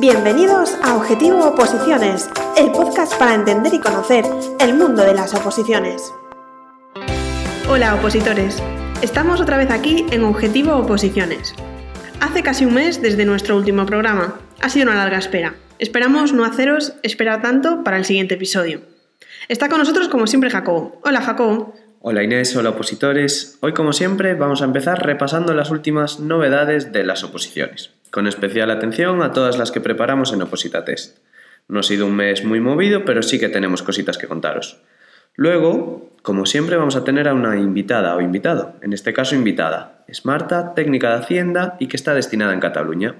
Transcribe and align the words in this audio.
Bienvenidos 0.00 0.78
a 0.82 0.96
Objetivo 0.96 1.44
Oposiciones, 1.44 2.30
el 2.56 2.70
podcast 2.70 3.14
para 3.18 3.34
entender 3.34 3.74
y 3.74 3.80
conocer 3.80 4.24
el 4.60 4.74
mundo 4.74 5.02
de 5.02 5.12
las 5.12 5.34
oposiciones. 5.34 6.14
Hola 7.68 7.96
opositores, 7.96 8.62
estamos 9.02 9.40
otra 9.40 9.58
vez 9.58 9.70
aquí 9.70 10.06
en 10.10 10.24
Objetivo 10.24 10.76
Oposiciones. 10.76 11.54
Hace 12.20 12.42
casi 12.42 12.64
un 12.64 12.74
mes 12.74 13.02
desde 13.02 13.24
nuestro 13.24 13.56
último 13.56 13.86
programa. 13.86 14.40
Ha 14.60 14.68
sido 14.68 14.86
una 14.86 14.96
larga 14.96 15.18
espera. 15.18 15.54
Esperamos 15.78 16.32
no 16.32 16.44
haceros 16.44 16.94
esperar 17.02 17.42
tanto 17.42 17.84
para 17.84 17.96
el 17.96 18.04
siguiente 18.04 18.34
episodio. 18.34 18.80
Está 19.48 19.68
con 19.68 19.78
nosotros 19.78 20.08
como 20.08 20.26
siempre 20.26 20.50
Jacobo. 20.50 21.00
Hola 21.04 21.22
Jacobo. 21.22 21.74
Hola 22.00 22.22
Inés, 22.22 22.54
hola 22.54 22.70
opositores. 22.70 23.58
Hoy 23.60 23.72
como 23.72 23.92
siempre 23.92 24.34
vamos 24.34 24.62
a 24.62 24.66
empezar 24.66 25.04
repasando 25.04 25.52
las 25.52 25.72
últimas 25.72 26.20
novedades 26.20 26.92
de 26.92 27.02
las 27.02 27.24
oposiciones, 27.24 27.90
con 28.12 28.28
especial 28.28 28.70
atención 28.70 29.20
a 29.20 29.32
todas 29.32 29.58
las 29.58 29.72
que 29.72 29.80
preparamos 29.80 30.32
en 30.32 30.40
Oposita 30.40 30.84
Test. 30.84 31.18
No 31.66 31.80
ha 31.80 31.82
sido 31.82 32.06
un 32.06 32.14
mes 32.14 32.44
muy 32.44 32.60
movido, 32.60 33.04
pero 33.04 33.24
sí 33.24 33.40
que 33.40 33.48
tenemos 33.48 33.82
cositas 33.82 34.16
que 34.16 34.28
contaros. 34.28 34.80
Luego, 35.34 36.12
como 36.22 36.46
siempre, 36.46 36.76
vamos 36.76 36.94
a 36.94 37.02
tener 37.02 37.26
a 37.26 37.34
una 37.34 37.56
invitada 37.56 38.14
o 38.14 38.20
invitado, 38.20 38.76
en 38.80 38.92
este 38.92 39.12
caso 39.12 39.34
invitada. 39.34 40.04
Es 40.06 40.24
Marta, 40.24 40.74
técnica 40.74 41.10
de 41.10 41.24
Hacienda 41.24 41.76
y 41.80 41.88
que 41.88 41.96
está 41.96 42.14
destinada 42.14 42.54
en 42.54 42.60
Cataluña. 42.60 43.16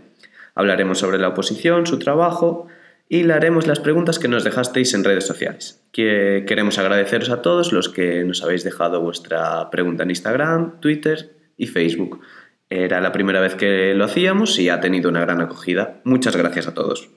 Hablaremos 0.54 1.00
sobre 1.00 1.18
la 1.18 1.28
oposición, 1.28 1.84
su 1.84 1.98
trabajo, 1.98 2.68
y 3.08 3.22
le 3.22 3.32
haremos 3.32 3.66
las 3.66 3.80
preguntas 3.80 4.18
que 4.18 4.28
nos 4.28 4.44
dejasteis 4.44 4.92
en 4.94 5.04
redes 5.04 5.26
sociales. 5.26 5.82
Que 5.92 6.44
queremos 6.46 6.78
agradeceros 6.78 7.30
a 7.30 7.40
todos 7.40 7.72
los 7.72 7.88
que 7.88 8.24
nos 8.24 8.42
habéis 8.42 8.64
dejado 8.64 9.00
vuestra 9.00 9.70
pregunta 9.70 10.02
en 10.02 10.10
Instagram, 10.10 10.80
Twitter 10.80 11.30
y 11.56 11.66
Facebook. 11.66 12.20
Era 12.68 13.00
la 13.00 13.12
primera 13.12 13.40
vez 13.40 13.54
que 13.54 13.94
lo 13.94 14.04
hacíamos 14.04 14.58
y 14.58 14.68
ha 14.68 14.80
tenido 14.80 15.08
una 15.08 15.22
gran 15.22 15.40
acogida. 15.40 16.00
Muchas 16.04 16.36
gracias 16.36 16.66
a 16.66 16.74
todos. 16.74 17.08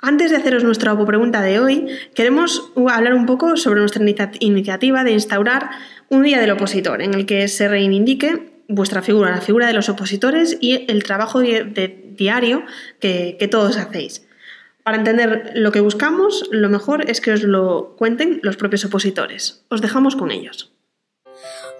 Antes 0.00 0.30
de 0.30 0.38
haceros 0.38 0.64
nuestra 0.64 0.96
pregunta 1.06 1.42
de 1.42 1.60
hoy, 1.60 1.86
queremos 2.14 2.72
hablar 2.88 3.14
un 3.14 3.26
poco 3.26 3.56
sobre 3.56 3.80
nuestra 3.80 4.02
iniciativa 4.40 5.04
de 5.04 5.12
instaurar 5.12 5.70
un 6.08 6.22
día 6.22 6.40
del 6.40 6.50
opositor, 6.50 7.02
en 7.02 7.14
el 7.14 7.26
que 7.26 7.48
se 7.48 7.68
reivindique 7.68 8.62
vuestra 8.66 9.02
figura, 9.02 9.30
la 9.30 9.40
figura 9.40 9.66
de 9.66 9.74
los 9.74 9.90
opositores 9.90 10.56
y 10.60 10.84
el 10.88 11.04
trabajo 11.04 11.40
diario 11.40 12.64
que 13.00 13.48
todos 13.50 13.76
hacéis. 13.76 14.23
Para 14.84 14.98
entender 14.98 15.52
lo 15.54 15.72
que 15.72 15.80
buscamos, 15.80 16.46
lo 16.50 16.68
mejor 16.68 17.10
es 17.10 17.22
que 17.22 17.32
os 17.32 17.42
lo 17.42 17.96
cuenten 17.96 18.40
los 18.42 18.58
propios 18.58 18.84
opositores. 18.84 19.64
Os 19.70 19.80
dejamos 19.80 20.14
con 20.14 20.30
ellos. 20.30 20.74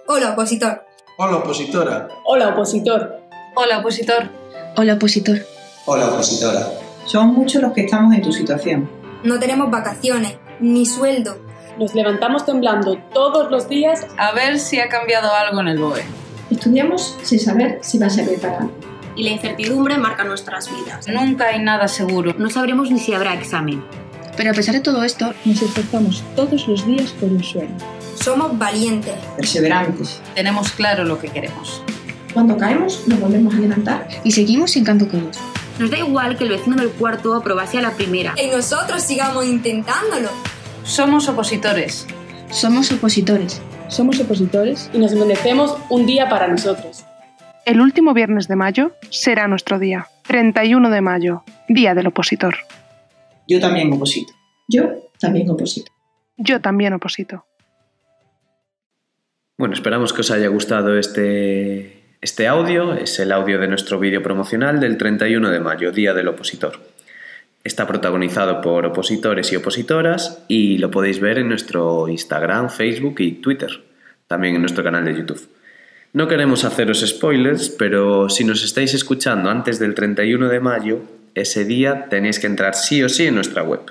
Hola, 0.07 0.31
opositor. 0.31 0.83
Hola, 1.19 1.37
opositora. 1.37 2.07
Hola, 2.25 2.49
opositor. 2.49 3.21
Hola, 3.55 3.77
opositor. 3.77 4.29
Hola, 4.75 4.95
opositor. 4.95 5.37
Hola, 5.85 6.07
opositora. 6.07 6.67
Son 7.05 7.27
muchos 7.27 7.61
los 7.61 7.73
que 7.73 7.81
estamos 7.81 8.15
en 8.15 8.23
tu 8.23 8.31
situación. 8.31 8.89
No 9.23 9.39
tenemos 9.39 9.69
vacaciones, 9.69 10.39
ni 10.59 10.87
sueldo. 10.87 11.37
Nos 11.77 11.93
levantamos 11.93 12.43
temblando 12.43 12.97
todos 13.13 13.51
los 13.51 13.69
días 13.69 14.07
a 14.17 14.31
ver 14.31 14.57
si 14.57 14.79
ha 14.79 14.89
cambiado 14.89 15.31
algo 15.31 15.61
en 15.61 15.67
el 15.67 15.77
BOE. 15.77 16.03
Estudiamos 16.49 17.15
sin 17.21 17.39
saber 17.39 17.77
si 17.83 17.99
va 17.99 18.07
a 18.07 18.09
servir 18.09 18.41
para 18.41 18.61
algo 18.61 18.94
y 19.15 19.23
la 19.23 19.31
incertidumbre 19.31 19.97
marca 19.97 20.23
nuestras 20.23 20.69
vidas. 20.69 21.07
Nunca 21.07 21.47
hay 21.47 21.61
nada 21.61 21.87
seguro. 21.87 22.33
No 22.37 22.49
sabremos 22.49 22.91
ni 22.91 22.99
si 22.99 23.13
habrá 23.13 23.33
examen. 23.33 23.83
Pero 24.37 24.51
a 24.51 24.53
pesar 24.53 24.75
de 24.75 24.81
todo 24.81 25.03
esto, 25.03 25.33
nos 25.45 25.61
esforzamos 25.61 26.23
todos 26.35 26.67
los 26.67 26.85
días 26.85 27.11
por 27.11 27.29
un 27.29 27.43
sueño. 27.43 27.77
Somos 28.15 28.57
valientes. 28.57 29.13
Perseverantes. 29.37 30.19
Tenemos 30.35 30.71
claro 30.71 31.05
lo 31.05 31.19
que 31.19 31.29
queremos. 31.29 31.81
Cuando 32.33 32.57
caemos, 32.57 33.07
nos 33.07 33.19
volvemos 33.19 33.55
a 33.55 33.59
levantar. 33.59 34.07
Y 34.25 34.31
seguimos 34.31 34.71
sin 34.71 34.83
canto 34.83 35.07
cruz. 35.07 35.37
Nos 35.79 35.89
da 35.89 35.97
igual 35.97 36.37
que 36.37 36.43
el 36.43 36.49
vecino 36.49 36.75
del 36.75 36.89
cuarto 36.89 37.33
aprobase 37.33 37.77
a 37.77 37.81
la 37.81 37.91
primera. 37.91 38.33
Y 38.41 38.47
nosotros 38.47 39.03
sigamos 39.03 39.45
intentándolo. 39.45 40.29
Somos 40.83 41.29
opositores. 41.29 42.05
Somos 42.51 42.91
opositores. 42.91 43.61
Somos 43.87 44.19
opositores 44.19 44.89
y 44.93 44.97
nos 44.97 45.13
merecemos 45.13 45.77
un 45.89 46.05
día 46.05 46.27
para 46.27 46.47
nosotros. 46.47 47.04
El 47.65 47.81
último 47.81 48.13
viernes 48.13 48.47
de 48.47 48.55
mayo 48.55 48.91
será 49.09 49.47
nuestro 49.47 49.79
día, 49.79 50.07
31 50.27 50.91
de 50.91 51.01
mayo, 51.01 51.43
Día 51.67 51.95
del 51.95 52.05
Opositor. 52.05 52.57
Yo 53.47 53.59
también 53.59 53.91
oposito. 53.91 54.33
Yo 54.67 55.09
también 55.19 55.49
oposito. 55.49 55.91
Yo 56.37 56.61
también 56.61 56.93
oposito. 56.93 57.43
Bueno, 59.57 59.73
esperamos 59.73 60.13
que 60.13 60.21
os 60.21 60.29
haya 60.29 60.47
gustado 60.47 60.95
este, 60.95 62.17
este 62.21 62.47
audio. 62.47 62.93
Es 62.93 63.17
el 63.19 63.31
audio 63.31 63.57
de 63.57 63.67
nuestro 63.67 63.97
vídeo 63.99 64.21
promocional 64.21 64.79
del 64.79 64.97
31 64.97 65.49
de 65.49 65.59
mayo, 65.59 65.91
Día 65.91 66.13
del 66.13 66.27
Opositor. 66.27 66.79
Está 67.63 67.87
protagonizado 67.87 68.61
por 68.61 68.85
opositores 68.85 69.51
y 69.51 69.55
opositoras 69.55 70.45
y 70.47 70.77
lo 70.77 70.91
podéis 70.91 71.19
ver 71.19 71.39
en 71.39 71.49
nuestro 71.49 72.07
Instagram, 72.09 72.69
Facebook 72.69 73.15
y 73.21 73.31
Twitter, 73.31 73.71
también 74.27 74.53
en 74.53 74.61
nuestro 74.61 74.83
canal 74.83 75.03
de 75.03 75.15
YouTube. 75.15 75.54
No 76.15 76.29
queremos 76.29 76.63
haceros 76.63 77.05
spoilers, 77.05 77.67
pero 77.67 78.29
si 78.29 78.45
nos 78.45 78.63
estáis 78.63 78.93
escuchando 78.93 79.49
antes 79.49 79.79
del 79.79 79.93
31 79.93 80.47
de 80.47 80.61
mayo, 80.61 81.01
ese 81.33 81.65
día 81.65 82.07
tenéis 82.09 82.39
que 82.39 82.47
entrar 82.47 82.73
sí 82.73 83.03
o 83.03 83.09
sí 83.09 83.27
en 83.27 83.35
nuestra 83.35 83.63
web. 83.63 83.81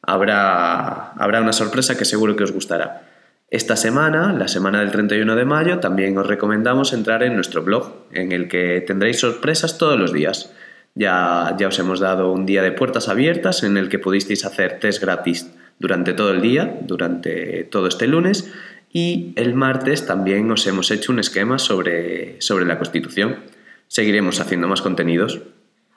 Habrá, 0.00 1.10
habrá 1.14 1.40
una 1.40 1.52
sorpresa 1.52 1.98
que 1.98 2.04
seguro 2.04 2.36
que 2.36 2.44
os 2.44 2.52
gustará. 2.52 3.08
Esta 3.50 3.74
semana, 3.74 4.32
la 4.32 4.46
semana 4.46 4.78
del 4.78 4.92
31 4.92 5.34
de 5.34 5.44
mayo, 5.44 5.80
también 5.80 6.16
os 6.16 6.28
recomendamos 6.28 6.92
entrar 6.92 7.24
en 7.24 7.34
nuestro 7.34 7.64
blog, 7.64 7.92
en 8.12 8.30
el 8.30 8.46
que 8.46 8.80
tendréis 8.86 9.18
sorpresas 9.18 9.76
todos 9.76 9.98
los 9.98 10.12
días. 10.12 10.54
Ya, 10.94 11.56
ya 11.58 11.66
os 11.66 11.78
hemos 11.80 11.98
dado 11.98 12.30
un 12.30 12.46
día 12.46 12.62
de 12.62 12.70
puertas 12.70 13.08
abiertas 13.08 13.64
en 13.64 13.78
el 13.78 13.88
que 13.88 13.98
pudisteis 13.98 14.44
hacer 14.44 14.78
test 14.78 15.02
gratis 15.02 15.50
durante 15.80 16.12
todo 16.12 16.30
el 16.30 16.40
día, 16.40 16.78
durante 16.82 17.64
todo 17.64 17.88
este 17.88 18.06
lunes, 18.06 18.48
y 18.96 19.32
el 19.34 19.54
martes 19.54 20.06
también 20.06 20.48
os 20.50 20.66
hemos 20.68 20.90
hecho 20.92 21.10
un 21.10 21.18
esquema 21.18 21.58
sobre, 21.58 22.40
sobre 22.40 22.64
la 22.64 22.78
Constitución. 22.78 23.40
Seguiremos 23.88 24.40
haciendo 24.40 24.68
más 24.68 24.80
contenidos. 24.80 25.42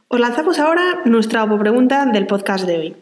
Os 0.07 0.19
lanzamos 0.19 0.57
ahora 0.57 1.03
nuestra 1.05 1.47
pregunta 1.59 2.07
del 2.07 2.25
podcast 2.25 2.65
de 2.65 2.77
hoy. 2.77 2.95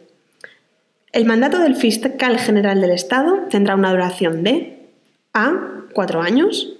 El 1.13 1.25
mandato 1.25 1.59
del 1.59 1.75
fiscal 1.75 2.37
general 2.37 2.81
del 2.81 2.91
Estado 2.91 3.47
tendrá 3.49 3.75
una 3.75 3.91
duración 3.91 4.43
de 4.43 4.89
A. 5.33 5.85
cuatro 5.93 6.21
años, 6.21 6.73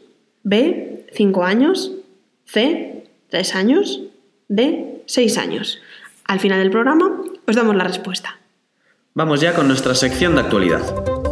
B. 0.44 1.06
cinco 1.14 1.46
años, 1.46 1.94
C. 2.46 3.06
tres 3.30 3.56
años, 3.56 4.02
D. 4.50 5.02
seis 5.06 5.38
años. 5.38 5.80
Al 6.26 6.42
final 6.42 6.60
del 6.60 6.72
programa 6.72 7.22
os 7.48 7.56
damos 7.56 7.76
la 7.78 7.86
respuesta. 7.86 8.40
Vamos 9.14 9.40
ya 9.40 9.54
con 9.54 9.70
nuestra 9.70 9.96
sección 9.96 10.36
de 10.36 10.42
actualidad. 10.42 11.25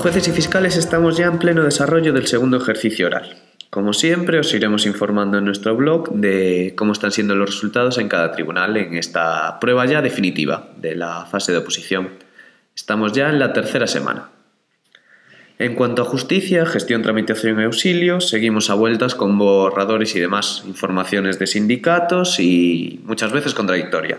Jueces 0.00 0.28
y 0.28 0.32
fiscales 0.32 0.78
estamos 0.78 1.18
ya 1.18 1.26
en 1.26 1.38
pleno 1.38 1.62
desarrollo 1.62 2.14
del 2.14 2.26
segundo 2.26 2.56
ejercicio 2.56 3.06
oral. 3.06 3.36
Como 3.68 3.92
siempre, 3.92 4.38
os 4.38 4.54
iremos 4.54 4.86
informando 4.86 5.36
en 5.36 5.44
nuestro 5.44 5.76
blog 5.76 6.14
de 6.14 6.72
cómo 6.74 6.92
están 6.92 7.12
siendo 7.12 7.34
los 7.34 7.50
resultados 7.50 7.98
en 7.98 8.08
cada 8.08 8.32
tribunal 8.32 8.78
en 8.78 8.96
esta 8.96 9.60
prueba 9.60 9.84
ya 9.84 10.00
definitiva 10.00 10.70
de 10.78 10.96
la 10.96 11.26
fase 11.26 11.52
de 11.52 11.58
oposición. 11.58 12.14
Estamos 12.74 13.12
ya 13.12 13.28
en 13.28 13.38
la 13.38 13.52
tercera 13.52 13.86
semana. 13.86 14.30
En 15.58 15.74
cuanto 15.74 16.00
a 16.00 16.06
justicia, 16.06 16.64
gestión, 16.64 17.02
tramitación 17.02 17.60
y 17.60 17.64
auxilio, 17.64 18.22
seguimos 18.22 18.70
a 18.70 18.74
vueltas 18.74 19.14
con 19.14 19.36
borradores 19.36 20.16
y 20.16 20.20
demás 20.20 20.62
informaciones 20.66 21.38
de 21.38 21.46
sindicatos 21.46 22.40
y 22.40 23.02
muchas 23.04 23.32
veces 23.32 23.52
contradictoria. 23.52 24.16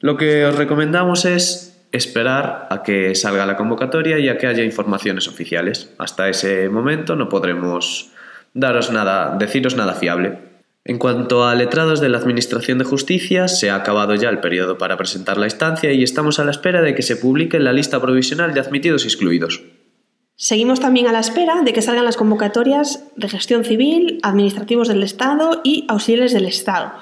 Lo 0.00 0.16
que 0.16 0.46
os 0.46 0.56
recomendamos 0.56 1.26
es 1.26 1.69
esperar 1.92 2.68
a 2.70 2.82
que 2.82 3.14
salga 3.14 3.46
la 3.46 3.56
convocatoria 3.56 4.18
y 4.18 4.28
a 4.28 4.38
que 4.38 4.46
haya 4.46 4.64
informaciones 4.64 5.28
oficiales. 5.28 5.90
Hasta 5.98 6.28
ese 6.28 6.68
momento 6.68 7.16
no 7.16 7.28
podremos 7.28 8.10
daros 8.54 8.90
nada, 8.90 9.36
deciros 9.38 9.76
nada 9.76 9.94
fiable. 9.94 10.50
En 10.84 10.98
cuanto 10.98 11.44
a 11.44 11.54
letrados 11.54 12.00
de 12.00 12.08
la 12.08 12.18
Administración 12.18 12.78
de 12.78 12.84
Justicia, 12.84 13.48
se 13.48 13.70
ha 13.70 13.76
acabado 13.76 14.14
ya 14.14 14.30
el 14.30 14.40
periodo 14.40 14.78
para 14.78 14.96
presentar 14.96 15.36
la 15.36 15.46
instancia 15.46 15.92
y 15.92 16.02
estamos 16.02 16.38
a 16.38 16.44
la 16.44 16.50
espera 16.50 16.80
de 16.80 16.94
que 16.94 17.02
se 17.02 17.16
publique 17.16 17.60
la 17.60 17.72
lista 17.72 18.00
provisional 18.00 18.54
de 18.54 18.60
admitidos 18.60 19.04
y 19.04 19.08
excluidos. 19.08 19.62
Seguimos 20.36 20.80
también 20.80 21.06
a 21.06 21.12
la 21.12 21.20
espera 21.20 21.60
de 21.62 21.74
que 21.74 21.82
salgan 21.82 22.06
las 22.06 22.16
convocatorias 22.16 23.04
de 23.14 23.28
gestión 23.28 23.62
civil, 23.62 24.20
administrativos 24.22 24.88
del 24.88 25.02
Estado 25.02 25.60
y 25.62 25.84
auxiliares 25.86 26.32
del 26.32 26.46
Estado. 26.46 26.92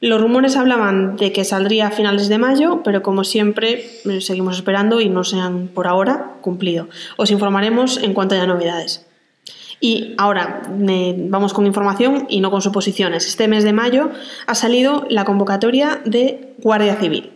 Los 0.00 0.20
rumores 0.20 0.56
hablaban 0.56 1.16
de 1.16 1.32
que 1.32 1.44
saldría 1.44 1.88
a 1.88 1.90
finales 1.90 2.28
de 2.28 2.38
mayo, 2.38 2.82
pero 2.84 3.02
como 3.02 3.24
siempre 3.24 3.86
eh, 4.04 4.20
seguimos 4.20 4.56
esperando 4.56 5.00
y 5.00 5.08
no 5.08 5.24
se 5.24 5.38
han 5.38 5.68
por 5.68 5.86
ahora 5.86 6.34
cumplido. 6.42 6.88
Os 7.16 7.30
informaremos 7.30 7.98
en 8.02 8.12
cuanto 8.12 8.34
haya 8.34 8.46
novedades. 8.46 9.06
Y 9.80 10.14
ahora 10.18 10.62
eh, 10.88 11.14
vamos 11.28 11.52
con 11.52 11.66
información 11.66 12.26
y 12.28 12.40
no 12.40 12.50
con 12.50 12.62
suposiciones. 12.62 13.26
Este 13.26 13.48
mes 13.48 13.64
de 13.64 13.72
mayo 13.72 14.10
ha 14.46 14.54
salido 14.54 15.06
la 15.10 15.24
convocatoria 15.24 16.00
de 16.04 16.54
Guardia 16.58 16.96
Civil. 16.96 17.32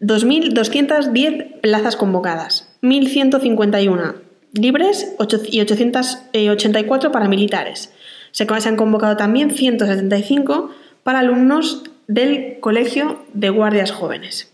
2.210 0.00 1.60
plazas 1.60 1.96
convocadas, 1.96 2.76
1.151 2.82 4.16
libres 4.52 5.14
y 5.50 5.60
884 5.60 7.12
paramilitares. 7.12 7.92
Se 8.30 8.46
han 8.50 8.76
convocado 8.76 9.16
también 9.16 9.50
175 9.50 10.70
para 11.04 11.20
alumnos 11.20 11.84
del 12.08 12.58
Colegio 12.60 13.24
de 13.32 13.50
Guardias 13.50 13.92
Jóvenes. 13.92 14.50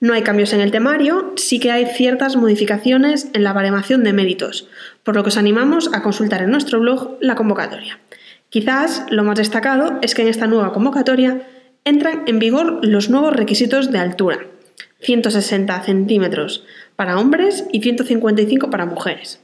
No 0.00 0.12
hay 0.12 0.22
cambios 0.22 0.52
en 0.52 0.60
el 0.60 0.72
temario, 0.72 1.32
sí 1.36 1.58
que 1.58 1.70
hay 1.70 1.86
ciertas 1.86 2.36
modificaciones 2.36 3.28
en 3.32 3.44
la 3.44 3.52
baremación 3.52 4.04
de 4.04 4.12
méritos, 4.12 4.68
por 5.04 5.14
lo 5.14 5.22
que 5.22 5.28
os 5.28 5.38
animamos 5.38 5.90
a 5.94 6.02
consultar 6.02 6.42
en 6.42 6.50
nuestro 6.50 6.80
blog 6.80 7.16
la 7.20 7.34
convocatoria. 7.34 7.98
Quizás 8.50 9.06
lo 9.10 9.24
más 9.24 9.38
destacado 9.38 9.98
es 10.02 10.14
que 10.14 10.22
en 10.22 10.28
esta 10.28 10.46
nueva 10.46 10.72
convocatoria 10.72 11.42
entran 11.84 12.24
en 12.26 12.38
vigor 12.38 12.80
los 12.84 13.08
nuevos 13.08 13.34
requisitos 13.34 13.90
de 13.90 13.98
altura, 13.98 14.40
160 15.00 15.82
centímetros 15.82 16.64
para 16.94 17.18
hombres 17.18 17.64
y 17.72 17.80
155 17.80 18.70
para 18.70 18.86
mujeres. 18.86 19.40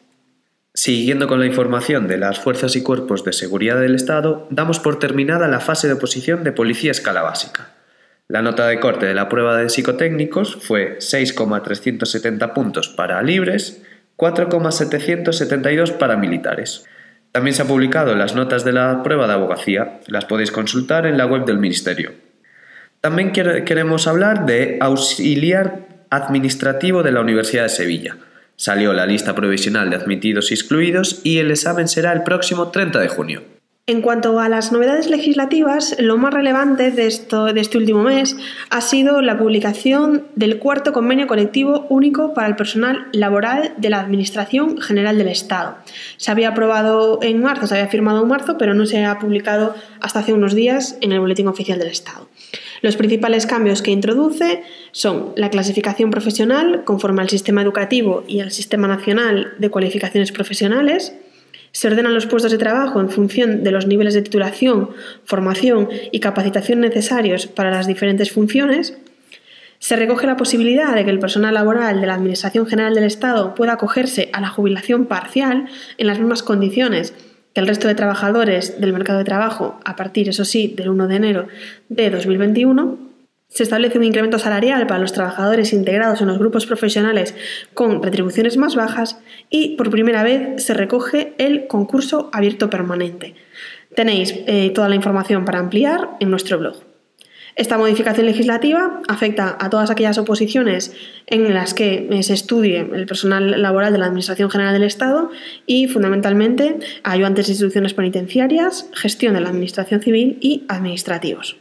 Siguiendo 0.74 1.26
con 1.26 1.38
la 1.38 1.46
información 1.46 2.08
de 2.08 2.16
las 2.16 2.40
fuerzas 2.40 2.76
y 2.76 2.82
cuerpos 2.82 3.24
de 3.24 3.34
seguridad 3.34 3.78
del 3.78 3.94
Estado, 3.94 4.46
damos 4.50 4.80
por 4.80 4.98
terminada 4.98 5.46
la 5.46 5.60
fase 5.60 5.86
de 5.86 5.92
oposición 5.92 6.44
de 6.44 6.52
Policía 6.52 6.90
Escala 6.90 7.20
Básica. 7.20 7.72
La 8.26 8.40
nota 8.40 8.66
de 8.66 8.80
corte 8.80 9.04
de 9.04 9.12
la 9.12 9.28
prueba 9.28 9.58
de 9.58 9.68
psicotécnicos 9.68 10.56
fue 10.56 10.96
6,370 10.98 12.54
puntos 12.54 12.88
para 12.88 13.22
libres, 13.22 13.82
4,772 14.16 15.92
para 15.92 16.16
militares. 16.16 16.86
También 17.32 17.54
se 17.54 17.62
han 17.62 17.68
publicado 17.68 18.14
las 18.14 18.34
notas 18.34 18.64
de 18.64 18.72
la 18.72 19.02
prueba 19.02 19.26
de 19.26 19.34
abogacía, 19.34 20.00
las 20.06 20.24
podéis 20.24 20.52
consultar 20.52 21.04
en 21.04 21.18
la 21.18 21.26
web 21.26 21.44
del 21.44 21.58
Ministerio. 21.58 22.12
También 23.02 23.32
queremos 23.32 24.06
hablar 24.06 24.46
de 24.46 24.78
auxiliar 24.80 25.86
administrativo 26.08 27.02
de 27.02 27.12
la 27.12 27.20
Universidad 27.20 27.64
de 27.64 27.68
Sevilla. 27.68 28.16
Salió 28.56 28.92
la 28.92 29.06
lista 29.06 29.34
provisional 29.34 29.90
de 29.90 29.96
admitidos 29.96 30.50
y 30.50 30.54
excluidos 30.54 31.20
y 31.24 31.38
el 31.38 31.50
examen 31.50 31.88
será 31.88 32.12
el 32.12 32.22
próximo 32.22 32.68
30 32.68 33.00
de 33.00 33.08
junio. 33.08 33.42
En 33.88 34.00
cuanto 34.00 34.38
a 34.38 34.48
las 34.48 34.70
novedades 34.70 35.10
legislativas, 35.10 35.96
lo 35.98 36.16
más 36.16 36.32
relevante 36.32 36.92
de, 36.92 37.08
este 37.08 37.78
último 37.78 38.04
mes 38.04 38.36
ha 38.70 38.80
sido 38.80 39.20
la 39.22 39.36
publicación 39.36 40.28
del 40.36 40.60
cuarto 40.60 40.92
convenio 40.92 41.26
colectivo 41.26 41.86
único 41.88 42.32
para 42.32 42.46
el 42.46 42.54
personal 42.54 43.08
laboral 43.12 43.74
de 43.78 43.90
la 43.90 43.98
Administración 43.98 44.80
General 44.80 45.18
del 45.18 45.26
Estado. 45.26 45.78
Se 46.16 46.30
había 46.30 46.50
aprobado 46.50 47.18
en 47.22 47.42
marzo, 47.42 47.66
se 47.66 47.74
había 47.74 47.88
firmado 47.88 48.22
en 48.22 48.28
marzo, 48.28 48.56
pero 48.56 48.72
no 48.72 48.86
se 48.86 49.04
ha 49.04 49.18
publicado 49.18 49.74
hasta 50.00 50.20
hace 50.20 50.32
unos 50.32 50.54
días 50.54 50.96
en 51.00 51.10
el 51.10 51.18
Boletín 51.18 51.48
Oficial 51.48 51.80
del 51.80 51.88
Estado. 51.88 52.28
Los 52.82 52.96
principales 52.96 53.46
cambios 53.46 53.80
que 53.80 53.92
introduce 53.92 54.64
son 54.90 55.32
la 55.36 55.50
clasificación 55.50 56.10
profesional 56.10 56.82
conforme 56.84 57.22
al 57.22 57.30
sistema 57.30 57.62
educativo 57.62 58.24
y 58.26 58.40
al 58.40 58.50
Sistema 58.50 58.88
Nacional 58.88 59.54
de 59.58 59.70
Cualificaciones 59.70 60.32
Profesionales, 60.32 61.14
se 61.70 61.86
ordenan 61.86 62.12
los 62.12 62.26
puestos 62.26 62.50
de 62.50 62.58
trabajo 62.58 63.00
en 63.00 63.08
función 63.08 63.62
de 63.62 63.70
los 63.70 63.86
niveles 63.86 64.14
de 64.14 64.22
titulación, 64.22 64.90
formación 65.24 65.88
y 66.10 66.18
capacitación 66.18 66.80
necesarios 66.80 67.46
para 67.46 67.70
las 67.70 67.86
diferentes 67.86 68.32
funciones. 68.32 68.98
Se 69.78 69.94
recoge 69.94 70.26
la 70.26 70.36
posibilidad 70.36 70.94
de 70.94 71.04
que 71.04 71.10
el 71.10 71.20
personal 71.20 71.54
laboral 71.54 72.00
de 72.00 72.06
la 72.08 72.14
Administración 72.14 72.66
General 72.66 72.94
del 72.94 73.04
Estado 73.04 73.54
pueda 73.54 73.74
acogerse 73.74 74.28
a 74.32 74.40
la 74.40 74.48
jubilación 74.48 75.06
parcial 75.06 75.66
en 75.98 76.06
las 76.08 76.18
mismas 76.18 76.42
condiciones 76.42 77.14
que 77.54 77.60
el 77.60 77.66
resto 77.66 77.88
de 77.88 77.94
trabajadores 77.94 78.80
del 78.80 78.92
mercado 78.92 79.18
de 79.18 79.24
trabajo 79.24 79.78
a 79.84 79.96
partir, 79.96 80.28
eso 80.28 80.44
sí, 80.44 80.72
del 80.76 80.88
1 80.90 81.08
de 81.08 81.16
enero 81.16 81.48
de 81.88 82.10
2021 82.10 83.12
se 83.48 83.64
establece 83.64 83.98
un 83.98 84.04
incremento 84.04 84.38
salarial 84.38 84.86
para 84.86 85.00
los 85.00 85.12
trabajadores 85.12 85.74
integrados 85.74 86.22
en 86.22 86.28
los 86.28 86.38
grupos 86.38 86.64
profesionales 86.64 87.34
con 87.74 88.02
retribuciones 88.02 88.56
más 88.56 88.76
bajas 88.76 89.18
y 89.50 89.76
por 89.76 89.90
primera 89.90 90.22
vez 90.22 90.64
se 90.64 90.72
recoge 90.72 91.34
el 91.36 91.66
concurso 91.66 92.30
abierto 92.32 92.70
permanente. 92.70 93.34
Tenéis 93.94 94.34
eh, 94.46 94.70
toda 94.70 94.88
la 94.88 94.94
información 94.94 95.44
para 95.44 95.58
ampliar 95.58 96.16
en 96.18 96.30
nuestro 96.30 96.58
blog. 96.58 96.91
Esta 97.54 97.76
modificación 97.76 98.26
legislativa 98.26 99.00
afecta 99.08 99.56
a 99.60 99.68
todas 99.68 99.90
aquellas 99.90 100.16
oposiciones 100.16 100.94
en 101.26 101.52
las 101.52 101.74
que 101.74 102.08
eh, 102.10 102.22
se 102.22 102.32
estudie 102.32 102.80
el 102.80 103.06
personal 103.06 103.60
laboral 103.60 103.92
de 103.92 103.98
la 103.98 104.06
Administración 104.06 104.50
General 104.50 104.72
del 104.72 104.84
Estado 104.84 105.30
y, 105.66 105.86
fundamentalmente, 105.86 106.78
a 107.02 107.12
ayudantes 107.12 107.46
de 107.46 107.52
instituciones 107.52 107.92
penitenciarias, 107.92 108.86
gestión 108.94 109.34
de 109.34 109.40
la 109.40 109.50
Administración 109.50 110.00
Civil 110.00 110.38
y 110.40 110.64
administrativos. 110.68 111.56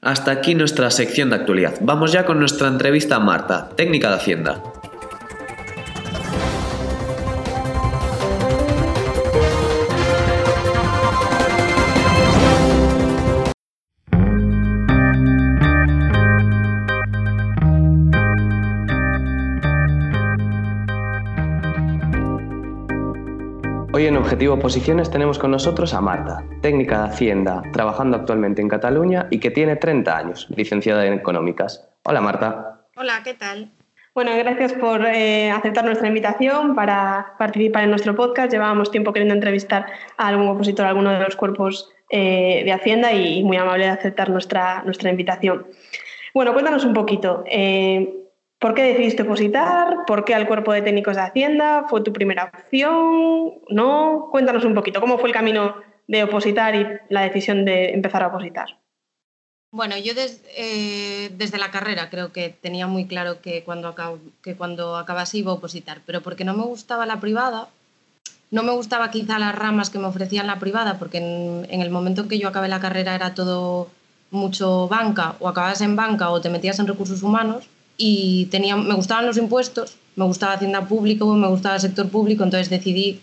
Hasta 0.00 0.30
aquí 0.30 0.54
nuestra 0.54 0.90
sección 0.90 1.30
de 1.30 1.36
actualidad. 1.36 1.74
Vamos 1.80 2.12
ya 2.12 2.24
con 2.24 2.38
nuestra 2.38 2.68
entrevista 2.68 3.16
a 3.16 3.20
Marta, 3.20 3.70
técnica 3.76 4.10
de 4.10 4.14
Hacienda. 4.14 4.62
Objetivo 24.26 24.58
Posiciones 24.58 25.08
tenemos 25.08 25.38
con 25.38 25.52
nosotros 25.52 25.94
a 25.94 26.00
Marta, 26.00 26.42
técnica 26.60 27.04
de 27.04 27.10
Hacienda, 27.10 27.62
trabajando 27.72 28.16
actualmente 28.16 28.60
en 28.60 28.68
Cataluña 28.68 29.28
y 29.30 29.38
que 29.38 29.52
tiene 29.52 29.76
30 29.76 30.16
años, 30.16 30.48
licenciada 30.50 31.06
en 31.06 31.12
Económicas. 31.12 31.88
Hola 32.02 32.20
Marta. 32.20 32.80
Hola, 32.96 33.20
¿qué 33.22 33.34
tal? 33.34 33.70
Bueno, 34.16 34.32
gracias 34.36 34.72
por 34.72 35.06
eh, 35.06 35.52
aceptar 35.52 35.84
nuestra 35.84 36.08
invitación 36.08 36.74
para 36.74 37.34
participar 37.38 37.84
en 37.84 37.90
nuestro 37.90 38.16
podcast. 38.16 38.50
Llevábamos 38.50 38.90
tiempo 38.90 39.12
queriendo 39.12 39.32
entrevistar 39.32 39.86
a 40.16 40.26
algún 40.26 40.48
opositor, 40.48 40.86
a 40.86 40.88
alguno 40.88 41.12
de 41.12 41.20
los 41.20 41.36
cuerpos 41.36 41.92
eh, 42.10 42.62
de 42.64 42.72
Hacienda 42.72 43.12
y 43.12 43.44
muy 43.44 43.58
amable 43.58 43.84
de 43.84 43.92
aceptar 43.92 44.28
nuestra, 44.30 44.82
nuestra 44.82 45.08
invitación. 45.08 45.68
Bueno, 46.34 46.52
cuéntanos 46.52 46.84
un 46.84 46.94
poquito. 46.94 47.44
Eh, 47.46 48.25
¿Por 48.58 48.74
qué 48.74 48.82
decidiste 48.82 49.22
opositar? 49.22 49.98
¿Por 50.06 50.24
qué 50.24 50.34
al 50.34 50.46
cuerpo 50.46 50.72
de 50.72 50.82
técnicos 50.82 51.16
de 51.16 51.22
Hacienda? 51.22 51.86
¿Fue 51.88 52.02
tu 52.02 52.12
primera 52.12 52.52
opción? 52.54 53.52
¿No? 53.68 54.28
Cuéntanos 54.30 54.64
un 54.64 54.74
poquito, 54.74 55.00
¿cómo 55.00 55.18
fue 55.18 55.28
el 55.28 55.34
camino 55.34 55.76
de 56.06 56.24
opositar 56.24 56.74
y 56.74 56.86
la 57.10 57.22
decisión 57.22 57.64
de 57.64 57.92
empezar 57.92 58.22
a 58.22 58.28
opositar? 58.28 58.78
Bueno, 59.72 59.96
yo 59.98 60.14
eh, 60.56 61.30
desde 61.36 61.58
la 61.58 61.70
carrera 61.70 62.08
creo 62.08 62.32
que 62.32 62.48
tenía 62.48 62.86
muy 62.86 63.06
claro 63.06 63.42
que 63.42 63.62
cuando, 63.62 63.94
que 64.42 64.54
cuando 64.54 64.96
acabase 64.96 65.38
iba 65.38 65.50
a 65.50 65.56
opositar, 65.56 66.00
pero 66.06 66.22
porque 66.22 66.44
no 66.44 66.54
me 66.54 66.62
gustaba 66.62 67.04
la 67.04 67.20
privada, 67.20 67.68
no 68.50 68.62
me 68.62 68.72
gustaba 68.72 69.10
quizá 69.10 69.38
las 69.38 69.54
ramas 69.54 69.90
que 69.90 69.98
me 69.98 70.06
ofrecían 70.06 70.46
la 70.46 70.58
privada, 70.58 70.98
porque 70.98 71.18
en, 71.18 71.66
en 71.68 71.82
el 71.82 71.90
momento 71.90 72.22
en 72.22 72.28
que 72.28 72.38
yo 72.38 72.48
acabé 72.48 72.68
la 72.68 72.80
carrera 72.80 73.14
era 73.14 73.34
todo 73.34 73.90
mucho 74.30 74.88
banca, 74.88 75.34
o 75.40 75.48
acababas 75.48 75.82
en 75.82 75.94
banca 75.94 76.30
o 76.30 76.40
te 76.40 76.48
metías 76.48 76.78
en 76.78 76.86
recursos 76.86 77.22
humanos, 77.22 77.68
y 77.96 78.46
tenía, 78.46 78.76
me 78.76 78.94
gustaban 78.94 79.26
los 79.26 79.36
impuestos, 79.36 79.96
me 80.16 80.24
gustaba 80.24 80.54
Hacienda 80.54 80.86
Público, 80.88 81.34
me 81.34 81.48
gustaba 81.48 81.76
el 81.76 81.80
sector 81.80 82.08
público, 82.08 82.44
entonces 82.44 82.70
decidí 82.70 83.20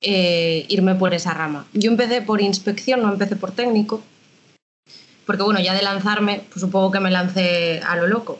eh, 0.00 0.64
irme 0.68 0.94
por 0.94 1.14
esa 1.14 1.34
rama. 1.34 1.66
Yo 1.72 1.90
empecé 1.90 2.22
por 2.22 2.40
inspección, 2.40 3.02
no 3.02 3.12
empecé 3.12 3.36
por 3.36 3.52
técnico, 3.52 4.02
porque 5.26 5.42
bueno, 5.42 5.60
ya 5.60 5.74
de 5.74 5.82
lanzarme, 5.82 6.42
pues 6.48 6.60
supongo 6.60 6.90
que 6.90 7.00
me 7.00 7.10
lancé 7.10 7.80
a 7.86 7.96
lo 7.96 8.06
loco. 8.06 8.38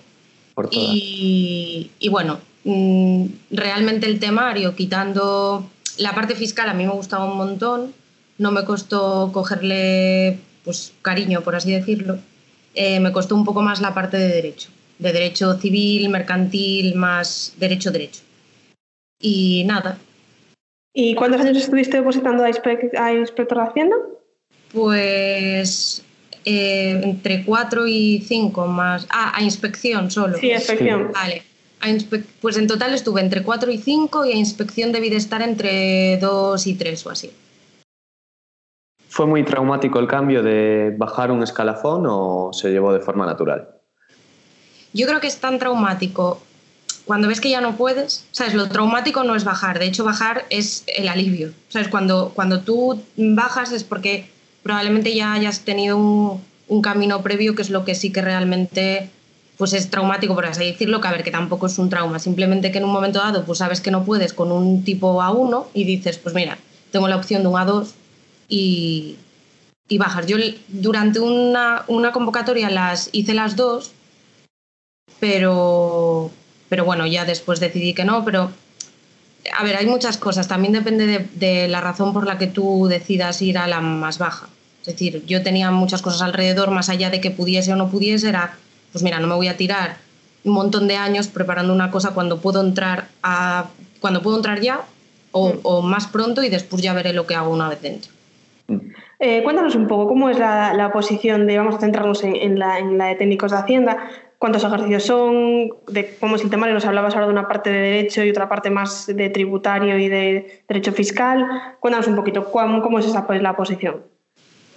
Y, 0.71 1.91
y, 1.99 2.09
bueno, 2.11 2.39
mm, 2.65 3.25
realmente 3.51 4.07
el 4.07 4.19
temario, 4.19 4.75
quitando 4.75 5.71
la 5.97 6.15
parte 6.15 6.35
fiscal, 6.35 6.69
a 6.69 6.75
mí 6.75 6.85
me 6.85 6.93
gustaba 6.93 7.25
un 7.25 7.39
montón, 7.39 7.95
no 8.37 8.53
me 8.53 8.65
costó 8.65 9.31
cogerle 9.33 10.39
pues, 10.65 10.93
cariño, 11.01 11.41
por 11.41 11.57
así 11.57 11.73
decirlo, 11.73 12.19
eh, 12.75 13.01
me 13.01 13.13
costó 13.13 13.37
un 13.37 13.47
poco 13.47 13.63
más 13.63 13.81
la 13.81 13.95
parte 13.95 14.19
de 14.19 14.29
derecho 14.29 14.69
de 15.01 15.13
derecho 15.13 15.55
civil, 15.55 16.09
mercantil, 16.11 16.95
más 16.95 17.55
derecho-derecho. 17.59 18.23
Y 19.21 19.65
nada. 19.65 19.99
¿Y 20.93 21.15
cuántos 21.15 21.41
años 21.41 21.57
estuviste 21.57 21.99
depositando 21.99 22.45
a, 22.45 22.49
inspector 22.49 23.59
de 23.59 23.65
Hacienda? 23.65 23.97
Pues 24.73 26.05
eh, 26.45 27.01
entre 27.03 27.45
cuatro 27.45 27.87
y 27.87 28.21
cinco 28.21 28.67
más. 28.67 29.07
Ah, 29.11 29.33
a 29.35 29.43
inspección 29.43 30.11
solo. 30.11 30.37
Sí, 30.37 30.53
a 30.53 30.57
inspección. 30.57 31.13
Vale. 31.13 31.43
pues 32.41 32.57
en 32.57 32.67
total 32.67 32.95
estuve 32.95 33.21
entre 33.21 33.43
cuatro 33.43 33.71
y 33.71 33.79
cinco 33.79 34.25
y 34.25 34.33
a 34.33 34.37
inspección 34.37 34.93
debí 34.93 35.11
de 35.11 35.17
estar 35.17 35.43
entre 35.43 36.19
dos 36.19 36.67
y 36.67 36.75
tres 36.75 37.07
o 37.07 37.11
así. 37.11 37.31
¿Fue 39.09 39.27
muy 39.27 39.45
traumático 39.45 39.99
el 39.99 40.07
cambio 40.07 40.43
de 40.43 40.95
bajar 40.97 41.31
un 41.31 41.43
escalafón 41.43 42.05
o 42.07 42.53
se 42.53 42.71
llevó 42.71 42.93
de 42.93 43.01
forma 43.01 43.27
natural? 43.27 43.80
Yo 44.93 45.07
creo 45.07 45.21
que 45.21 45.27
es 45.27 45.39
tan 45.39 45.59
traumático 45.59 46.41
cuando 47.05 47.29
ves 47.29 47.41
que 47.41 47.51
ya 47.51 47.61
no 47.61 47.77
puedes, 47.77 48.27
¿sabes? 48.31 48.55
Lo 48.55 48.69
traumático 48.69 49.25
no 49.25 49.35
es 49.35 49.45
bajar, 49.45 49.79
de 49.79 49.87
hecho 49.87 50.05
bajar 50.05 50.45
es 50.51 50.85
el 50.87 51.09
alivio, 51.09 51.53
¿sabes? 51.69 51.89
Cuando, 51.89 52.33
cuando 52.35 52.61
tú 52.61 53.03
bajas 53.17 53.73
es 53.73 53.85
porque 53.85 54.31
probablemente 54.63 55.15
ya 55.15 55.33
hayas 55.33 55.61
tenido 55.61 55.97
un, 55.97 56.41
un 56.69 56.83
camino 56.83 57.23
previo 57.23 57.55
que 57.55 57.63
es 57.63 57.71
lo 57.71 57.85
que 57.85 57.95
sí 57.95 58.11
que 58.11 58.23
realmente 58.23 59.11
pues 59.59 59.75
es 59.75 59.91
traumático, 59.91 60.35
por 60.35 60.47
así 60.47 60.65
decirlo, 60.65 61.03
que 61.03 61.09
a 61.09 61.11
ver, 61.11 61.23
que 61.23 61.31
tampoco 61.31 61.67
es 61.67 61.79
un 61.79 61.91
trauma, 61.91 62.19
simplemente 62.19 62.73
que 62.73 62.79
en 62.79 62.85
un 62.85 62.93
momento 62.93 63.19
dado 63.19 63.45
pues 63.45 63.59
sabes 63.59 63.83
que 63.83 63.91
no 63.91 64.05
puedes 64.05 64.33
con 64.33 64.51
un 64.51 64.85
tipo 64.85 65.21
A1 65.21 65.67
y 65.75 65.85
dices, 65.85 66.17
pues 66.17 66.35
mira, 66.35 66.57
tengo 66.91 67.09
la 67.09 67.17
opción 67.17 67.43
de 67.43 67.49
un 67.49 67.55
A2 67.55 67.89
y, 68.49 69.17
y 69.89 69.99
bajas. 69.99 70.27
Yo 70.27 70.39
durante 70.69 71.21
una, 71.21 71.85
una, 71.89 72.13
convocatoria 72.13 72.71
las 72.71 73.11
hice 73.13 73.35
las 73.35 73.55
dos, 73.57 73.93
pero, 75.19 76.31
pero 76.69 76.85
bueno, 76.85 77.07
ya 77.07 77.25
después 77.25 77.61
decidí 77.61 77.95
que 77.95 78.05
no, 78.05 78.25
pero 78.25 78.51
a 79.59 79.65
ver, 79.65 79.77
hay 79.77 79.87
muchas 79.87 80.17
cosas, 80.19 80.49
también 80.49 80.73
depende 80.73 81.07
de, 81.07 81.27
de 81.35 81.69
la 81.69 81.81
razón 81.81 82.13
por 82.13 82.27
la 82.27 82.39
que 82.39 82.47
tú 82.47 82.87
decidas 82.89 83.43
ir 83.43 83.59
a 83.59 83.67
la 83.67 83.81
más 83.81 84.19
baja. 84.19 84.49
Es 84.81 84.87
decir, 84.87 85.25
yo 85.27 85.43
tenía 85.43 85.71
muchas 85.71 86.01
cosas 86.01 86.23
alrededor, 86.23 86.71
más 86.71 86.89
allá 86.89 87.11
de 87.11 87.21
que 87.21 87.31
pudiese 87.31 87.73
o 87.73 87.77
no 87.77 87.91
pudiese, 87.91 88.29
era 88.29 88.57
pues 88.93 89.05
mira, 89.05 89.21
no 89.21 89.27
me 89.27 89.35
voy 89.35 89.49
a 89.49 89.57
tirar 89.57 89.97
un 90.45 90.53
montón 90.53 90.89
de 90.89 90.97
años 90.97 91.29
preparando 91.29 91.73
una 91.73 91.91
cosa 91.91 92.13
cuando 92.13 92.41
puedo 92.41 92.61
entrar 92.61 93.09
a 93.23 93.67
cuando 94.01 94.23
puedo 94.23 94.37
entrar 94.37 94.61
ya 94.61 94.81
o, 95.33 95.51
mm. 95.51 95.61
o 95.63 95.83
más 95.83 96.07
pronto 96.07 96.43
y 96.43 96.49
después 96.49 96.83
ya 96.83 96.95
veré 96.95 97.13
lo 97.13 97.27
que 97.27 97.35
hago 97.35 97.51
una 97.51 97.69
vez 97.69 97.83
dentro. 97.83 98.11
Eh, 99.19 99.43
cuéntanos 99.43 99.75
un 99.75 99.87
poco 99.87 100.09
cómo 100.09 100.31
es 100.31 100.39
la, 100.39 100.73
la, 100.75 100.93
posición 100.93 101.47
de, 101.47 101.59
vamos 101.59 101.75
a 101.75 101.81
centrarnos 101.81 102.23
en, 102.25 102.37
en, 102.37 102.59
la, 102.59 102.79
en, 102.79 102.97
la, 102.97 103.07
de 103.07 103.17
técnicos 103.17 103.51
de 103.51 103.59
Hacienda, 103.59 103.99
cuántos 104.41 104.65
ejercicios 104.65 105.05
son, 105.05 105.71
de 105.87 106.17
cómo 106.19 106.35
es 106.35 106.43
el 106.43 106.51
temario, 106.51 106.75
nos 106.75 106.85
hablabas 106.85 107.15
ahora 107.15 107.27
de 107.27 107.33
una 107.33 107.47
parte 107.47 107.71
de 107.71 107.79
derecho 107.79 108.25
y 108.25 108.31
otra 108.31 108.49
parte 108.49 108.71
más 108.71 109.07
de 109.07 109.31
tributario 109.31 109.97
y 109.97 110.09
de 110.09 110.65
derecho 110.67 110.93
fiscal. 110.93 111.47
Cuéntanos 111.79 112.09
un 112.09 112.17
poquito 112.17 112.51
cómo, 112.51 112.83
cómo 112.83 112.99
es 112.99 113.07
esa 113.07 113.25
pues, 113.29 113.41
la 113.41 113.55
posición. 113.55 114.03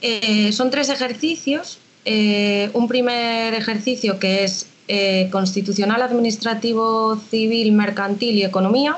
Eh, 0.01 0.51
son 0.51 0.69
tres 0.69 0.89
ejercicios 0.89 1.79
eh, 2.05 2.69
un 2.73 2.87
primer 2.87 3.53
ejercicio 3.53 4.19
que 4.19 4.43
es 4.43 4.67
eh, 4.87 5.29
constitucional, 5.31 6.01
administrativo, 6.01 7.15
civil, 7.15 7.71
mercantil 7.71 8.35
y 8.35 8.43
economía. 8.43 8.97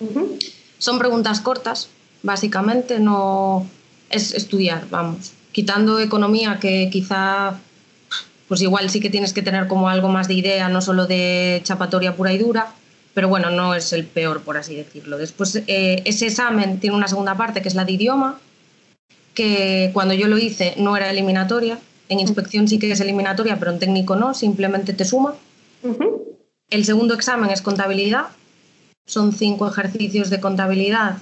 Uh 0.00 0.06
-huh. 0.06 0.54
Son 0.78 0.98
preguntas 0.98 1.40
cortas, 1.40 1.88
básicamente, 2.22 3.00
no 3.00 3.66
es 4.10 4.34
estudiar, 4.34 4.86
vamos. 4.90 5.32
Quitando 5.52 5.98
economía, 6.00 6.58
que 6.60 6.90
quizá, 6.92 7.58
pues 8.48 8.62
igual 8.62 8.90
sí 8.90 9.00
que 9.00 9.10
tienes 9.10 9.32
que 9.32 9.42
tener 9.42 9.66
como 9.66 9.88
algo 9.88 10.08
más 10.08 10.28
de 10.28 10.34
idea, 10.34 10.68
no 10.68 10.80
solo 10.80 11.06
de 11.06 11.60
chapatoria 11.64 12.16
pura 12.16 12.32
y 12.32 12.38
dura, 12.38 12.72
pero 13.14 13.28
bueno, 13.28 13.50
no 13.50 13.74
es 13.74 13.92
el 13.92 14.04
peor, 14.04 14.42
por 14.42 14.56
así 14.56 14.76
decirlo. 14.76 15.18
Después, 15.18 15.62
eh, 15.66 16.02
ese 16.04 16.26
examen 16.26 16.80
tiene 16.80 16.96
una 16.96 17.08
segunda 17.08 17.34
parte, 17.34 17.62
que 17.62 17.68
es 17.68 17.74
la 17.74 17.84
de 17.84 17.92
idioma, 17.92 18.38
que 19.34 19.90
cuando 19.92 20.14
yo 20.14 20.28
lo 20.28 20.38
hice 20.38 20.74
no 20.76 20.96
era 20.96 21.10
eliminatoria, 21.10 21.78
en 22.08 22.20
inspección 22.20 22.68
sí 22.68 22.78
que 22.78 22.90
es 22.90 23.00
eliminatoria, 23.00 23.58
pero 23.58 23.70
en 23.70 23.78
técnico 23.78 24.16
no, 24.16 24.34
simplemente 24.34 24.92
te 24.92 25.04
suma. 25.04 25.34
Uh 25.82 25.88
-huh. 25.88 26.22
El 26.70 26.84
segundo 26.84 27.14
examen 27.14 27.50
es 27.50 27.62
contabilidad. 27.62 28.26
Son 29.06 29.32
cinco 29.32 29.68
ejercicios 29.68 30.30
de 30.30 30.40
contabilidad. 30.40 31.18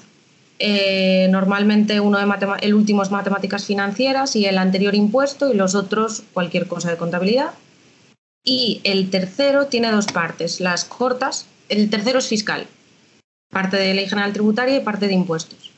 Eh, 0.58 1.26
normalmente 1.30 1.98
uno 2.00 2.18
de 2.18 2.46
el 2.62 2.74
último 2.74 3.02
es 3.02 3.10
matemáticas 3.10 3.64
financieras 3.64 4.36
y 4.36 4.46
el 4.46 4.58
anterior 4.58 4.94
impuesto 4.94 5.52
y 5.52 5.56
los 5.56 5.74
otros 5.74 6.22
cualquier 6.32 6.66
cosa 6.66 6.90
de 6.90 6.96
contabilidad. 6.96 7.50
Y 8.44 8.80
el 8.84 9.10
tercero 9.10 9.66
tiene 9.66 9.90
dos 9.90 10.06
partes, 10.06 10.60
las 10.60 10.84
cortas. 10.84 11.46
El 11.68 11.90
tercero 11.90 12.18
es 12.18 12.28
fiscal, 12.28 12.66
parte 13.50 13.78
de 13.78 13.94
ley 13.94 14.06
general 14.06 14.32
tributaria 14.32 14.76
y 14.76 14.80
parte 14.80 15.08
de 15.08 15.14
impuestos. 15.14 15.72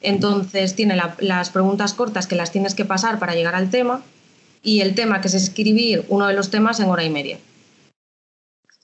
Entonces 0.00 0.74
tiene 0.74 0.94
la, 0.94 1.16
las 1.20 1.50
preguntas 1.50 1.94
cortas 1.94 2.26
que 2.26 2.36
las 2.36 2.52
tienes 2.52 2.74
que 2.74 2.84
pasar 2.84 3.18
para 3.18 3.34
llegar 3.34 3.54
al 3.54 3.70
tema 3.70 4.02
y 4.62 4.80
el 4.80 4.94
tema 4.94 5.20
que 5.20 5.28
es 5.28 5.34
escribir 5.34 6.04
uno 6.08 6.26
de 6.26 6.34
los 6.34 6.50
temas 6.50 6.80
en 6.80 6.90
hora 6.90 7.04
y 7.04 7.10
media. 7.10 7.38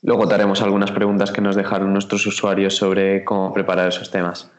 Luego 0.02 0.28
te 0.28 0.34
haremos 0.34 0.62
algunas 0.62 0.92
preguntas 0.92 1.32
que 1.32 1.40
nos 1.40 1.56
dejaron 1.56 1.92
nuestros 1.92 2.26
usuarios 2.26 2.76
sobre 2.76 3.24
cómo 3.24 3.52
preparar 3.52 3.88
esos 3.88 4.10
temas. 4.10 4.50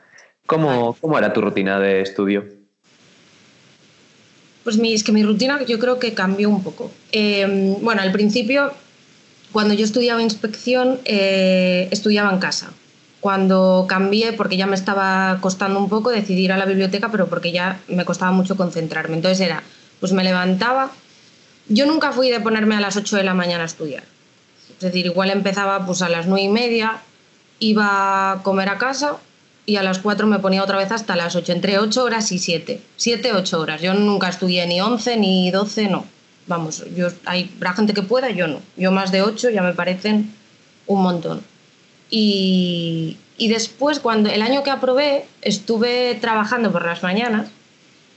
¿Cómo, 0.50 0.98
cómo 1.00 1.16
era 1.16 1.32
tu 1.32 1.42
rutina 1.42 1.80
de 1.80 2.02
estudio? 2.02 2.44
Pues 4.64 4.80
mi, 4.80 4.96
es 4.96 5.04
que 5.04 5.12
mi 5.12 5.22
rutina 5.22 5.64
yo 5.64 5.78
creo 5.78 6.00
que 6.00 6.16
cambió 6.16 6.50
un 6.50 6.64
poco. 6.64 6.90
Eh, 7.12 7.78
bueno, 7.82 8.02
al 8.02 8.12
principio, 8.12 8.74
cuando 9.52 9.76
yo 9.76 9.86
estudiaba 9.86 10.24
inspección, 10.24 11.02
eh, 11.06 11.88
estudiaba 11.92 12.34
en 12.34 12.40
casa. 12.40 12.72
Cuando 13.20 13.86
cambié, 13.88 14.34
porque 14.34 14.58
ya 14.58 14.66
me 14.66 14.76
estaba 14.76 15.38
costando 15.40 15.78
un 15.78 15.88
poco 15.88 16.10
decidir 16.10 16.52
a 16.52 16.58
la 16.58 16.66
biblioteca, 16.66 17.12
pero 17.12 17.28
porque 17.28 17.52
ya 17.52 17.80
me 17.88 18.04
costaba 18.04 18.32
mucho 18.32 18.58
concentrarme. 18.58 19.18
Entonces 19.18 19.42
era, 19.42 19.62
pues 20.00 20.14
me 20.14 20.24
levantaba, 20.24 20.90
yo 21.68 21.86
nunca 21.86 22.12
fui 22.12 22.32
de 22.32 22.40
ponerme 22.40 22.76
a 22.76 22.82
las 22.82 22.98
8 22.98 23.18
de 23.18 23.24
la 23.24 23.36
mañana 23.36 23.64
a 23.64 23.68
estudiar. 23.68 24.04
Es 24.72 24.80
decir, 24.80 25.06
igual 25.06 25.30
empezaba 25.30 25.86
pues 25.86 26.02
a 26.02 26.10
las 26.10 26.26
9 26.26 26.42
y 26.42 26.50
media, 26.50 27.02
iba 27.60 28.32
a 28.32 28.42
comer 28.42 28.70
a 28.70 28.80
casa 28.80 29.18
y 29.70 29.76
a 29.76 29.84
las 29.84 30.00
4 30.00 30.26
me 30.26 30.40
ponía 30.40 30.64
otra 30.64 30.80
vez 30.80 30.92
hasta 30.92 31.16
las 31.16 31.36
8, 31.36 31.52
entre 31.52 31.78
8 31.78 32.04
horas 32.04 32.32
y 32.32 32.40
7. 32.40 32.82
7, 32.96 33.34
8 33.34 33.60
horas. 33.60 33.82
Yo 33.82 33.94
nunca 33.94 34.28
estudié 34.28 34.66
ni 34.66 34.82
11 34.82 35.18
ni 35.18 35.52
12, 35.52 35.90
no. 35.90 36.06
Vamos, 36.48 36.84
yo, 36.96 37.10
hay, 37.26 37.52
habrá 37.58 37.74
gente 37.74 37.94
que 37.94 38.02
pueda, 38.02 38.32
yo 38.32 38.48
no. 38.48 38.62
Yo 38.78 38.92
más 38.92 39.12
de 39.12 39.22
8 39.22 39.52
ya 39.52 39.62
me 39.62 39.74
parecen 39.74 40.34
un 40.88 41.04
montón. 41.04 41.44
Y, 42.10 43.18
y 43.38 43.50
después, 43.50 44.00
cuando 44.00 44.32
el 44.32 44.42
año 44.42 44.64
que 44.64 44.72
aprobé, 44.72 45.28
estuve 45.44 46.16
trabajando 46.16 46.72
por 46.72 46.84
las 46.84 47.04
mañanas 47.04 47.50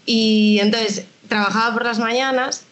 y 0.07 0.59
entonces 0.61 1.05
trabajaba 1.29 1.75
por 1.75 1.85
las 1.85 1.99
mañanas 1.99 2.65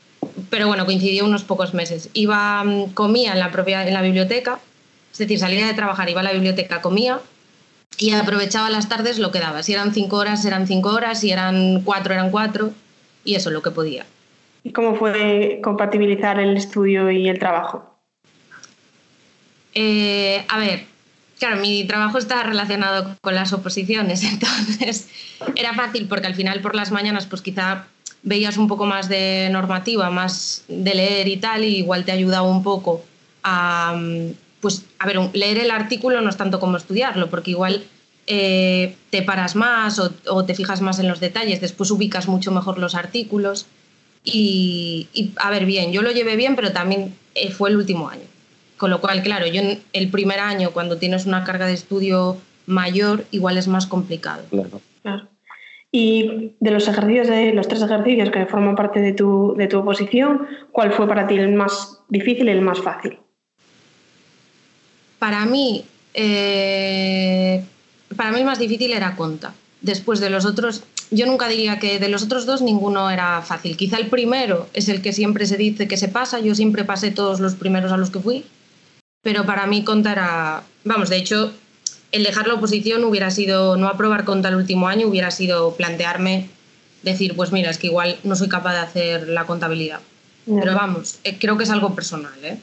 pero 0.51 0.67
bueno, 0.67 0.85
coincidió 0.85 1.25
unos 1.25 1.45
pocos 1.45 1.75
meses. 1.75 2.11
Iba, 2.13 2.63
mm, 2.65 2.93
comía 2.93 3.33
en 3.33 3.39
la, 3.39 3.51
propia, 3.51 3.87
en 3.87 3.95
la 3.95 4.03
biblioteca, 4.03 4.59
es 5.13 5.19
decir, 5.19 5.39
salía 5.39 5.67
de 5.67 5.75
trabajar, 5.75 6.11
iba 6.11 6.21
a 6.21 6.25
la 6.25 6.33
biblioteca, 6.33 6.83
comía 6.83 7.21
y 8.01 8.13
aprovechaba 8.13 8.71
las 8.71 8.89
tardes 8.89 9.19
lo 9.19 9.31
que 9.31 9.39
daba. 9.39 9.63
Si 9.63 9.75
eran 9.75 9.93
cinco 9.93 10.17
horas, 10.17 10.45
eran 10.47 10.67
cinco 10.67 10.89
horas, 10.89 11.21
si 11.21 11.31
eran 11.31 11.83
cuatro, 11.83 12.15
eran 12.15 12.31
cuatro, 12.31 12.73
y 13.25 13.35
eso, 13.35 13.51
lo 13.51 13.61
que 13.61 13.71
podía. 13.71 14.07
¿Y 14.65 14.73
cómo 14.73 14.97
fue 14.97 15.61
compatibilizar 15.63 16.41
el 16.41 16.57
estudio 16.57 17.11
y 17.11 17.29
el 17.29 17.39
trabajo? 17.39 17.95
Eh, 19.75 20.43
a 20.49 20.59
ver, 20.59 20.87
claro, 21.39 21.61
mi 21.61 21.85
trabajo 21.85 22.17
está 22.17 22.43
relacionado 22.43 23.17
con 23.21 23.35
las 23.35 23.53
oposiciones, 23.53 24.25
entonces 24.33 25.11
era 25.55 25.75
fácil 25.75 26.09
porque 26.09 26.27
al 26.27 26.35
final 26.35 26.61
por 26.63 26.75
las 26.75 26.91
mañanas 26.91 27.27
pues 27.27 27.43
quizá 27.43 27.87
veías 28.23 28.57
un 28.57 28.67
poco 28.67 28.87
más 28.87 29.11
de 29.11 29.51
normativa, 29.53 30.09
más 30.09 30.65
de 30.69 30.95
leer 30.95 31.29
y 31.29 31.37
tal, 31.37 31.65
y 31.65 31.77
igual 31.77 32.07
te 32.07 32.13
ayudaba 32.13 32.49
un 32.49 32.63
poco 32.63 33.05
a, 33.43 33.95
pues, 34.61 34.85
a 34.99 35.07
ver, 35.07 35.19
leer 35.33 35.59
el 35.59 35.71
artículo 35.71 36.21
no 36.21 36.31
es 36.31 36.37
tanto 36.37 36.61
como 36.61 36.77
estudiarlo, 36.77 37.31
porque 37.31 37.53
igual 37.53 37.85
eh, 38.27 38.97
te 39.11 39.23
paras 39.23 39.57
más 39.57 39.99
o, 39.99 40.13
o, 40.29 40.45
te 40.45 40.55
fijas 40.55 40.81
más 40.81 40.99
en 40.99 41.09
los 41.09 41.21
detalles, 41.21 41.61
después 41.61 41.91
ubicas 41.91 42.29
mucho 42.29 42.53
mejor 42.53 42.79
los 42.79 42.95
artículos. 42.95 43.67
Y, 44.23 45.09
y 45.15 45.33
a 45.37 45.51
ver, 45.51 45.65
bien, 45.65 45.93
yo 45.93 46.03
lo 46.03 46.13
llevé 46.13 46.37
bien, 46.37 46.55
pero 46.55 46.73
también 46.73 47.15
eh, 47.35 47.51
fue 47.51 47.71
el 47.71 47.77
último 47.77 48.09
año. 48.09 48.25
Con 48.77 48.91
lo 48.91 49.01
cual, 49.01 49.23
claro, 49.23 49.47
yo 49.47 49.63
el 49.93 50.11
primer 50.11 50.41
año, 50.41 50.71
cuando 50.73 50.99
tienes 50.99 51.27
una 51.27 51.45
carga 51.45 51.67
de 51.67 51.75
estudio 51.75 52.37
mayor, 52.67 53.25
igual 53.31 53.59
es 53.59 53.69
más 53.69 53.87
complicado. 53.87 54.43
Claro. 54.51 54.81
claro. 55.03 55.29
Y 55.93 56.53
de 56.61 56.71
los 56.71 56.87
ejercicios, 56.87 57.27
de 57.27 57.53
los 57.53 57.67
tres 57.67 57.83
ejercicios 57.83 58.31
que 58.31 58.47
forman 58.47 58.77
parte 58.77 59.01
de 59.01 59.13
tu, 59.13 59.55
de 59.57 59.67
tu 59.67 59.81
oposición, 59.81 60.47
¿cuál 60.71 60.93
fue 60.93 61.09
para 61.09 61.27
ti 61.27 61.35
el 61.35 61.53
más 61.53 62.01
difícil 62.09 62.47
y 62.47 62.53
el 62.53 62.63
más 62.63 62.81
fácil? 62.81 63.19
Para 65.21 65.45
mí, 65.45 65.85
eh, 66.15 67.63
para 68.17 68.33
mí 68.33 68.41
el 68.41 68.47
más 68.47 68.59
difícil 68.59 68.93
era 68.93 69.15
conta. 69.15 69.55
Después 69.83 70.19
de 70.19 70.31
los 70.31 70.47
otros, 70.47 70.83
yo 71.11 71.27
nunca 71.27 71.47
diría 71.47 71.79
que 71.79 71.99
de 71.99 72.09
los 72.09 72.23
otros 72.25 72.47
dos 72.47 72.63
ninguno 72.63 73.11
era 73.11 73.43
fácil. 73.43 73.77
Quizá 73.77 73.99
el 73.99 74.09
primero 74.09 74.69
es 74.73 74.89
el 74.89 75.03
que 75.03 75.13
siempre 75.13 75.47
se 75.47 75.59
dice 75.59 75.87
que 75.87 75.99
se 75.99 76.09
pasa. 76.09 76.41
Yo 76.41 76.55
siempre 76.55 76.85
pasé 76.85 77.11
todos 77.11 77.39
los 77.39 77.55
primeros 77.55 77.93
a 77.93 77.99
los 77.99 78.11
que 78.11 78.19
fui. 78.19 78.45
Pero 79.23 79.45
para 79.45 79.67
mí 79.67 79.85
conta 79.85 80.13
era, 80.13 80.63
vamos, 80.85 81.11
de 81.11 81.19
hecho, 81.19 81.53
el 82.13 82.25
dejar 82.25 82.47
la 82.47 82.55
oposición 82.55 83.05
hubiera 83.05 83.31
sido, 83.31 83.77
no 83.77 83.89
aprobar 83.89 84.25
conta 84.25 84.49
el 84.49 84.55
último 84.55 84.89
año, 84.89 85.07
hubiera 85.07 85.31
sido 85.31 85.75
plantearme 85.77 86.49
decir, 87.03 87.37
pues 87.37 87.53
mira, 87.53 87.71
es 87.71 87.77
que 87.77 87.89
igual 87.89 88.17
no 88.25 88.37
soy 88.37 88.49
capaz 88.49 88.73
de 88.73 88.79
hacer 88.79 89.29
la 89.29 89.45
contabilidad. 89.45 90.01
No. 90.47 90.61
Pero 90.61 90.75
vamos, 90.75 91.19
eh, 91.25 91.37
creo 91.39 91.59
que 91.59 91.65
es 91.65 91.71
algo 91.71 91.95
personal. 91.95 92.33
¿eh? 92.43 92.59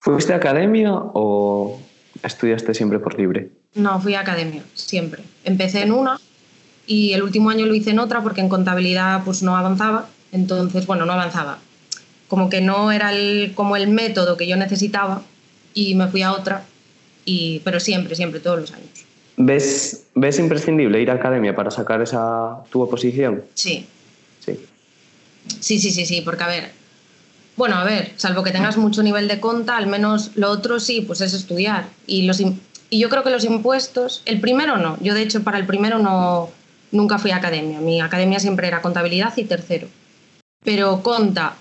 ¿Fuiste 0.00 0.32
a 0.32 0.36
academia 0.36 0.92
o 0.92 1.78
estudiaste 2.22 2.72
siempre 2.74 2.98
por 2.98 3.18
libre? 3.18 3.50
No, 3.74 4.00
fui 4.00 4.14
a 4.14 4.20
academia, 4.20 4.62
siempre. 4.74 5.22
Empecé 5.44 5.82
en 5.82 5.92
una 5.92 6.18
y 6.86 7.12
el 7.12 7.22
último 7.22 7.50
año 7.50 7.66
lo 7.66 7.74
hice 7.74 7.90
en 7.90 7.98
otra 7.98 8.22
porque 8.22 8.40
en 8.40 8.48
contabilidad 8.48 9.22
pues 9.24 9.42
no 9.42 9.56
avanzaba. 9.56 10.08
Entonces, 10.32 10.86
bueno, 10.86 11.04
no 11.04 11.12
avanzaba. 11.12 11.58
Como 12.28 12.48
que 12.48 12.62
no 12.62 12.92
era 12.92 13.12
el, 13.12 13.52
como 13.54 13.76
el 13.76 13.88
método 13.88 14.36
que 14.36 14.46
yo 14.48 14.56
necesitaba 14.56 15.22
y 15.74 15.94
me 15.94 16.08
fui 16.08 16.22
a 16.22 16.32
otra 16.32 16.64
Y, 17.24 17.60
pero 17.64 17.78
siempre, 17.78 18.14
siempre, 18.14 18.40
todos 18.40 18.58
los 18.58 18.72
años. 18.72 18.88
¿Ves, 19.36 20.06
¿Ves 20.14 20.38
imprescindible 20.38 21.00
ir 21.00 21.10
a 21.10 21.14
academia 21.14 21.54
para 21.54 21.70
sacar 21.70 22.00
esa 22.00 22.64
tu 22.70 22.80
oposición? 22.80 23.44
Sí. 23.54 23.86
Sí. 24.44 24.58
Sí, 25.60 25.78
sí, 25.78 25.90
sí, 25.90 26.06
sí, 26.06 26.22
porque 26.22 26.42
a 26.44 26.48
ver, 26.48 26.79
bueno, 27.60 27.76
a 27.76 27.84
ver, 27.84 28.14
salvo 28.16 28.42
que 28.42 28.52
tengas 28.52 28.78
mucho 28.78 29.02
nivel 29.02 29.28
de 29.28 29.38
conta, 29.38 29.76
al 29.76 29.86
menos 29.86 30.30
lo 30.34 30.50
otro 30.50 30.80
sí, 30.80 31.02
pues 31.02 31.20
es 31.20 31.34
estudiar. 31.34 31.90
Y, 32.06 32.22
los, 32.22 32.40
y 32.40 32.98
yo 32.98 33.10
creo 33.10 33.22
que 33.22 33.28
los 33.28 33.44
impuestos, 33.44 34.22
el 34.24 34.40
primero 34.40 34.78
no, 34.78 34.96
yo 35.02 35.12
de 35.12 35.20
hecho 35.20 35.44
para 35.44 35.58
el 35.58 35.66
primero 35.66 35.98
no, 35.98 36.48
nunca 36.90 37.18
fui 37.18 37.32
a 37.32 37.36
academia, 37.36 37.78
mi 37.80 38.00
academia 38.00 38.40
siempre 38.40 38.66
era 38.66 38.80
contabilidad 38.80 39.36
y 39.36 39.44
tercero. 39.44 39.88
Pero 40.64 41.02
conta, 41.02 41.56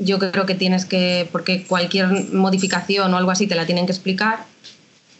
yo 0.00 0.18
creo 0.18 0.46
que 0.46 0.56
tienes 0.56 0.84
que, 0.84 1.28
porque 1.30 1.64
cualquier 1.64 2.08
modificación 2.32 3.14
o 3.14 3.16
algo 3.16 3.30
así 3.30 3.46
te 3.46 3.54
la 3.54 3.66
tienen 3.66 3.86
que 3.86 3.92
explicar. 3.92 4.46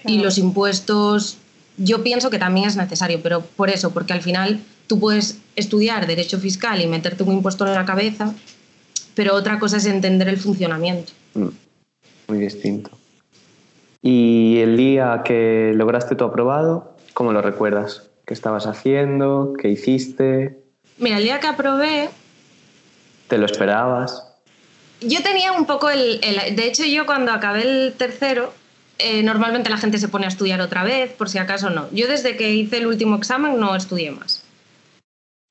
Y 0.05 0.19
los 0.19 0.39
impuestos, 0.39 1.37
yo 1.77 2.03
pienso 2.03 2.31
que 2.31 2.41
también 2.41 2.67
es 2.67 2.75
necesario, 2.75 3.21
pero 3.23 3.43
por 3.43 3.71
eso, 3.71 3.93
porque 3.93 4.13
al 4.13 4.23
final 4.23 4.59
tú 4.89 4.99
puedes 4.99 5.39
estudiar 5.55 6.09
derecho 6.09 6.41
fiscal 6.41 6.81
y 6.81 6.89
meterte 6.89 7.23
un 7.23 7.35
impuesto 7.35 7.65
en 7.65 7.75
la 7.75 7.85
cabeza, 7.85 8.35
pero 9.17 9.35
otra 9.35 9.59
cosa 9.59 9.79
es 9.79 9.87
entender 9.87 10.29
el 10.29 10.37
funcionamiento. 10.37 11.13
Mm, 11.35 11.49
muy 12.29 12.39
distinto. 12.39 12.91
¿Y 14.03 14.59
el 14.59 14.77
día 14.77 15.23
que 15.25 15.73
lograste 15.75 16.15
tu 16.15 16.25
aprobado, 16.25 16.95
cómo 17.15 17.33
lo 17.33 17.43
recuerdas? 17.43 18.11
¿Qué 18.25 18.35
estabas 18.35 18.67
haciendo? 18.67 19.55
¿Qué 19.61 19.69
hiciste? 19.71 20.63
Mira, 20.99 21.17
el 21.17 21.25
día 21.25 21.41
que 21.41 21.49
aprobé... 21.49 22.11
¿Te 23.27 23.39
lo 23.39 23.47
esperabas? 23.47 24.23
Yo 25.01 25.23
tenía 25.23 25.53
un 25.53 25.67
poco 25.67 25.91
el... 25.91 26.21
el 26.23 26.55
de 26.55 26.67
hecho, 26.67 26.85
yo 26.85 27.07
cuando 27.07 27.33
acabé 27.33 27.63
el 27.63 27.95
tercero, 27.95 28.53
eh, 28.99 29.23
normalmente 29.23 29.71
la 29.71 29.79
gente 29.79 29.99
se 29.99 30.09
pone 30.09 30.27
a 30.27 30.29
estudiar 30.29 30.61
otra 30.61 30.85
vez, 30.85 31.13
por 31.13 31.29
si 31.29 31.39
acaso 31.39 31.71
no. 31.71 31.89
Yo 31.91 32.07
desde 32.07 32.37
que 32.37 32.53
hice 32.53 32.79
el 32.79 32.87
último 32.87 33.17
examen 33.17 33.59
no 33.59 33.75
estudié 33.75 34.11
más. 34.11 34.36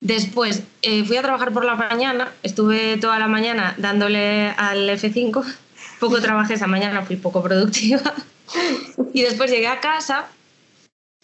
Después 0.06 0.62
eh, 0.84 1.04
fui 1.04 1.18
a 1.18 1.24
trabajar 1.24 1.52
por 1.52 1.66
la 1.66 1.74
mañana, 1.74 2.32
estuve 2.44 2.98
toda 2.98 3.18
la 3.18 3.28
mañana 3.28 3.74
dándole 3.80 4.50
al 4.50 4.88
F5, 4.88 5.44
poco 6.00 6.22
trabajé 6.22 6.54
esa 6.54 6.68
mañana, 6.68 7.02
fui 7.02 7.16
poco 7.16 7.42
productiva. 7.42 8.14
y 9.16 9.24
después 9.24 9.50
llegué 9.50 9.66
a 9.66 9.80
casa 9.80 10.28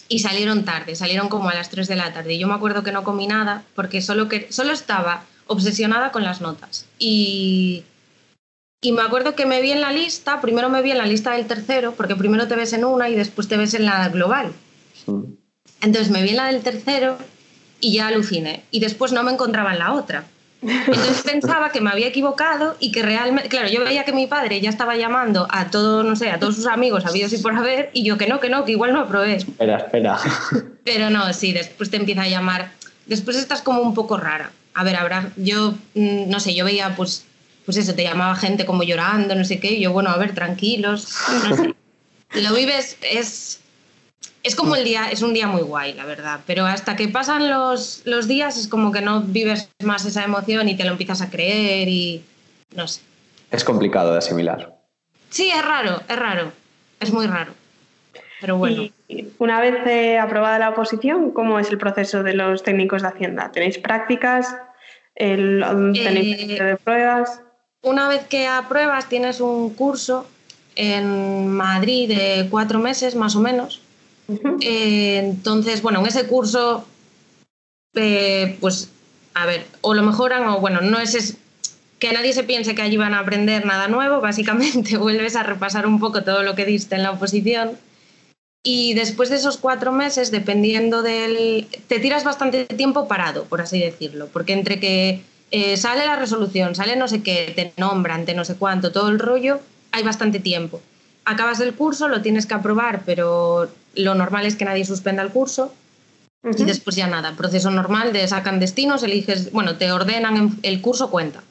y 0.07 0.17
salieron 0.17 0.65
tarde, 0.65 0.95
salieron 0.95 1.29
como 1.29 1.49
a 1.49 1.53
las 1.53 1.69
3 1.69 1.87
de 1.89 1.95
la 1.95 2.11
tarde. 2.11 2.33
Y 2.33 2.39
yo 2.39 2.47
me 2.47 2.55
acuerdo 2.55 2.81
que 2.81 2.91
no 2.91 3.03
comí 3.03 3.27
nada 3.27 3.63
porque 3.75 4.01
solo, 4.01 4.27
que, 4.27 4.51
solo 4.51 4.71
estaba 4.71 5.25
obsesionada 5.45 6.11
con 6.11 6.23
las 6.23 6.41
notas. 6.41 6.87
Y, 6.97 7.83
y 8.81 8.93
me 8.93 9.03
acuerdo 9.03 9.35
que 9.35 9.45
me 9.45 9.61
vi 9.61 9.73
en 9.73 9.81
la 9.81 9.91
lista, 9.91 10.41
primero 10.41 10.69
me 10.69 10.81
vi 10.81 10.89
en 10.89 10.97
la 10.97 11.05
lista 11.05 11.33
del 11.33 11.45
tercero, 11.45 11.93
porque 11.93 12.15
primero 12.15 12.47
te 12.47 12.55
ves 12.55 12.73
en 12.73 12.83
una 12.83 13.09
y 13.09 13.15
después 13.15 13.47
te 13.47 13.57
ves 13.57 13.75
en 13.75 13.85
la 13.85 14.09
global. 14.09 14.51
Entonces 15.81 16.09
me 16.09 16.23
vi 16.23 16.31
en 16.31 16.37
la 16.37 16.47
del 16.47 16.63
tercero 16.63 17.19
y 17.81 17.93
ya 17.95 18.07
aluciné. 18.07 18.63
Y 18.71 18.79
después 18.79 19.11
no 19.11 19.23
me 19.23 19.31
encontraba 19.31 19.73
en 19.73 19.79
la 19.79 19.93
otra. 19.93 20.23
Entonces 20.61 21.23
pensaba 21.23 21.71
que 21.71 21.81
me 21.81 21.89
había 21.89 22.07
equivocado 22.07 22.75
y 22.79 22.91
que 22.91 23.01
realmente, 23.01 23.49
claro, 23.49 23.67
yo 23.67 23.83
veía 23.83 24.05
que 24.05 24.13
mi 24.13 24.27
padre 24.27 24.61
ya 24.61 24.69
estaba 24.69 24.95
llamando 24.95 25.47
a 25.49 25.71
todos, 25.71 26.05
no 26.05 26.15
sé, 26.15 26.29
a 26.29 26.39
todos 26.39 26.55
sus 26.55 26.67
amigos, 26.67 27.05
habidos 27.05 27.33
y 27.33 27.39
por 27.39 27.55
haber, 27.55 27.89
y 27.93 28.03
yo 28.03 28.17
que 28.17 28.27
no, 28.27 28.39
que 28.39 28.49
no, 28.49 28.63
que 28.63 28.73
igual 28.73 28.93
no 28.93 29.01
aprobé. 29.01 29.35
Espera, 29.37 29.77
espera. 29.77 30.19
Pero 30.85 31.09
no, 31.09 31.33
sí, 31.33 31.51
después 31.51 31.89
te 31.89 31.97
empieza 31.97 32.23
a 32.23 32.27
llamar. 32.27 32.71
Después 33.07 33.37
estás 33.37 33.61
como 33.61 33.81
un 33.81 33.95
poco 33.95 34.17
rara. 34.17 34.51
A 34.73 34.83
ver, 34.83 34.95
habrá, 34.95 35.31
yo, 35.35 35.73
mm, 35.95 36.29
no 36.29 36.39
sé, 36.39 36.53
yo 36.53 36.63
veía, 36.63 36.95
pues, 36.95 37.25
pues 37.65 37.77
eso, 37.77 37.95
te 37.95 38.03
llamaba 38.03 38.35
gente 38.35 38.65
como 38.65 38.83
llorando, 38.83 39.33
no 39.33 39.43
sé 39.43 39.59
qué, 39.59 39.71
y 39.73 39.81
yo, 39.81 39.91
bueno, 39.91 40.11
a 40.11 40.17
ver, 40.17 40.35
tranquilos, 40.35 41.15
no 41.49 41.55
sé. 41.55 41.75
Lo 42.33 42.53
vives, 42.53 42.97
es, 43.01 43.60
es 44.43 44.55
como 44.55 44.75
el 44.75 44.83
día, 44.83 45.09
es 45.11 45.21
un 45.21 45.33
día 45.33 45.47
muy 45.47 45.61
guay, 45.61 45.93
la 45.93 46.05
verdad, 46.05 46.39
pero 46.47 46.65
hasta 46.65 46.95
que 46.95 47.07
pasan 47.07 47.49
los, 47.49 48.01
los 48.05 48.27
días 48.27 48.57
es 48.57 48.67
como 48.67 48.91
que 48.91 49.01
no 49.01 49.21
vives 49.21 49.69
más 49.83 50.05
esa 50.05 50.23
emoción 50.23 50.67
y 50.69 50.75
te 50.75 50.83
lo 50.83 50.91
empiezas 50.91 51.21
a 51.21 51.29
creer 51.29 51.87
y 51.87 52.23
no 52.75 52.87
sé. 52.87 53.01
Es 53.51 53.63
complicado 53.63 54.11
de 54.13 54.17
asimilar. 54.19 54.73
Sí, 55.29 55.49
es 55.49 55.63
raro, 55.63 56.01
es 56.07 56.15
raro, 56.17 56.51
es 56.99 57.11
muy 57.11 57.27
raro. 57.27 57.53
Pero 58.39 58.57
bueno. 58.57 58.89
Y 59.07 59.27
una 59.37 59.61
vez 59.61 59.75
eh, 59.85 60.17
aprobada 60.17 60.57
la 60.57 60.69
oposición, 60.69 61.31
¿cómo 61.31 61.59
es 61.59 61.69
el 61.69 61.77
proceso 61.77 62.23
de 62.23 62.33
los 62.33 62.63
técnicos 62.63 63.03
de 63.03 63.09
Hacienda? 63.09 63.51
¿Tenéis 63.51 63.77
prácticas? 63.77 64.55
El, 65.13 65.63
¿Tenéis 65.93 66.49
Eh, 66.49 66.63
de 66.63 66.77
pruebas? 66.77 67.41
Una 67.83 68.07
vez 68.07 68.25
que 68.27 68.47
apruebas 68.47 69.09
tienes 69.09 69.41
un 69.41 69.73
curso 69.75 70.27
en 70.75 71.49
Madrid 71.49 72.07
de 72.07 72.47
cuatro 72.49 72.79
meses 72.79 73.15
más 73.15 73.35
o 73.35 73.41
menos. 73.41 73.80
Eh, 74.61 75.17
entonces, 75.17 75.81
bueno, 75.81 75.99
en 75.99 76.07
ese 76.07 76.27
curso, 76.27 76.85
eh, 77.95 78.57
pues, 78.59 78.89
a 79.33 79.45
ver, 79.45 79.65
o 79.81 79.93
lo 79.93 80.03
mejoran 80.03 80.47
o 80.47 80.59
bueno, 80.59 80.81
no 80.81 80.99
es, 80.99 81.15
es 81.15 81.37
que 81.99 82.11
nadie 82.11 82.33
se 82.33 82.43
piense 82.43 82.73
que 82.75 82.81
allí 82.81 82.97
van 82.97 83.13
a 83.13 83.19
aprender 83.19 83.65
nada 83.65 83.87
nuevo, 83.87 84.21
básicamente 84.21 84.97
vuelves 84.97 85.35
a 85.35 85.43
repasar 85.43 85.85
un 85.85 85.99
poco 85.99 86.23
todo 86.23 86.43
lo 86.43 86.55
que 86.55 86.65
diste 86.65 86.95
en 86.95 87.03
la 87.03 87.11
oposición. 87.11 87.77
Y 88.63 88.93
después 88.93 89.29
de 89.29 89.37
esos 89.37 89.57
cuatro 89.57 89.91
meses, 89.91 90.29
dependiendo 90.29 91.01
del... 91.01 91.67
te 91.87 91.99
tiras 91.99 92.23
bastante 92.23 92.65
tiempo 92.65 93.07
parado, 93.07 93.45
por 93.45 93.61
así 93.61 93.79
decirlo, 93.79 94.29
porque 94.31 94.53
entre 94.53 94.79
que 94.79 95.21
eh, 95.51 95.77
sale 95.77 96.05
la 96.05 96.15
resolución, 96.15 96.75
sale 96.75 96.95
no 96.95 97.07
sé 97.07 97.23
qué, 97.23 97.53
te 97.55 97.73
nombran, 97.77 98.25
te 98.25 98.33
no 98.33 98.45
sé 98.45 98.55
cuánto, 98.55 98.91
todo 98.91 99.09
el 99.09 99.19
rollo, 99.19 99.59
hay 99.91 100.03
bastante 100.03 100.39
tiempo. 100.39 100.81
Acabas 101.25 101.59
el 101.59 101.73
curso, 101.73 102.07
lo 102.07 102.21
tienes 102.21 102.45
que 102.45 102.53
aprobar, 102.53 103.01
pero 103.05 103.69
lo 103.95 104.15
normal 104.15 104.45
es 104.45 104.55
que 104.55 104.65
nadie 104.65 104.85
suspenda 104.85 105.21
el 105.23 105.29
curso. 105.29 105.73
Y 106.57 106.63
después 106.65 106.95
ya 106.95 107.05
nada, 107.07 107.35
proceso 107.37 107.69
normal 107.69 108.13
de 108.13 108.27
sacan 108.27 108.59
destinos, 108.59 109.03
eliges, 109.03 109.51
bueno, 109.51 109.75
te 109.77 109.91
ordenan, 109.91 110.37
en- 110.37 110.59
el 110.63 110.81
curso 110.81 111.11
cuenta. 111.11 111.43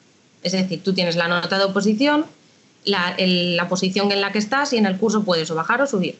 Es 0.43 0.51
decir, 0.51 0.83
tú 0.83 0.93
tienes 0.93 1.15
la 1.15 1.29
nota 1.29 1.57
de 1.57 1.63
oposición, 1.63 2.25
la, 2.83 3.15
el- 3.17 3.55
la 3.55 3.69
posición 3.69 4.11
en 4.11 4.19
la 4.19 4.33
que 4.33 4.39
estás 4.39 4.73
y 4.73 4.77
en 4.77 4.85
el 4.85 4.97
curso 4.97 5.23
puedes 5.23 5.49
o 5.49 5.55
bajar 5.55 5.81
o 5.81 5.87
subir. 5.87 6.17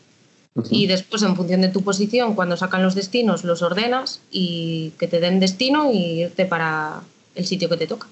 Y 0.69 0.87
después, 0.87 1.21
en 1.23 1.35
función 1.35 1.61
de 1.61 1.69
tu 1.69 1.81
posición, 1.81 2.35
cuando 2.35 2.55
sacan 2.57 2.83
los 2.83 2.93
destinos, 2.95 3.43
los 3.43 3.61
ordenas 3.61 4.21
y 4.31 4.91
que 4.99 5.07
te 5.07 5.19
den 5.19 5.39
destino 5.39 5.91
y 5.91 6.23
irte 6.23 6.45
para 6.45 7.01
el 7.35 7.45
sitio 7.45 7.67
que 7.69 7.77
te 7.77 7.87
toca. 7.87 8.07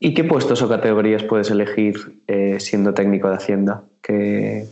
¿Y 0.00 0.12
qué 0.14 0.24
puestos 0.24 0.60
o 0.62 0.68
categorías 0.68 1.22
puedes 1.22 1.50
elegir 1.50 2.20
eh, 2.26 2.58
siendo 2.60 2.94
técnico 2.94 3.28
de 3.30 3.36
Hacienda? 3.36 3.82
¿Qué- 4.02 4.66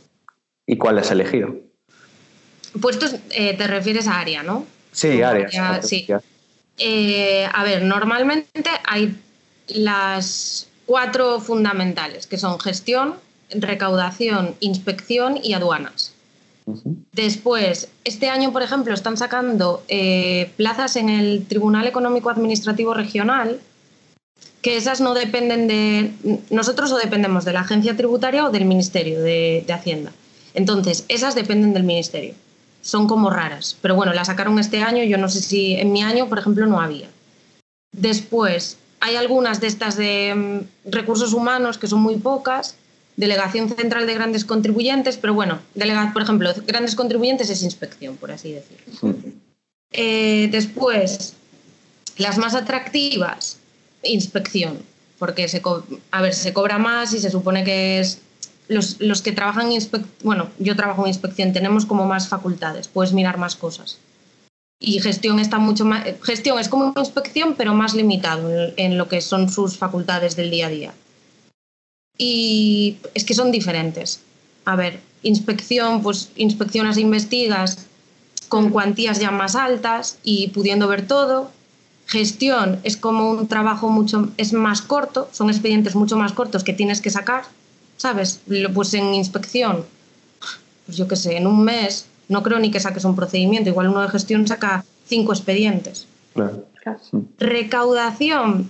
¿Y 0.66 0.77
cuál 0.79 0.98
has 0.98 1.11
elegido? 1.11 1.55
Puestos, 2.80 3.16
eh, 3.30 3.54
te 3.56 3.66
refieres 3.66 4.06
a 4.06 4.18
área, 4.18 4.42
¿no? 4.42 4.66
Sí, 4.92 5.12
Como 5.12 5.26
áreas. 5.26 5.54
área, 5.54 5.82
sí. 5.82 6.06
Eh, 6.78 7.46
a 7.52 7.64
ver, 7.64 7.82
normalmente 7.82 8.70
hay 8.85 9.14
las 9.68 10.68
cuatro 10.87 11.40
fundamentales, 11.40 12.26
que 12.26 12.38
son 12.38 12.58
gestión, 12.58 13.14
recaudación, 13.54 14.54
inspección 14.61 15.38
y 15.42 15.52
aduanas. 15.52 16.12
Después, 17.12 17.88
este 18.04 18.28
año, 18.28 18.52
por 18.52 18.62
ejemplo, 18.62 18.94
están 18.94 19.16
sacando 19.16 19.82
eh, 19.88 20.50
plazas 20.56 20.96
en 20.96 21.08
el 21.08 21.44
Tribunal 21.46 21.87
Económico 21.87 22.30
Administrativo 22.30 22.94
Regional, 22.94 23.61
que 24.61 24.76
esas 24.76 25.00
no 25.00 25.12
dependen 25.12 25.66
de 25.66 26.12
nosotros 26.50 26.92
o 26.92 26.98
dependemos 26.98 27.44
de 27.44 27.52
la 27.52 27.61
agencia 27.61 27.96
tributaria 27.96 28.46
o 28.46 28.50
del 28.50 28.64
Ministerio 28.64 29.20
de, 29.20 29.64
de 29.66 29.72
Hacienda. 29.72 30.12
Entonces, 30.54 31.04
esas 31.08 31.35
dependen 31.35 31.74
del 31.74 31.82
Ministerio. 31.82 32.35
Son 32.83 33.07
como 33.07 33.31
raras, 33.31 33.77
pero 33.81 33.95
bueno, 33.95 34.12
las 34.12 34.27
sacaron 34.27 34.59
este 34.59 34.83
año, 34.83 35.03
yo 35.05 35.16
no 35.16 35.29
sé 35.29 35.40
si 35.40 35.75
en 35.75 35.92
mi 35.92 36.03
año, 36.03 36.29
por 36.29 36.38
ejemplo, 36.38 36.66
no 36.66 36.81
había. 36.81 37.09
Después, 37.92 38.77
hay 39.01 39.16
algunas 39.16 39.61
de 39.61 39.66
estas 39.68 39.97
de 39.97 40.35
mm, 40.85 40.90
recursos 40.90 41.33
humanos 41.33 41.79
que 41.79 41.87
son 41.87 42.01
muy 42.01 42.16
pocas, 42.16 42.77
Delegación 43.16 43.68
Central 43.68 44.07
de 44.07 44.14
Grandes 44.14 44.45
Contribuyentes, 44.45 45.16
pero 45.18 45.35
bueno, 45.35 45.61
delega- 45.75 46.12
por 46.12 46.23
ejemplo, 46.23 46.51
grandes 46.66 46.95
contribuyentes 46.95 47.51
es 47.51 47.62
inspección, 47.62 48.16
por 48.16 48.33
así 48.33 48.53
decirlo. 48.53 49.14
Eh, 49.92 50.49
después, 50.51 51.35
las 52.16 52.38
más 52.38 52.55
atractivas, 52.55 53.59
inspección, 54.03 54.79
porque 55.18 55.47
se, 55.49 55.61
a 56.11 56.23
ver, 56.23 56.35
se 56.35 56.53
cobra 56.55 56.79
más 56.79 57.12
y 57.12 57.18
se 57.21 57.31
supone 57.31 57.64
que 57.64 58.01
es 58.01 58.18
los, 58.72 59.00
los 59.00 59.22
que 59.22 59.32
trabajan 59.32 59.66
en 59.66 59.72
inspección, 59.72 60.11
bueno, 60.22 60.48
yo 60.58 60.76
trabajo 60.76 61.02
en 61.02 61.08
inspección, 61.08 61.52
tenemos 61.52 61.87
como 61.87 62.06
más 62.06 62.28
facultades, 62.28 62.88
puedes 62.88 63.12
mirar 63.12 63.38
más 63.38 63.56
cosas. 63.56 63.98
Y 64.80 65.00
gestión 65.00 65.38
está 65.38 65.58
mucho 65.58 65.85
más, 65.85 66.04
gestión 66.22 66.58
es 66.58 66.68
como 66.68 66.92
inspección, 66.96 67.54
pero 67.56 67.74
más 67.74 67.94
limitado 67.94 68.50
en, 68.50 68.74
en 68.76 68.98
lo 68.98 69.08
que 69.08 69.20
son 69.20 69.48
sus 69.48 69.78
facultades 69.78 70.35
del 70.35 70.50
día 70.50 70.66
a 70.66 70.70
día. 70.70 70.94
Y 72.18 72.98
es 73.14 73.24
que 73.24 73.35
son 73.35 73.52
diferentes. 73.52 74.20
A 74.64 74.76
ver, 74.76 75.00
inspección, 75.22 76.02
pues 76.02 76.30
inspeccionas 76.37 76.96
e 76.96 77.00
investigas 77.00 77.87
con 78.48 78.70
cuantías 78.70 79.18
ya 79.18 79.30
más 79.30 79.54
altas 79.54 80.18
y 80.22 80.48
pudiendo 80.48 80.88
ver 80.88 81.06
todo. 81.06 81.50
Gestión 82.06 82.80
es 82.82 82.96
como 82.96 83.30
un 83.30 83.48
trabajo 83.48 83.88
mucho, 83.88 84.30
es 84.37 84.52
más 84.52 84.82
corto, 84.82 85.28
son 85.32 85.48
expedientes 85.48 85.94
mucho 85.94 86.16
más 86.16 86.32
cortos 86.32 86.64
que 86.64 86.74
tienes 86.74 87.00
que 87.00 87.11
sacar, 87.11 87.44
¿sabes? 88.02 88.40
Lo- 88.48 88.72
Pues 88.72 88.92
en 88.94 89.14
inspección, 89.14 89.84
pues 90.86 90.96
yo 90.98 91.06
qué 91.06 91.14
sé, 91.14 91.36
en 91.36 91.46
un 91.46 91.62
mes 91.62 92.06
no 92.28 92.42
creo 92.42 92.58
ni 92.58 92.70
que 92.72 92.80
saques 92.80 93.04
un 93.04 93.14
procedimiento, 93.14 93.70
igual 93.70 93.88
uno 93.88 94.00
de 94.02 94.08
gestión 94.08 94.44
saca 94.48 94.84
cinco 95.06 95.32
expedientes. 95.32 96.06
Claro. 96.34 96.64
Recaudación, 97.38 98.68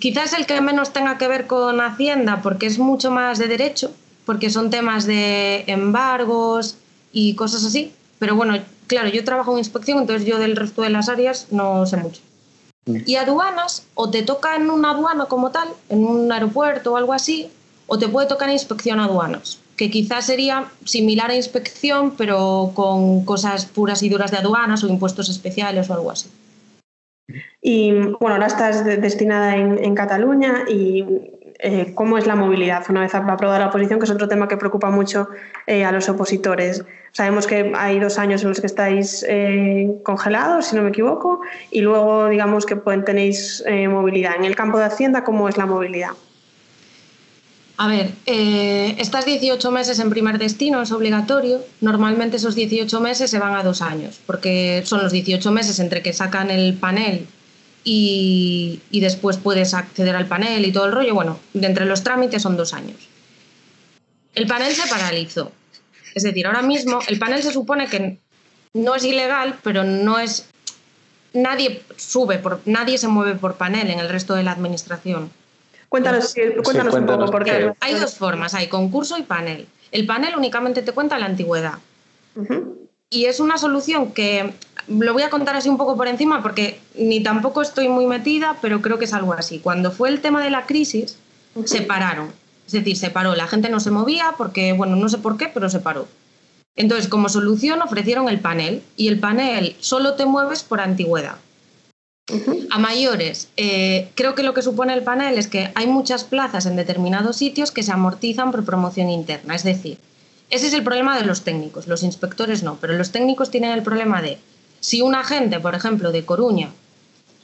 quizás 0.00 0.32
el 0.32 0.46
que 0.46 0.60
menos 0.60 0.92
tenga 0.92 1.16
que 1.16 1.28
ver 1.28 1.46
con 1.46 1.80
Hacienda, 1.80 2.40
porque 2.42 2.66
es 2.66 2.78
mucho 2.80 3.12
más 3.12 3.38
de 3.38 3.46
derecho, 3.46 3.92
porque 4.24 4.50
son 4.50 4.70
temas 4.70 5.06
de 5.06 5.62
embargos 5.68 6.76
y 7.12 7.34
cosas 7.36 7.64
así. 7.64 7.92
Pero 8.18 8.34
bueno, 8.34 8.58
claro, 8.88 9.08
yo 9.10 9.22
trabajo 9.24 9.52
en 9.52 9.58
inspección, 9.58 9.98
entonces 9.98 10.26
yo 10.26 10.38
del 10.38 10.56
resto 10.56 10.82
de 10.82 10.90
las 10.90 11.08
áreas 11.08 11.46
no 11.52 11.86
sé 11.86 11.98
mucho. 11.98 12.20
Y 13.06 13.14
aduanas, 13.16 13.84
o 13.94 14.10
te 14.10 14.22
toca 14.22 14.56
en 14.56 14.70
una 14.70 14.90
aduana 14.90 15.26
como 15.26 15.50
tal, 15.52 15.68
en 15.88 16.04
un 16.04 16.32
aeropuerto 16.32 16.92
o 16.92 16.96
algo 16.96 17.12
así, 17.12 17.48
o 17.86 17.98
te 17.98 18.08
puede 18.08 18.26
tocar 18.26 18.50
inspección 18.50 19.00
aduanas, 19.00 19.60
que 19.76 19.90
quizás 19.90 20.26
sería 20.26 20.66
similar 20.84 21.30
a 21.30 21.36
inspección, 21.36 22.12
pero 22.16 22.72
con 22.74 23.24
cosas 23.24 23.66
puras 23.66 24.02
y 24.02 24.08
duras 24.08 24.30
de 24.30 24.38
aduanas 24.38 24.82
o 24.84 24.88
impuestos 24.88 25.28
especiales 25.28 25.88
o 25.90 25.94
algo 25.94 26.10
así. 26.10 26.28
Y 27.60 27.92
bueno, 27.92 28.34
ahora 28.34 28.46
estás 28.46 28.84
de- 28.84 28.96
destinada 28.96 29.56
en, 29.56 29.94
Cataluña 29.94 30.64
y 30.68 31.04
eh, 31.58 31.92
cómo 31.94 32.18
es 32.18 32.26
la 32.26 32.36
movilidad 32.36 32.84
una 32.88 33.00
vez 33.00 33.14
aprobada 33.14 33.58
la 33.58 33.68
oposición, 33.68 33.98
que 33.98 34.04
es 34.04 34.10
otro 34.10 34.28
tema 34.28 34.46
que 34.46 34.56
preocupa 34.56 34.90
mucho 34.90 35.28
eh, 35.66 35.84
a 35.84 35.90
los 35.90 36.08
opositores. 36.08 36.84
Sabemos 37.12 37.46
que 37.46 37.72
hay 37.74 37.98
dos 37.98 38.18
años 38.18 38.42
en 38.42 38.50
los 38.50 38.60
que 38.60 38.66
estáis 38.66 39.24
eh, 39.28 39.98
congelados, 40.04 40.66
si 40.66 40.76
no 40.76 40.82
me 40.82 40.90
equivoco, 40.90 41.40
y 41.70 41.80
luego 41.80 42.28
digamos 42.28 42.66
que 42.66 42.76
tenéis 42.76 43.64
movilidad. 43.88 44.36
En 44.36 44.44
el 44.44 44.54
campo 44.54 44.78
de 44.78 44.84
Hacienda, 44.84 45.24
¿cómo 45.24 45.48
es 45.48 45.56
la 45.56 45.66
movilidad? 45.66 46.10
A 47.78 47.88
ver, 47.88 48.12
eh, 48.24 48.96
estás 48.98 49.26
18 49.26 49.70
meses 49.70 49.98
en 49.98 50.08
primer 50.08 50.38
destino, 50.38 50.80
es 50.80 50.92
obligatorio. 50.92 51.62
Normalmente 51.82 52.38
esos 52.38 52.54
18 52.54 53.00
meses 53.00 53.30
se 53.30 53.38
van 53.38 53.54
a 53.54 53.62
dos 53.62 53.82
años, 53.82 54.18
porque 54.24 54.82
son 54.86 55.02
los 55.02 55.12
18 55.12 55.50
meses 55.52 55.78
entre 55.78 56.02
que 56.02 56.14
sacan 56.14 56.50
el 56.50 56.74
panel 56.74 57.26
y, 57.84 58.80
y 58.90 59.00
después 59.00 59.36
puedes 59.36 59.74
acceder 59.74 60.16
al 60.16 60.26
panel 60.26 60.64
y 60.64 60.72
todo 60.72 60.86
el 60.86 60.92
rollo. 60.92 61.14
Bueno, 61.14 61.38
de 61.52 61.66
entre 61.66 61.84
los 61.84 62.02
trámites 62.02 62.42
son 62.42 62.56
dos 62.56 62.72
años. 62.72 62.96
El 64.34 64.46
panel 64.46 64.74
se 64.74 64.88
paralizó. 64.88 65.52
Es 66.14 66.22
decir, 66.22 66.46
ahora 66.46 66.62
mismo 66.62 67.00
el 67.08 67.18
panel 67.18 67.42
se 67.42 67.52
supone 67.52 67.88
que 67.88 68.18
no 68.72 68.94
es 68.94 69.04
ilegal, 69.04 69.58
pero 69.62 69.84
no 69.84 70.18
es. 70.18 70.48
Nadie 71.34 71.82
sube, 71.96 72.38
por, 72.38 72.62
nadie 72.64 72.96
se 72.96 73.08
mueve 73.08 73.34
por 73.34 73.56
panel 73.56 73.90
en 73.90 74.00
el 74.00 74.08
resto 74.08 74.34
de 74.34 74.42
la 74.42 74.52
administración. 74.52 75.30
Cuéntanos, 75.88 76.30
sí, 76.30 76.40
cuéntanos, 76.62 76.94
un 76.94 77.06
poco, 77.06 77.26
porque 77.26 77.72
hay 77.80 77.94
dos 77.94 78.16
formas, 78.16 78.54
hay 78.54 78.68
concurso 78.68 79.16
y 79.18 79.22
panel. 79.22 79.66
El 79.92 80.06
panel 80.06 80.34
únicamente 80.36 80.82
te 80.82 80.92
cuenta 80.92 81.18
la 81.18 81.26
antigüedad. 81.26 81.78
Y 83.08 83.26
es 83.26 83.40
una 83.40 83.56
solución 83.56 84.12
que 84.12 84.52
lo 84.88 85.12
voy 85.12 85.22
a 85.22 85.30
contar 85.30 85.56
así 85.56 85.68
un 85.68 85.78
poco 85.78 85.96
por 85.96 86.08
encima 86.08 86.42
porque 86.42 86.80
ni 86.96 87.22
tampoco 87.22 87.62
estoy 87.62 87.88
muy 87.88 88.06
metida, 88.06 88.56
pero 88.60 88.82
creo 88.82 88.98
que 88.98 89.04
es 89.04 89.12
algo 89.12 89.32
así. 89.32 89.60
Cuando 89.60 89.92
fue 89.92 90.08
el 90.08 90.20
tema 90.20 90.42
de 90.42 90.50
la 90.50 90.66
crisis, 90.66 91.18
se 91.64 91.82
pararon. 91.82 92.32
Es 92.66 92.72
decir, 92.72 92.96
se 92.96 93.10
paró. 93.10 93.36
La 93.36 93.46
gente 93.46 93.68
no 93.68 93.78
se 93.78 93.92
movía 93.92 94.34
porque, 94.36 94.72
bueno, 94.72 94.96
no 94.96 95.08
sé 95.08 95.18
por 95.18 95.36
qué, 95.36 95.48
pero 95.48 95.70
se 95.70 95.78
paró. 95.78 96.08
Entonces, 96.74 97.08
como 97.08 97.28
solución 97.28 97.80
ofrecieron 97.80 98.28
el 98.28 98.40
panel 98.40 98.82
y 98.96 99.08
el 99.08 99.18
panel 99.18 99.76
solo 99.80 100.14
te 100.14 100.26
mueves 100.26 100.62
por 100.62 100.80
antigüedad. 100.80 101.36
A 102.70 102.78
mayores, 102.78 103.48
eh, 103.56 104.08
creo 104.16 104.34
que 104.34 104.42
lo 104.42 104.52
que 104.52 104.62
supone 104.62 104.92
el 104.94 105.02
panel 105.02 105.38
es 105.38 105.46
que 105.46 105.70
hay 105.76 105.86
muchas 105.86 106.24
plazas 106.24 106.66
en 106.66 106.74
determinados 106.74 107.36
sitios 107.36 107.70
que 107.70 107.84
se 107.84 107.92
amortizan 107.92 108.50
por 108.50 108.64
promoción 108.64 109.10
interna. 109.10 109.54
Es 109.54 109.62
decir, 109.62 109.98
ese 110.50 110.66
es 110.66 110.72
el 110.74 110.82
problema 110.82 111.16
de 111.16 111.24
los 111.24 111.42
técnicos, 111.42 111.86
los 111.86 112.02
inspectores 112.02 112.64
no, 112.64 112.78
pero 112.80 112.94
los 112.94 113.12
técnicos 113.12 113.50
tienen 113.50 113.70
el 113.70 113.82
problema 113.82 114.22
de 114.22 114.38
si 114.80 115.02
un 115.02 115.14
agente, 115.14 115.60
por 115.60 115.74
ejemplo, 115.76 116.10
de 116.10 116.24
Coruña, 116.24 116.70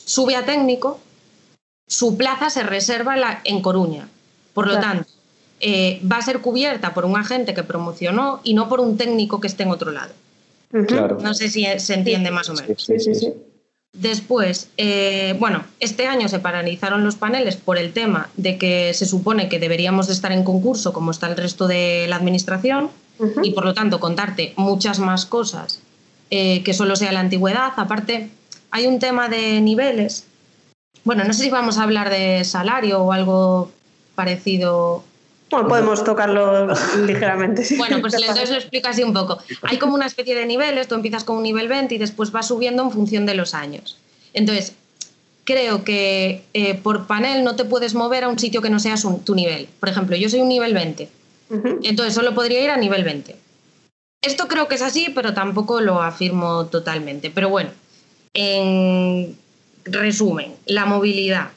sube 0.05 0.35
a 0.35 0.45
técnico, 0.45 0.99
su 1.87 2.17
plaza 2.17 2.51
se 2.51 2.65
reserva 2.65 3.17
la- 3.17 3.41
en 3.45 3.63
Coruña. 3.63 4.09
Por 4.53 4.67
lo 4.67 4.73
Claro. 4.73 4.87
tanto, 4.89 5.11
eh, 5.61 6.01
va 6.11 6.17
a 6.17 6.23
ser 6.23 6.41
cubierta 6.41 6.93
por 6.93 7.05
un 7.05 7.17
agente 7.17 7.55
que 7.55 7.63
promocionó 7.63 8.41
y 8.43 8.55
no 8.55 8.69
por 8.69 8.81
un 8.81 8.97
técnico 8.97 9.41
que 9.41 9.47
esté 9.47 9.63
en 9.63 9.71
otro 9.71 9.93
lado. 9.93 10.13
Claro. 10.89 11.19
No 11.21 11.35
sé 11.35 11.49
si 11.49 11.65
se 11.79 11.95
entiende 11.95 12.31
más 12.33 12.49
o 12.49 12.55
menos. 12.55 12.83
Sí, 12.83 12.99
sí, 12.99 13.15
sí. 13.15 13.33
Después, 13.93 14.71
eh, 14.79 15.37
bueno, 15.39 15.65
este 15.79 16.07
año 16.07 16.29
se 16.29 16.39
paralizaron 16.39 17.05
los 17.05 17.17
paneles 17.17 17.57
por 17.57 17.77
el 17.77 17.93
tema 17.93 18.31
de 18.39 18.57
que 18.57 18.95
se 18.95 19.05
supone 19.05 19.51
que 19.51 19.59
deberíamos 19.59 20.07
de 20.07 20.15
estar 20.15 20.33
en 20.33 20.45
concurso 20.45 20.95
como 20.95 21.11
está 21.11 21.27
el 21.27 21.37
resto 21.37 21.69
de 21.69 22.07
la 22.09 22.17
administración 22.17 22.91
y 23.43 23.53
por 23.53 23.65
lo 23.65 23.75
tanto 23.75 24.01
contarte 24.01 24.55
muchas 24.57 24.99
más 24.99 25.27
cosas 25.27 25.81
eh, 26.31 26.63
que 26.65 26.73
solo 26.73 26.97
sea 26.97 27.13
la 27.13 27.21
antigüedad. 27.21 27.73
Aparte, 27.77 28.31
hay 28.71 28.87
un 28.87 28.99
tema 28.99 29.29
de 29.29 29.61
niveles. 29.61 30.25
Bueno, 31.05 31.25
no 31.25 31.35
sé 31.35 31.45
si 31.45 31.51
vamos 31.51 31.77
a 31.77 31.83
hablar 31.83 32.09
de 32.09 32.43
salario 32.45 33.03
o 33.03 33.13
algo 33.13 33.71
parecido 34.15 35.05
Bueno, 35.53 35.69
podemos 35.69 36.03
tocarlo 36.05 36.67
ligeramente. 37.07 37.65
sí. 37.65 37.77
bueno, 37.77 38.01
pues 38.01 38.15
entonces 38.15 38.51
lo 38.51 38.57
explico 38.57 38.89
así 38.89 39.03
un 39.03 39.13
poco. 39.13 39.39
Hay 39.63 39.79
como 39.79 39.95
una 39.95 40.07
especie 40.07 40.35
de 40.35 40.47
niveles, 40.47 40.89
tú 40.89 40.95
empiezas 40.95 41.25
con 41.25 41.37
un 41.37 41.43
nivel 41.43 41.69
20 41.69 41.95
y 41.95 41.99
después 41.99 42.33
vas 42.33 42.49
subiendo 42.49 42.83
en 42.83 42.91
función 42.91 43.27
de 43.27 43.35
los 43.35 43.55
años. 43.55 43.99
Entonces, 44.35 44.75
creo 45.45 45.85
que 45.85 46.43
eh, 46.55 46.75
por 46.75 47.07
panel 47.07 47.45
no 47.45 47.55
te 47.57 47.65
puedes 47.65 47.95
mover 47.95 48.25
a 48.25 48.29
un 48.29 48.39
sitio 48.39 48.63
que 48.63 48.71
no 48.71 48.79
sea 48.81 48.97
su- 48.97 49.19
tu 49.25 49.35
nivel. 49.35 49.69
Por 49.81 49.89
ejemplo, 49.89 50.17
yo 50.17 50.29
soy 50.29 50.41
un 50.41 50.49
nivel 50.49 50.73
20, 50.75 51.09
entonces 51.83 52.15
solo 52.15 52.35
podría 52.35 52.63
ir 52.65 52.71
a 52.71 52.77
nivel 52.77 53.05
20. 53.05 53.37
Esto 54.23 54.49
creo 54.49 54.69
que 54.69 54.77
es 54.77 54.83
así, 54.83 55.09
pero 55.15 55.35
tampoco 55.35 55.81
lo 55.81 56.01
afirmo 56.01 56.67
totalmente. 56.67 57.31
Pero 57.31 57.49
bueno, 57.51 57.71
en 58.35 59.37
resumen, 59.85 60.55
la 60.67 60.87
movilidad, 60.87 61.51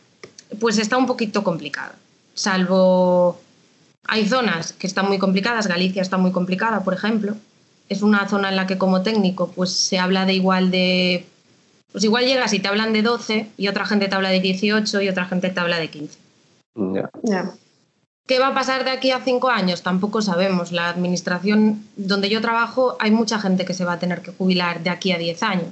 pues 0.59 0.77
está 0.79 0.97
un 0.97 1.05
poquito 1.05 1.43
complicada. 1.43 1.95
Salvo 2.33 3.39
hay 4.07 4.27
zonas 4.27 4.73
que 4.73 4.87
están 4.87 5.07
muy 5.07 5.17
complicadas, 5.17 5.67
Galicia 5.67 6.01
está 6.01 6.17
muy 6.17 6.31
complicada, 6.31 6.83
por 6.83 6.93
ejemplo. 6.93 7.35
Es 7.89 8.01
una 8.01 8.27
zona 8.27 8.49
en 8.49 8.55
la 8.55 8.67
que 8.67 8.77
como 8.77 9.01
técnico 9.01 9.51
pues 9.51 9.71
se 9.71 9.99
habla 9.99 10.25
de 10.25 10.33
igual 10.33 10.71
de... 10.71 11.25
Pues 11.91 12.03
igual 12.03 12.25
llegas 12.25 12.53
y 12.53 12.59
te 12.59 12.67
hablan 12.67 12.93
de 12.93 13.01
12 13.01 13.51
y 13.57 13.67
otra 13.67 13.85
gente 13.85 14.07
te 14.07 14.15
habla 14.15 14.29
de 14.29 14.41
18 14.41 15.01
y 15.01 15.09
otra 15.09 15.25
gente 15.25 15.49
te 15.49 15.59
habla 15.59 15.77
de 15.77 15.89
15. 15.89 16.19
Ya. 16.75 17.09
Ya. 17.23 17.53
¿Qué 18.27 18.39
va 18.39 18.47
a 18.47 18.53
pasar 18.53 18.83
de 18.83 18.91
aquí 18.91 19.11
a 19.11 19.21
cinco 19.23 19.49
años? 19.49 19.83
Tampoco 19.83 20.21
sabemos. 20.21 20.71
La 20.71 20.89
administración 20.89 21.85
donde 21.95 22.29
yo 22.29 22.41
trabajo 22.41 22.97
hay 22.99 23.11
mucha 23.11 23.39
gente 23.39 23.65
que 23.65 23.75
se 23.75 23.85
va 23.85 23.93
a 23.93 23.99
tener 23.99 24.21
que 24.21 24.31
jubilar 24.31 24.81
de 24.81 24.89
aquí 24.89 25.11
a 25.11 25.17
10 25.17 25.43
años. 25.43 25.69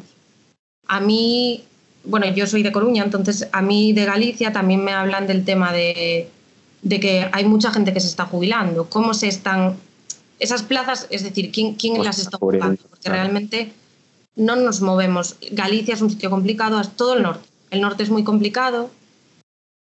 A 0.87 0.99
mí, 0.99 1.63
bueno, 2.03 2.27
yo 2.27 2.45
soy 2.45 2.61
de 2.61 2.71
Coruña, 2.71 3.03
entonces 3.03 3.49
a 3.51 3.61
mí 3.61 3.91
de 3.93 4.05
Galicia 4.05 4.53
también 4.53 4.83
me 4.83 4.93
hablan 4.93 5.25
del 5.25 5.45
tema 5.45 5.73
de, 5.73 6.29
de 6.83 6.99
que 6.99 7.29
hay 7.31 7.45
mucha 7.45 7.71
gente 7.71 7.93
que 7.93 7.99
se 7.99 8.07
está 8.07 8.25
jubilando. 8.25 8.89
¿Cómo 8.89 9.13
se 9.13 9.27
están 9.27 9.77
esas 10.39 10.63
plazas? 10.63 11.07
Es 11.09 11.23
decir, 11.23 11.51
¿quién, 11.51 11.75
quién 11.75 11.95
Pues 11.95 12.05
las 12.05 12.19
está 12.19 12.37
ocupando? 12.37 12.81
Porque 12.89 13.05
claro. 13.05 13.21
realmente 13.23 13.73
no 14.35 14.55
nos 14.55 14.81
movemos. 14.81 15.37
Galicia 15.51 15.93
es 15.93 16.01
un 16.01 16.09
sitio 16.09 16.29
complicado, 16.29 16.79
es 16.79 16.89
todo 16.91 17.15
el 17.15 17.23
norte. 17.23 17.47
El 17.71 17.81
norte 17.81 18.03
es 18.03 18.09
muy 18.09 18.23
complicado. 18.23 18.91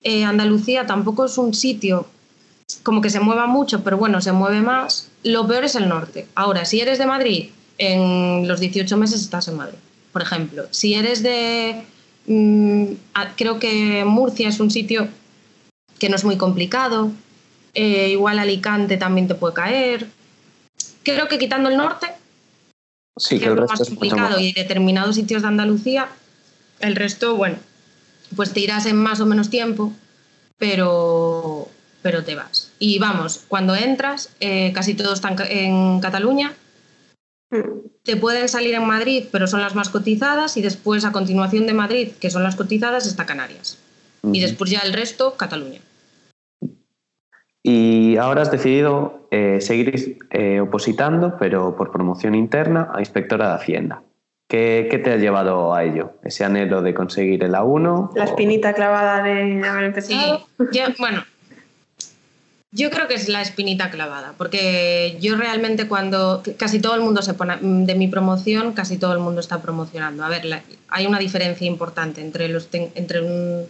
Eh, 0.01 0.23
Andalucía 0.23 0.85
tampoco 0.85 1.25
es 1.25 1.37
un 1.37 1.53
sitio 1.53 2.07
como 2.83 3.01
que 3.01 3.09
se 3.09 3.19
mueva 3.19 3.47
mucho, 3.47 3.83
pero 3.83 3.97
bueno, 3.97 4.21
se 4.21 4.31
mueve 4.31 4.61
más. 4.61 5.09
Lo 5.23 5.47
peor 5.47 5.65
es 5.65 5.75
el 5.75 5.89
norte. 5.89 6.27
Ahora, 6.35 6.65
si 6.65 6.79
eres 6.79 6.97
de 6.97 7.05
Madrid, 7.05 7.49
en 7.77 8.47
los 8.47 8.59
18 8.59 8.97
meses 8.97 9.21
estás 9.21 9.47
en 9.47 9.55
Madrid, 9.55 9.77
por 10.11 10.21
ejemplo. 10.21 10.63
Si 10.71 10.93
eres 10.93 11.23
de... 11.23 11.83
mm, 12.27 12.85
creo 13.35 13.59
que 13.59 14.03
Murcia 14.05 14.49
es 14.49 14.59
un 14.59 14.71
sitio 14.71 15.07
que 15.99 16.09
no 16.09 16.15
es 16.15 16.23
muy 16.23 16.37
complicado. 16.37 17.11
Eh, 17.73 18.09
igual 18.09 18.39
Alicante 18.39 18.97
también 18.97 19.27
te 19.27 19.35
puede 19.35 19.53
caer. 19.53 20.07
Creo 21.03 21.27
que 21.27 21.37
quitando 21.37 21.69
el 21.69 21.77
norte, 21.77 22.07
Sí, 23.17 23.39
que 23.39 23.45
es 23.45 23.55
lo 23.55 23.65
más 23.65 23.81
es 23.81 23.89
complicado, 23.89 24.31
más. 24.31 24.41
y 24.41 24.53
determinados 24.53 25.15
sitios 25.15 25.41
de 25.41 25.47
Andalucía, 25.47 26.07
el 26.79 26.95
resto, 26.95 27.35
bueno, 27.35 27.57
pues 28.35 28.53
te 28.53 28.59
irás 28.59 28.85
en 28.85 28.95
más 28.97 29.19
o 29.21 29.25
menos 29.25 29.49
tiempo, 29.49 29.91
pero, 30.57 31.67
pero 32.01 32.23
te 32.23 32.35
vas. 32.35 32.71
Y 32.77 32.99
vamos, 32.99 33.41
cuando 33.47 33.75
entras, 33.75 34.29
eh, 34.39 34.71
casi 34.73 34.93
todo 34.93 35.13
está 35.13 35.29
en, 35.29 35.35
Ca- 35.35 35.47
en 35.49 35.99
Cataluña, 35.99 36.53
te 38.03 38.17
pueden 38.17 38.49
salir 38.49 38.73
en 38.75 38.85
Madrid, 38.85 39.25
pero 39.31 39.47
son 39.47 39.61
las 39.61 39.73
más 39.73 39.89
cotizadas, 39.89 40.57
y 40.57 40.61
después 40.61 41.05
a 41.05 41.11
continuación 41.11 41.65
de 41.65 41.73
Madrid, 41.73 42.11
que 42.19 42.29
son 42.29 42.43
las 42.43 42.55
cotizadas, 42.55 43.07
está 43.07 43.25
Canarias. 43.25 43.77
Y 44.33 44.41
después 44.41 44.69
ya 44.69 44.79
el 44.79 44.93
resto, 44.93 45.35
Cataluña. 45.37 45.79
Y 47.63 48.17
ahora 48.17 48.43
has 48.43 48.51
decidido 48.51 49.27
eh, 49.31 49.57
seguir 49.61 50.17
eh, 50.31 50.59
opositando, 50.61 51.35
pero 51.37 51.75
por 51.75 51.91
promoción 51.91 52.35
interna 52.35 52.89
a 52.93 52.99
inspectora 52.99 53.49
de 53.49 53.55
Hacienda. 53.55 54.01
¿Qué, 54.47 54.87
qué 54.89 54.97
te 54.99 55.11
ha 55.11 55.17
llevado 55.17 55.73
a 55.75 55.83
ello? 55.83 56.13
¿Ese 56.23 56.45
anhelo 56.45 56.81
de 56.81 56.93
conseguir 56.93 57.43
el 57.43 57.53
A1? 57.53 58.11
La 58.15 58.23
o- 58.23 58.25
espinita 58.25 58.71
clavada 58.73 59.21
de 59.21 59.67
haber 59.67 59.83
empezado. 59.83 60.47
Ya, 60.71 60.93
bueno, 60.99 61.23
Yo 62.71 62.89
creo 62.89 63.07
que 63.09 63.15
es 63.15 63.27
la 63.27 63.41
espinita 63.41 63.89
clavada, 63.89 64.33
porque 64.37 65.17
yo 65.19 65.35
realmente 65.35 65.87
cuando 65.89 66.43
casi 66.57 66.79
todo 66.79 66.95
el 66.95 67.01
mundo 67.01 67.21
se 67.21 67.33
pone, 67.33 67.57
de 67.61 67.95
mi 67.95 68.07
promoción, 68.07 68.71
casi 68.73 68.97
todo 68.97 69.11
el 69.13 69.19
mundo 69.19 69.41
está 69.41 69.61
promocionando. 69.61 70.23
A 70.23 70.29
ver, 70.29 70.45
la, 70.45 70.61
hay 70.89 71.05
una 71.07 71.19
diferencia 71.19 71.67
importante 71.67 72.21
entre, 72.21 72.47
los 72.47 72.67
ten, 72.67 72.89
entre, 72.95 73.21
un, 73.21 73.63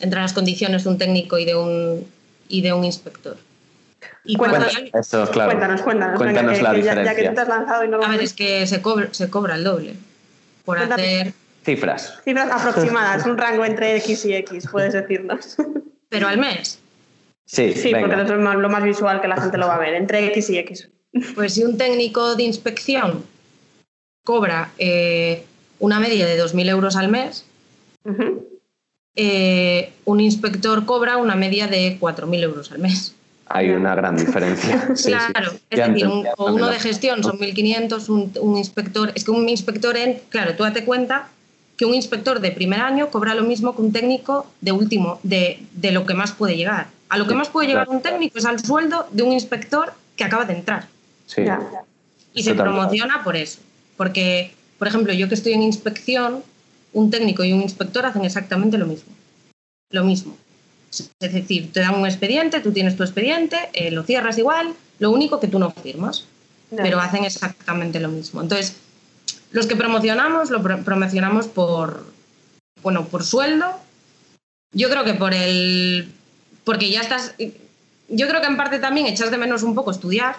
entre 0.00 0.20
las 0.20 0.32
condiciones 0.32 0.84
de 0.84 0.90
un 0.90 0.98
técnico 0.98 1.38
y 1.38 1.44
de 1.44 1.54
un, 1.56 2.04
y 2.48 2.62
de 2.62 2.72
un 2.72 2.84
inspector. 2.84 3.36
Y 4.24 4.36
cuéntanos, 4.36 4.72
ya, 4.72 4.98
eso, 4.98 5.28
claro. 5.30 5.50
cuéntanos, 5.50 5.82
cuéntanos, 5.82 6.18
cuéntanos 6.18 6.52
venga, 6.52 6.62
la 6.62 6.70
que, 6.70 6.76
diferencia. 6.82 7.04
Ya, 7.04 7.12
ya, 7.12 7.16
que 7.22 7.28
tú 7.28 7.34
te 7.34 7.40
has 7.40 7.48
lanzado 7.48 7.84
y 7.84 7.88
no 7.88 7.98
lo 7.98 8.04
A 8.04 8.08
ver, 8.08 8.22
es 8.22 8.32
que 8.32 8.66
se 8.66 8.80
cobra, 8.82 9.08
se 9.12 9.28
cobra 9.30 9.54
el 9.54 9.64
doble 9.64 9.94
por 10.64 10.76
Cuéntame. 10.78 11.02
hacer... 11.20 11.32
Cifras. 11.64 12.14
Cifras 12.24 12.50
aproximadas, 12.50 13.24
un 13.26 13.38
rango 13.38 13.64
entre 13.64 13.96
X 13.96 14.24
y 14.26 14.34
X, 14.34 14.68
puedes 14.70 14.92
decirnos. 14.92 15.56
Pero 16.10 16.28
al 16.28 16.38
mes. 16.38 16.78
Sí, 17.46 17.72
Sí, 17.74 17.92
venga. 17.92 18.08
porque 18.08 18.22
eso 18.24 18.34
es 18.34 18.40
más- 18.40 18.56
lo 18.56 18.68
más 18.70 18.82
visual 18.82 19.20
que 19.20 19.28
la 19.28 19.36
gente 19.40 19.56
lo 19.58 19.66
va 19.68 19.76
a 19.76 19.78
ver, 19.78 19.94
entre 19.94 20.26
X 20.26 20.50
y 20.50 20.58
X. 20.58 20.88
Pues 21.34 21.54
si 21.54 21.62
un 21.64 21.78
técnico 21.78 22.34
de 22.34 22.42
inspección 22.42 23.24
cobra 24.24 24.72
eh, 24.78 25.44
una 25.78 26.00
media 26.00 26.26
de 26.26 26.36
2.000 26.42 26.68
euros 26.70 26.96
al 26.96 27.08
mes, 27.08 27.44
Ujú. 28.04 28.48
Eh, 29.16 29.92
un 30.04 30.20
inspector 30.20 30.84
cobra 30.86 31.16
una 31.16 31.34
media 31.36 31.66
de 31.66 31.98
4.000 32.00 32.42
euros 32.42 32.72
al 32.72 32.78
mes. 32.80 33.14
Hay 33.46 33.70
una 33.70 33.94
gran 33.94 34.16
diferencia. 34.16 34.88
Sí, 34.96 35.04
sí. 35.04 35.10
claro, 35.10 35.52
es 35.70 35.78
Ya 35.78 35.88
decir, 35.88 36.06
un- 36.06 36.26
o 36.36 36.52
uno 36.52 36.68
de 36.68 36.78
gestión 36.80 37.22
son 37.22 37.38
1.500, 37.38 38.08
un, 38.08 38.32
un 38.40 38.56
inspector, 38.56 39.12
es 39.14 39.24
que 39.24 39.30
un 39.30 39.48
inspector 39.48 39.96
en, 39.96 40.18
claro, 40.30 40.54
tú 40.56 40.62
date 40.62 40.84
cuenta 40.84 41.28
que 41.76 41.84
un 41.84 41.94
inspector 41.94 42.40
de 42.40 42.52
primer 42.52 42.80
año 42.80 43.10
cobra 43.10 43.34
lo 43.34 43.42
mismo 43.42 43.74
que 43.74 43.82
un 43.82 43.92
técnico 43.92 44.46
de 44.60 44.72
último, 44.72 45.18
de, 45.22 45.60
de 45.72 45.90
lo 45.92 46.06
que 46.06 46.14
más 46.14 46.32
puede 46.32 46.56
llegar. 46.56 46.86
A 47.08 47.18
lo 47.18 47.26
que 47.26 47.34
más 47.34 47.48
puede 47.48 47.68
llegar 47.68 47.84
claro. 47.86 47.96
un 47.98 48.02
técnico 48.02 48.38
es 48.38 48.44
al 48.46 48.64
sueldo 48.64 49.06
de 49.12 49.22
un 49.22 49.32
inspector 49.32 49.92
que 50.16 50.24
acaba 50.24 50.44
de 50.44 50.54
entrar. 50.54 50.86
Sí. 51.26 51.44
Ya. 51.44 51.60
Y 52.32 52.42
se 52.42 52.54
promociona 52.54 53.22
por 53.24 53.36
eso. 53.36 53.58
Porque, 53.96 54.52
por 54.78 54.88
ejemplo, 54.88 55.12
yo 55.12 55.28
que 55.28 55.34
estoy 55.34 55.52
en 55.52 55.62
inspección, 55.62 56.42
un 56.94 57.10
técnico 57.10 57.44
y 57.44 57.52
un 57.52 57.60
inspector 57.62 58.06
hacen 58.06 58.24
exactamente 58.24 58.78
lo 58.78 58.86
mismo. 58.86 59.12
Lo 59.90 60.04
mismo. 60.04 60.36
Es 60.90 61.10
decir, 61.32 61.72
te 61.72 61.80
dan 61.80 61.96
un 61.96 62.06
expediente, 62.06 62.60
tú 62.60 62.72
tienes 62.72 62.96
tu 62.96 63.02
expediente, 63.02 63.56
eh, 63.72 63.90
lo 63.90 64.04
cierras 64.04 64.38
igual, 64.38 64.72
lo 65.00 65.10
único 65.10 65.40
que 65.40 65.48
tú 65.48 65.58
no 65.58 65.70
firmas, 65.70 66.24
pero 66.70 67.00
hacen 67.00 67.24
exactamente 67.24 68.00
lo 68.00 68.08
mismo. 68.08 68.40
Entonces, 68.40 68.76
los 69.50 69.66
que 69.66 69.76
promocionamos, 69.76 70.50
lo 70.50 70.62
pro- 70.62 70.82
promocionamos 70.82 71.46
por, 71.48 72.06
bueno, 72.82 73.06
por 73.06 73.24
sueldo. 73.24 73.66
Yo 74.72 74.88
creo 74.90 75.04
que 75.04 75.14
por 75.14 75.34
el, 75.34 76.12
porque 76.64 76.90
ya 76.90 77.00
estás, 77.00 77.34
yo 78.08 78.28
creo 78.28 78.40
que 78.40 78.46
en 78.48 78.56
parte 78.56 78.78
también 78.80 79.06
echas 79.06 79.30
de 79.30 79.38
menos 79.38 79.62
un 79.62 79.74
poco 79.74 79.90
estudiar. 79.92 80.36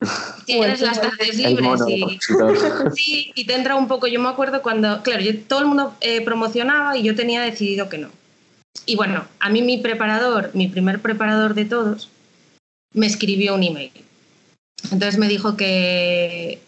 Tienes 0.46 0.80
las 0.80 1.00
tardes 1.00 1.36
libres 1.36 1.80
y, 1.88 2.02
opositor. 2.02 2.92
Sí, 2.96 3.32
y 3.34 3.46
te 3.46 3.54
entra 3.54 3.76
un 3.76 3.88
poco, 3.88 4.06
yo 4.06 4.20
me 4.20 4.28
acuerdo 4.28 4.62
cuando, 4.62 5.02
claro, 5.02 5.22
yo, 5.22 5.38
todo 5.40 5.60
el 5.60 5.66
mundo 5.66 5.94
eh, 6.00 6.20
promocionaba 6.20 6.96
y 6.96 7.02
yo 7.02 7.14
tenía 7.14 7.42
decidido 7.42 7.88
que 7.88 7.98
no. 7.98 8.08
Y 8.86 8.96
bueno, 8.96 9.24
a 9.40 9.48
mí 9.50 9.62
mi 9.62 9.78
preparador, 9.78 10.50
mi 10.54 10.68
primer 10.68 11.00
preparador 11.00 11.54
de 11.54 11.64
todos, 11.64 12.10
me 12.92 13.06
escribió 13.06 13.54
un 13.54 13.62
email. 13.62 13.92
Entonces 14.90 15.18
me 15.18 15.28
dijo 15.28 15.56
que, 15.56 16.60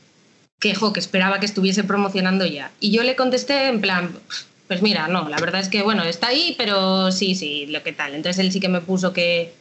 que, 0.58 0.74
jo, 0.74 0.92
que 0.92 1.00
esperaba 1.00 1.40
que 1.40 1.46
estuviese 1.46 1.84
promocionando 1.84 2.46
ya. 2.46 2.70
Y 2.80 2.90
yo 2.90 3.02
le 3.02 3.16
contesté 3.16 3.68
en 3.68 3.80
plan, 3.80 4.16
pues 4.68 4.82
mira, 4.82 5.08
no, 5.08 5.28
la 5.28 5.38
verdad 5.38 5.60
es 5.60 5.68
que 5.68 5.82
bueno, 5.82 6.02
está 6.04 6.28
ahí, 6.28 6.54
pero 6.56 7.12
sí, 7.12 7.34
sí, 7.34 7.66
lo 7.66 7.82
que 7.82 7.92
tal. 7.92 8.14
Entonces 8.14 8.44
él 8.44 8.52
sí 8.52 8.60
que 8.60 8.68
me 8.68 8.80
puso 8.80 9.12
que, 9.12 9.52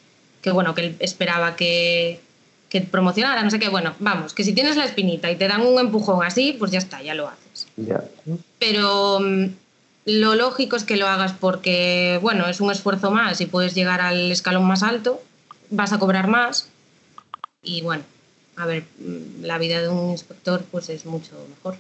que 0.42 0.52
bueno, 0.52 0.74
que 0.74 0.82
él 0.82 0.96
esperaba 1.00 1.56
que, 1.56 2.22
que 2.70 2.82
promocionara, 2.82 3.44
no 3.44 3.52
sé 3.52 3.60
qué, 3.60 3.70
bueno, 3.70 3.94
vamos, 4.00 4.34
que 4.34 4.44
si 4.44 4.54
tienes 4.54 4.76
la 4.76 4.86
espinita 4.86 5.32
y 5.32 5.36
te 5.36 5.48
dan 5.48 5.62
un 5.62 5.80
empujón 5.80 6.26
así, 6.26 6.56
pues 6.58 6.72
ya 6.72 6.80
está, 6.80 7.02
ya 7.02 7.14
lo 7.14 7.28
haces. 7.28 7.68
Ya. 7.78 8.04
Pero 8.60 9.20
mm, 9.20 9.46
lo 10.06 10.36
lógico 10.36 10.76
es 10.76 10.84
que 10.84 10.98
lo 10.98 11.08
hagas 11.08 11.34
porque, 11.34 12.20
bueno, 12.22 12.48
es 12.48 12.62
un 12.62 12.72
esfuerzo 12.72 13.12
más 13.12 13.40
y 13.42 13.46
puedes 13.46 13.76
llegar 13.76 14.02
al 14.02 14.32
escalón 14.32 14.66
más 14.66 14.84
alto, 14.84 15.22
vas 15.70 15.94
a 15.94 16.00
cobrar 16.00 16.28
más 16.28 16.70
y 17.62 17.82
bueno, 17.82 18.04
a 18.58 18.66
ver, 18.66 18.84
mm, 19.00 19.44
la 19.44 19.58
vida 19.58 19.82
de 19.82 19.90
un 19.90 20.12
inspector 20.12 20.64
pues 20.72 20.90
es 20.90 21.06
mucho 21.06 21.32
mejor. 21.50 21.78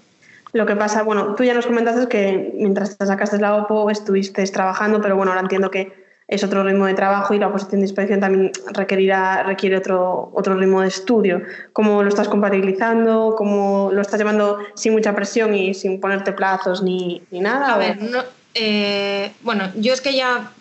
Lo 0.53 0.65
que 0.65 0.75
pasa, 0.75 1.03
bueno, 1.03 1.35
tú 1.35 1.43
ya 1.43 1.53
nos 1.53 1.65
comentaste 1.65 2.07
que 2.07 2.53
mientras 2.55 2.97
te 2.97 3.05
sacaste 3.05 3.39
la 3.39 3.57
OPO 3.57 3.89
estuviste 3.89 4.45
trabajando, 4.47 5.01
pero 5.01 5.17
bueno, 5.17 5.31
ahora 5.31 5.41
entiendo 5.41 5.69
que 5.69 6.04
es 6.27 6.43
otro 6.43 6.63
ritmo 6.63 6.87
de 6.87 6.95
trabajo 6.95 7.33
y 7.35 7.39
la 7.39 7.51
posición 7.51 7.81
de 7.81 7.85
inspección 7.87 8.19
también 8.19 8.51
requerirá, 8.73 9.43
requiere 9.43 9.77
otro, 9.77 10.31
otro 10.33 10.55
ritmo 10.55 10.81
de 10.81 10.87
estudio. 10.87 11.41
¿Cómo 11.71 12.01
lo 12.01 12.09
estás 12.09 12.27
compatibilizando? 12.27 13.35
¿Cómo 13.37 13.91
lo 13.93 14.01
estás 14.01 14.17
llevando 14.19 14.57
sin 14.75 14.93
mucha 14.93 15.15
presión 15.15 15.53
y 15.53 15.73
sin 15.75 15.99
ponerte 15.99 16.31
plazos 16.33 16.81
ni, 16.81 17.21
ni 17.29 17.41
nada? 17.41 17.73
A 17.73 17.75
o- 17.75 17.79
ver, 17.79 18.01
no, 18.01 18.23
eh, 18.55 19.31
bueno, 19.41 19.71
yo 19.75 19.93
es 19.93 20.01
que 20.01 20.15
ya 20.15 20.51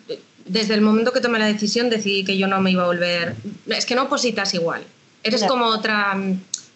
desde 0.44 0.74
el 0.74 0.83
momento 0.83 1.12
que 1.12 1.20
tomé 1.20 1.38
la 1.38 1.46
decisión 1.46 1.88
decidí 1.88 2.24
que 2.24 2.37
yo 2.37 2.46
no 2.46 2.61
me 2.61 2.70
iba 2.70 2.83
a 2.83 2.87
volver, 2.87 3.35
es 3.68 3.87
que 3.87 3.94
no 3.94 4.03
opositas 4.03 4.53
igual, 4.53 4.83
eres 5.22 5.40
Ya. 5.40 5.48
como 5.48 5.64
otra, 5.64 6.14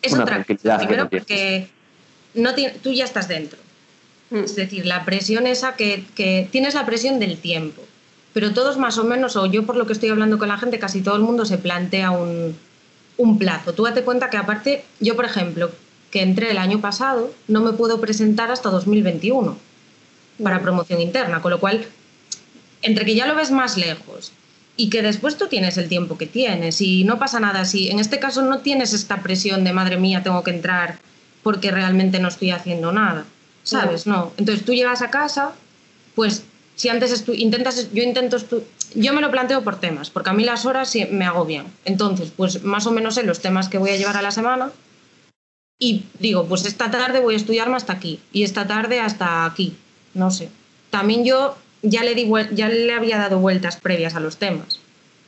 es 0.01 0.12
Una 0.14 0.22
otra, 0.22 0.44
que 0.44 0.55
primero 0.55 1.03
no 1.05 1.09
tienes. 1.11 1.27
porque 1.27 1.68
no 2.35 2.55
ti- 2.55 2.70
tú 2.83 2.90
ya 2.92 3.05
estás 3.05 3.29
dentro. 3.29 3.59
Mm. 4.31 4.44
Es 4.44 4.57
decir, 4.57 4.87
la 4.87 5.05
presión 5.05 5.46
esa 5.46 5.74
que, 5.74 6.05
que 6.14 6.48
tienes 6.51 6.74
la 6.74 6.87
presión 6.87 7.18
del 7.18 7.37
tiempo, 7.38 7.83
pero 8.38 8.53
todos 8.53 8.79
más 8.79 8.96
o 8.98 9.03
menos, 9.03 9.35
o 9.35 9.46
yo 9.46 9.66
por 9.66 9.74
lo 9.74 9.85
que 9.85 9.92
estoy 9.92 10.11
hablando 10.11 10.38
con 10.38 10.46
la 10.46 10.59
gente, 10.59 10.79
casi 10.79 11.03
todo 11.03 11.16
el 11.16 11.22
mundo 11.22 11.44
se 11.44 11.59
plantea 11.59 12.12
un, 12.12 12.57
un 13.16 13.37
plazo. 13.37 13.72
Tú 13.72 13.83
date 13.83 14.05
cuenta 14.05 14.31
que 14.31 14.37
aparte, 14.37 14.85
yo 15.01 15.16
por 15.16 15.24
ejemplo, 15.24 15.72
que 16.12 16.22
entré 16.22 16.53
el 16.53 16.59
año 16.59 16.81
pasado, 16.81 17.35
no 17.48 17.62
me 17.62 17.72
puedo 17.72 18.01
presentar 18.01 18.53
hasta 18.53 18.70
2021 18.70 19.59
para 20.40 20.62
promoción 20.62 21.01
interna, 21.01 21.42
con 21.42 21.51
lo 21.51 21.59
cual, 21.59 21.85
entre 22.83 23.05
que 23.05 23.16
ya 23.16 23.27
lo 23.27 23.35
ves 23.35 23.51
más 23.51 23.77
lejos 23.77 24.31
y 24.77 24.88
que 24.88 25.03
después 25.03 25.37
tú 25.37 25.48
tienes 25.48 25.77
el 25.77 25.88
tiempo 25.88 26.16
que 26.16 26.29
tienes 26.29 26.81
y 26.81 27.03
no 27.03 27.18
pasa 27.18 27.40
nada 27.40 27.64
si 27.64 27.90
en 27.90 27.98
este 27.98 28.20
caso 28.20 28.42
no 28.42 28.61
tienes 28.61 28.92
esta 28.92 29.20
presión 29.20 29.64
de 29.64 29.72
madre 29.72 29.96
mía, 29.96 30.22
tengo 30.22 30.44
que 30.44 30.53
entrar 30.53 31.01
porque 31.42 31.72
realmente 31.72 32.20
no 32.20 32.29
estoy 32.29 32.53
haciendo 32.53 32.92
nada, 32.92 33.24
¿sabes? 33.64 34.07
No. 34.07 34.31
Entonces 34.37 34.64
tú 34.64 34.74
llegas 34.74 35.03
a 35.03 35.11
casa, 35.11 35.55
pues 36.14 36.44
si 36.79 36.88
antes 36.88 37.25
intentas, 37.35 37.93
yo 37.93 38.05
intento, 38.05 38.37
yo 38.95 39.12
me 39.12 39.21
lo 39.21 39.33
planteo 39.33 39.64
por 39.64 39.81
temas, 39.81 40.11
porque 40.11 40.31
a 40.31 40.33
mí 40.33 40.45
las 40.45 40.64
horas 40.64 40.88
sí 40.88 41.05
me 41.11 41.25
agobian. 41.25 41.67
Entonces, 41.85 42.31
pues 42.35 42.62
más 42.62 42.87
o 42.87 42.93
menos 42.93 43.17
sé 43.17 43.25
los 43.25 43.41
temas 43.41 43.69
que 43.69 43.79
voy 43.79 43.91
a 43.91 43.97
llevar 43.97 44.17
a 44.17 44.23
la 44.23 44.31
semana 44.31 44.71
y 45.81 46.05
digo, 46.21 46.47
pues 46.47 46.64
esta 46.67 46.88
tarde 46.88 47.19
voy 47.19 47.35
a 47.35 47.37
estudiarme 47.37 47.75
hasta 47.75 47.95
aquí 47.95 48.21
y 48.33 48.45
esta 48.45 48.69
tarde 48.69 49.01
hasta 49.01 49.45
aquí, 49.45 49.77
no 50.14 50.31
sé. 50.31 50.51
También 50.91 51.25
yo 51.25 51.57
ya 51.83 52.05
le, 52.05 52.14
di, 52.14 52.31
ya 52.53 52.69
le 52.69 52.93
había 52.93 53.19
dado 53.19 53.41
vueltas 53.41 53.79
previas 53.81 54.14
a 54.14 54.21
los 54.21 54.37
temas. 54.37 54.79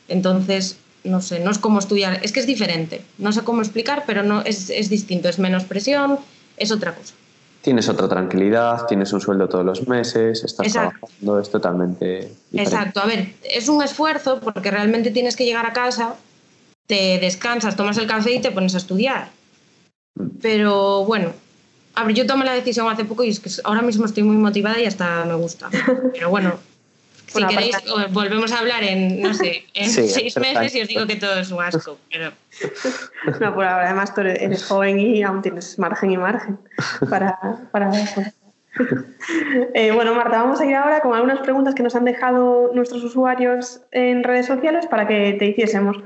Entonces, 0.06 0.76
no 1.02 1.20
sé, 1.20 1.40
no 1.40 1.50
es 1.50 1.58
como 1.58 1.80
estudiar, 1.80 2.20
es 2.22 2.30
que 2.30 2.38
es 2.38 2.46
diferente. 2.46 3.02
No 3.18 3.32
sé 3.32 3.42
cómo 3.42 3.60
explicar, 3.60 4.04
pero 4.06 4.22
no 4.22 4.42
es, 4.42 4.70
es 4.70 4.88
distinto, 4.88 5.28
es 5.28 5.40
menos 5.40 5.64
presión, 5.64 6.20
es 6.56 6.70
otra 6.70 6.94
cosa. 6.94 7.14
Tienes 7.62 7.88
otra 7.90 8.08
tranquilidad, 8.08 8.86
tienes 8.86 9.12
un 9.12 9.20
sueldo 9.20 9.48
todos 9.48 9.64
los 9.64 9.86
meses, 9.86 10.42
estás 10.44 10.66
Exacto. 10.66 10.98
trabajando, 10.98 11.40
es 11.40 11.50
totalmente 11.50 12.06
diferente. 12.50 12.62
Exacto, 12.62 13.00
a 13.00 13.06
ver, 13.06 13.34
es 13.42 13.68
un 13.68 13.82
esfuerzo 13.82 14.40
porque 14.40 14.70
realmente 14.70 15.10
tienes 15.10 15.36
que 15.36 15.44
llegar 15.44 15.66
a 15.66 15.72
casa, 15.74 16.14
te 16.86 17.18
descansas, 17.18 17.76
tomas 17.76 17.98
el 17.98 18.06
café 18.06 18.32
y 18.32 18.40
te 18.40 18.50
pones 18.50 18.74
a 18.74 18.78
estudiar. 18.78 19.28
Pero 20.40 21.04
bueno, 21.04 21.32
a 21.94 22.04
ver, 22.04 22.14
yo 22.14 22.26
tomé 22.26 22.46
la 22.46 22.54
decisión 22.54 22.88
hace 22.88 23.04
poco 23.04 23.24
y 23.24 23.28
es 23.28 23.40
que 23.40 23.50
ahora 23.64 23.82
mismo 23.82 24.06
estoy 24.06 24.22
muy 24.22 24.36
motivada 24.36 24.80
y 24.80 24.86
hasta 24.86 25.24
me 25.26 25.34
gusta. 25.34 25.68
Pero 26.12 26.30
bueno, 26.30 26.54
si 27.30 27.34
Bueno, 27.34 27.48
queréis, 27.48 27.76
volvemos 28.10 28.50
a 28.50 28.58
hablar 28.58 28.82
en, 28.82 29.22
no 29.22 29.32
sé, 29.32 29.64
en 29.74 29.88
Sí, 29.88 30.08
seis 30.08 30.36
meses 30.36 30.74
y 30.74 30.82
os 30.82 30.88
digo 30.88 31.06
que 31.06 31.14
todo 31.16 31.38
es 31.38 31.50
un 31.52 31.62
asco. 31.62 31.96
Pero 32.10 32.32
No, 33.40 33.54
por 33.54 33.64
ahora, 33.64 33.86
además 33.86 34.12
tú 34.14 34.22
eres, 34.22 34.64
joven 34.64 34.98
y 34.98 35.22
aún 35.22 35.40
tienes 35.40 35.78
margen 35.78 36.10
y 36.10 36.16
margen 36.16 36.58
para... 37.08 37.38
para 37.70 37.90
Eh, 39.74 39.90
bueno, 39.92 40.14
Marta, 40.14 40.42
vamos 40.42 40.60
a 40.60 40.66
ir 40.66 40.74
ahora 40.74 41.00
con 41.00 41.14
algunas 41.14 41.40
preguntas 41.40 41.74
que 41.74 41.82
nos 41.82 41.94
han 41.96 42.04
dejado 42.04 42.70
nuestros 42.72 43.02
usuarios 43.04 43.82
en 43.90 44.22
redes 44.22 44.46
sociales 44.46 44.86
para 44.86 45.06
que 45.06 45.34
te 45.38 45.46
hiciésemos. 45.46 45.98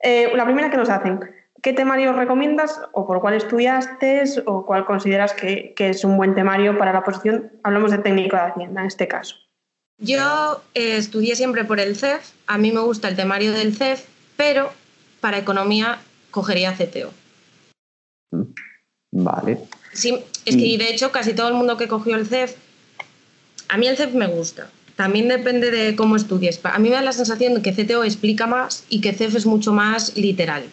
Eh, 0.00 0.30
la 0.34 0.44
primera 0.44 0.70
que 0.70 0.76
nos 0.76 0.90
hacen, 0.90 1.20
¿qué 1.62 1.72
temario 1.72 2.12
recomiendas 2.12 2.80
o 2.92 3.06
por 3.06 3.20
cuál 3.20 3.34
estudiaste 3.34 4.24
o 4.46 4.66
cuál 4.66 4.84
consideras 4.84 5.32
que, 5.32 5.74
que 5.74 5.90
es 5.90 6.04
un 6.04 6.16
buen 6.16 6.34
temario 6.34 6.76
para 6.76 6.92
la 6.92 7.02
posición? 7.02 7.52
Hablamos 7.62 7.92
de 7.92 7.98
técnico 7.98 8.36
de 8.36 8.42
Hacienda 8.42 8.80
en 8.80 8.86
este 8.88 9.08
caso. 9.08 9.47
Yo 9.98 10.62
eh, 10.74 10.96
estudié 10.96 11.36
siempre 11.36 11.64
por 11.64 11.80
el 11.80 11.96
CEF, 11.96 12.22
a 12.46 12.58
mí 12.58 12.72
me 12.72 12.80
gusta 12.80 13.08
el 13.08 13.16
temario 13.16 13.52
del 13.52 13.76
CEF, 13.76 14.04
pero 14.36 14.72
para 15.20 15.38
economía 15.38 15.98
cogería 16.30 16.74
CTO. 16.76 17.12
Vale. 19.10 19.58
Sí, 19.92 20.18
es 20.44 20.56
que 20.56 20.62
Y- 20.66 20.74
y 20.74 20.76
de 20.76 20.90
hecho 20.90 21.10
casi 21.10 21.32
todo 21.34 21.48
el 21.48 21.54
mundo 21.54 21.76
que 21.76 21.88
cogió 21.88 22.14
el 22.16 22.26
CEF, 22.26 22.54
a 23.68 23.76
mí 23.76 23.86
el 23.86 23.96
CEF 23.96 24.14
me 24.14 24.26
gusta, 24.26 24.70
También 24.96 25.28
depende 25.28 25.70
de 25.70 25.94
cómo 25.94 26.16
estudies. 26.16 26.58
A 26.64 26.76
mí 26.80 26.88
me 26.88 26.96
da 26.96 27.02
la 27.02 27.12
sensación 27.12 27.54
de 27.54 27.62
que 27.62 27.72
CTO 27.72 28.02
explica 28.02 28.48
más 28.48 28.82
y 28.88 29.00
que 29.00 29.12
CEF 29.12 29.36
es 29.36 29.46
mucho 29.46 29.72
más 29.72 30.16
literal. 30.16 30.64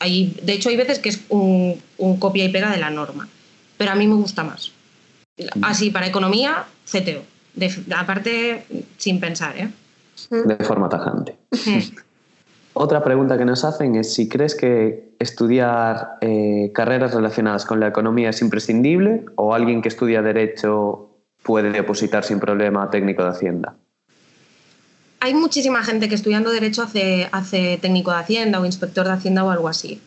Hay, 0.00 0.34
de 0.42 0.52
hecho, 0.54 0.68
hay 0.68 0.76
veces 0.76 0.98
que 0.98 1.10
es 1.10 1.20
un, 1.28 1.80
un 1.96 2.18
copia 2.18 2.44
y 2.44 2.48
pega 2.48 2.72
de 2.72 2.78
la 2.78 2.90
norma, 2.90 3.28
pero 3.76 3.92
a 3.92 3.94
mí 3.94 4.08
me 4.08 4.16
gusta 4.16 4.42
más. 4.42 4.72
Así, 5.62 5.90
para 5.92 6.08
economía, 6.08 6.64
CTO. 6.86 7.22
De- 7.54 7.94
aparte, 7.96 8.64
sin 8.96 9.20
pensar, 9.20 9.56
¿eh? 9.56 9.70
De 10.30 10.56
forma 10.64 10.88
tajante. 10.88 11.36
Otra 12.74 13.02
pregunta 13.02 13.36
que 13.36 13.44
nos 13.44 13.64
hacen 13.64 13.96
es 13.96 14.14
si 14.14 14.28
crees 14.28 14.54
que 14.54 15.14
estudiar 15.18 16.18
eh, 16.20 16.70
carreras 16.74 17.12
relacionadas 17.12 17.64
con 17.64 17.80
la 17.80 17.88
economía 17.88 18.30
es 18.30 18.40
imprescindible 18.40 19.24
o 19.36 19.54
alguien 19.54 19.82
que 19.82 19.88
estudia 19.88 20.22
Derecho 20.22 21.10
puede 21.42 21.70
depositar 21.70 22.24
sin 22.24 22.38
problema 22.38 22.84
a 22.84 22.90
técnico 22.90 23.24
de 23.24 23.30
Hacienda. 23.30 23.74
Hay 25.20 25.34
muchísima 25.34 25.82
gente 25.82 26.08
que 26.08 26.14
estudiando 26.14 26.50
Derecho 26.50 26.82
hace, 26.82 27.28
hace 27.32 27.78
técnico 27.80 28.12
de 28.12 28.18
Hacienda 28.18 28.60
o 28.60 28.64
inspector 28.64 29.06
de 29.06 29.12
Hacienda 29.12 29.44
o 29.44 29.50
algo 29.50 29.68
así. 29.68 30.00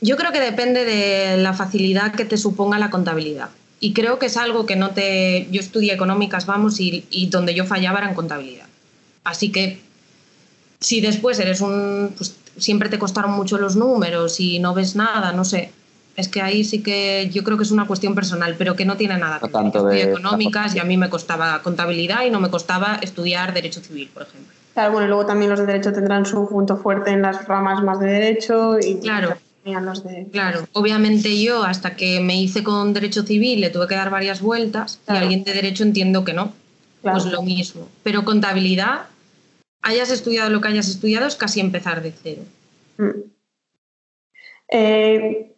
Yo 0.00 0.16
creo 0.16 0.32
que 0.32 0.40
depende 0.40 0.84
de 0.84 1.36
la 1.36 1.52
facilidad 1.52 2.14
que 2.14 2.24
te 2.24 2.36
suponga 2.36 2.78
la 2.78 2.90
contabilidad. 2.90 3.50
Y 3.84 3.94
creo 3.94 4.20
que 4.20 4.26
es 4.26 4.36
algo 4.36 4.64
que 4.64 4.76
no 4.76 4.90
te... 4.90 5.48
Yo 5.50 5.60
estudié 5.60 5.92
económicas, 5.92 6.46
vamos, 6.46 6.78
y, 6.78 7.04
y 7.10 7.26
donde 7.26 7.52
yo 7.52 7.64
fallaba 7.64 7.98
era 7.98 8.08
en 8.08 8.14
contabilidad. 8.14 8.66
Así 9.24 9.50
que 9.50 9.80
si 10.78 11.00
después 11.00 11.38
eres 11.40 11.60
un... 11.60 12.14
Pues 12.16 12.36
siempre 12.56 12.88
te 12.88 12.98
costaron 12.98 13.32
mucho 13.32 13.58
los 13.58 13.74
números 13.74 14.38
y 14.38 14.60
no 14.60 14.72
ves 14.72 14.94
nada, 14.94 15.32
no 15.32 15.44
sé. 15.44 15.72
Es 16.14 16.28
que 16.28 16.40
ahí 16.42 16.62
sí 16.62 16.80
que 16.82 17.28
yo 17.32 17.42
creo 17.42 17.56
que 17.56 17.64
es 17.64 17.72
una 17.72 17.86
cuestión 17.88 18.14
personal, 18.14 18.54
pero 18.56 18.76
que 18.76 18.84
no 18.84 18.96
tiene 18.96 19.18
nada 19.18 19.40
que 19.40 19.46
ver. 19.48 19.66
Estudié 19.66 20.04
de- 20.06 20.10
económicas 20.12 20.76
y 20.76 20.78
a 20.78 20.84
mí 20.84 20.96
me 20.96 21.10
costaba 21.10 21.60
contabilidad 21.62 22.24
y 22.24 22.30
no 22.30 22.38
me 22.38 22.50
costaba 22.50 23.00
estudiar 23.02 23.52
derecho 23.52 23.80
civil, 23.80 24.08
por 24.14 24.22
ejemplo. 24.24 24.52
Claro, 24.74 24.92
bueno, 24.92 25.06
y 25.06 25.08
luego 25.08 25.26
también 25.26 25.50
los 25.50 25.58
de 25.58 25.66
derecho 25.66 25.92
tendrán 25.92 26.24
su 26.24 26.48
punto 26.48 26.76
fuerte 26.76 27.10
en 27.10 27.22
las 27.22 27.46
ramas 27.48 27.82
más 27.82 27.98
de 27.98 28.06
derecho 28.06 28.78
y 28.78 29.00
Claro. 29.00 29.36
Tenían 29.62 29.86
los 29.86 30.02
de 30.04 30.28
Claro, 30.30 30.66
obviamente 30.72 31.40
yo 31.40 31.62
hasta 31.64 31.96
que 31.96 32.20
me 32.20 32.40
hice 32.40 32.62
con 32.62 32.92
derecho 32.92 33.22
civil 33.22 33.60
le 33.60 33.70
tuve 33.70 33.86
que 33.86 33.94
dar 33.94 34.10
varias 34.10 34.40
vueltas 34.40 35.00
Claro. 35.04 35.20
y 35.20 35.22
alguien 35.22 35.44
de 35.44 35.52
derecho 35.52 35.84
entiendo 35.84 36.24
que 36.24 36.32
no. 36.32 36.52
Claro. 37.02 37.18
Pues 37.18 37.32
lo 37.32 37.42
mismo. 37.42 37.88
Pero 38.02 38.24
contabilidad, 38.24 39.06
hayas 39.82 40.10
estudiado 40.10 40.50
lo 40.50 40.60
que 40.60 40.68
hayas 40.68 40.88
estudiado, 40.88 41.26
es 41.26 41.36
casi 41.36 41.60
empezar 41.60 42.02
de 42.02 42.12
cero. 42.12 42.42
Mm. 42.98 43.32
Eh, 44.68 45.52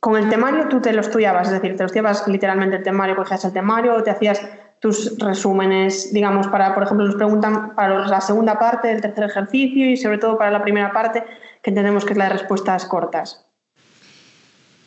con 0.00 0.16
el 0.16 0.28
temario 0.30 0.68
tú 0.68 0.80
te 0.80 0.92
lo 0.92 1.02
estudiabas, 1.02 1.48
es 1.48 1.52
decir, 1.52 1.76
te 1.76 1.82
lo 1.82 1.86
estudiabas 1.86 2.26
literalmente 2.26 2.76
el 2.76 2.82
temario, 2.82 3.14
cogías 3.14 3.44
el 3.44 3.52
temario 3.52 4.02
te 4.02 4.10
hacías 4.10 4.40
tus 4.80 5.18
resúmenes, 5.18 6.12
digamos, 6.12 6.46
para, 6.48 6.74
por 6.74 6.84
ejemplo, 6.84 7.06
nos 7.06 7.14
preguntan 7.16 7.74
para 7.74 8.06
la 8.06 8.20
segunda 8.20 8.58
parte 8.58 8.88
del 8.88 9.00
tercer 9.02 9.24
ejercicio 9.24 9.90
y 9.90 9.96
sobre 9.96 10.18
todo 10.18 10.38
para 10.38 10.50
la 10.50 10.62
primera 10.62 10.92
parte, 10.92 11.22
que 11.62 11.70
entendemos 11.70 12.04
que 12.04 12.12
es 12.12 12.18
la 12.18 12.24
de 12.24 12.30
respuestas 12.30 12.86
cortas. 12.86 13.44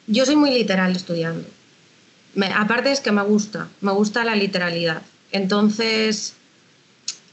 Yo 0.07 0.25
soy 0.25 0.35
muy 0.35 0.51
literal 0.51 0.95
estudiando. 0.95 1.47
Me- 2.33 2.51
aparte 2.51 2.91
es 2.91 2.99
que 3.01 3.11
me 3.11 3.21
gusta, 3.21 3.67
me 3.81 3.91
gusta 3.91 4.23
la 4.25 4.35
literalidad. 4.35 5.03
Entonces, 5.31 6.35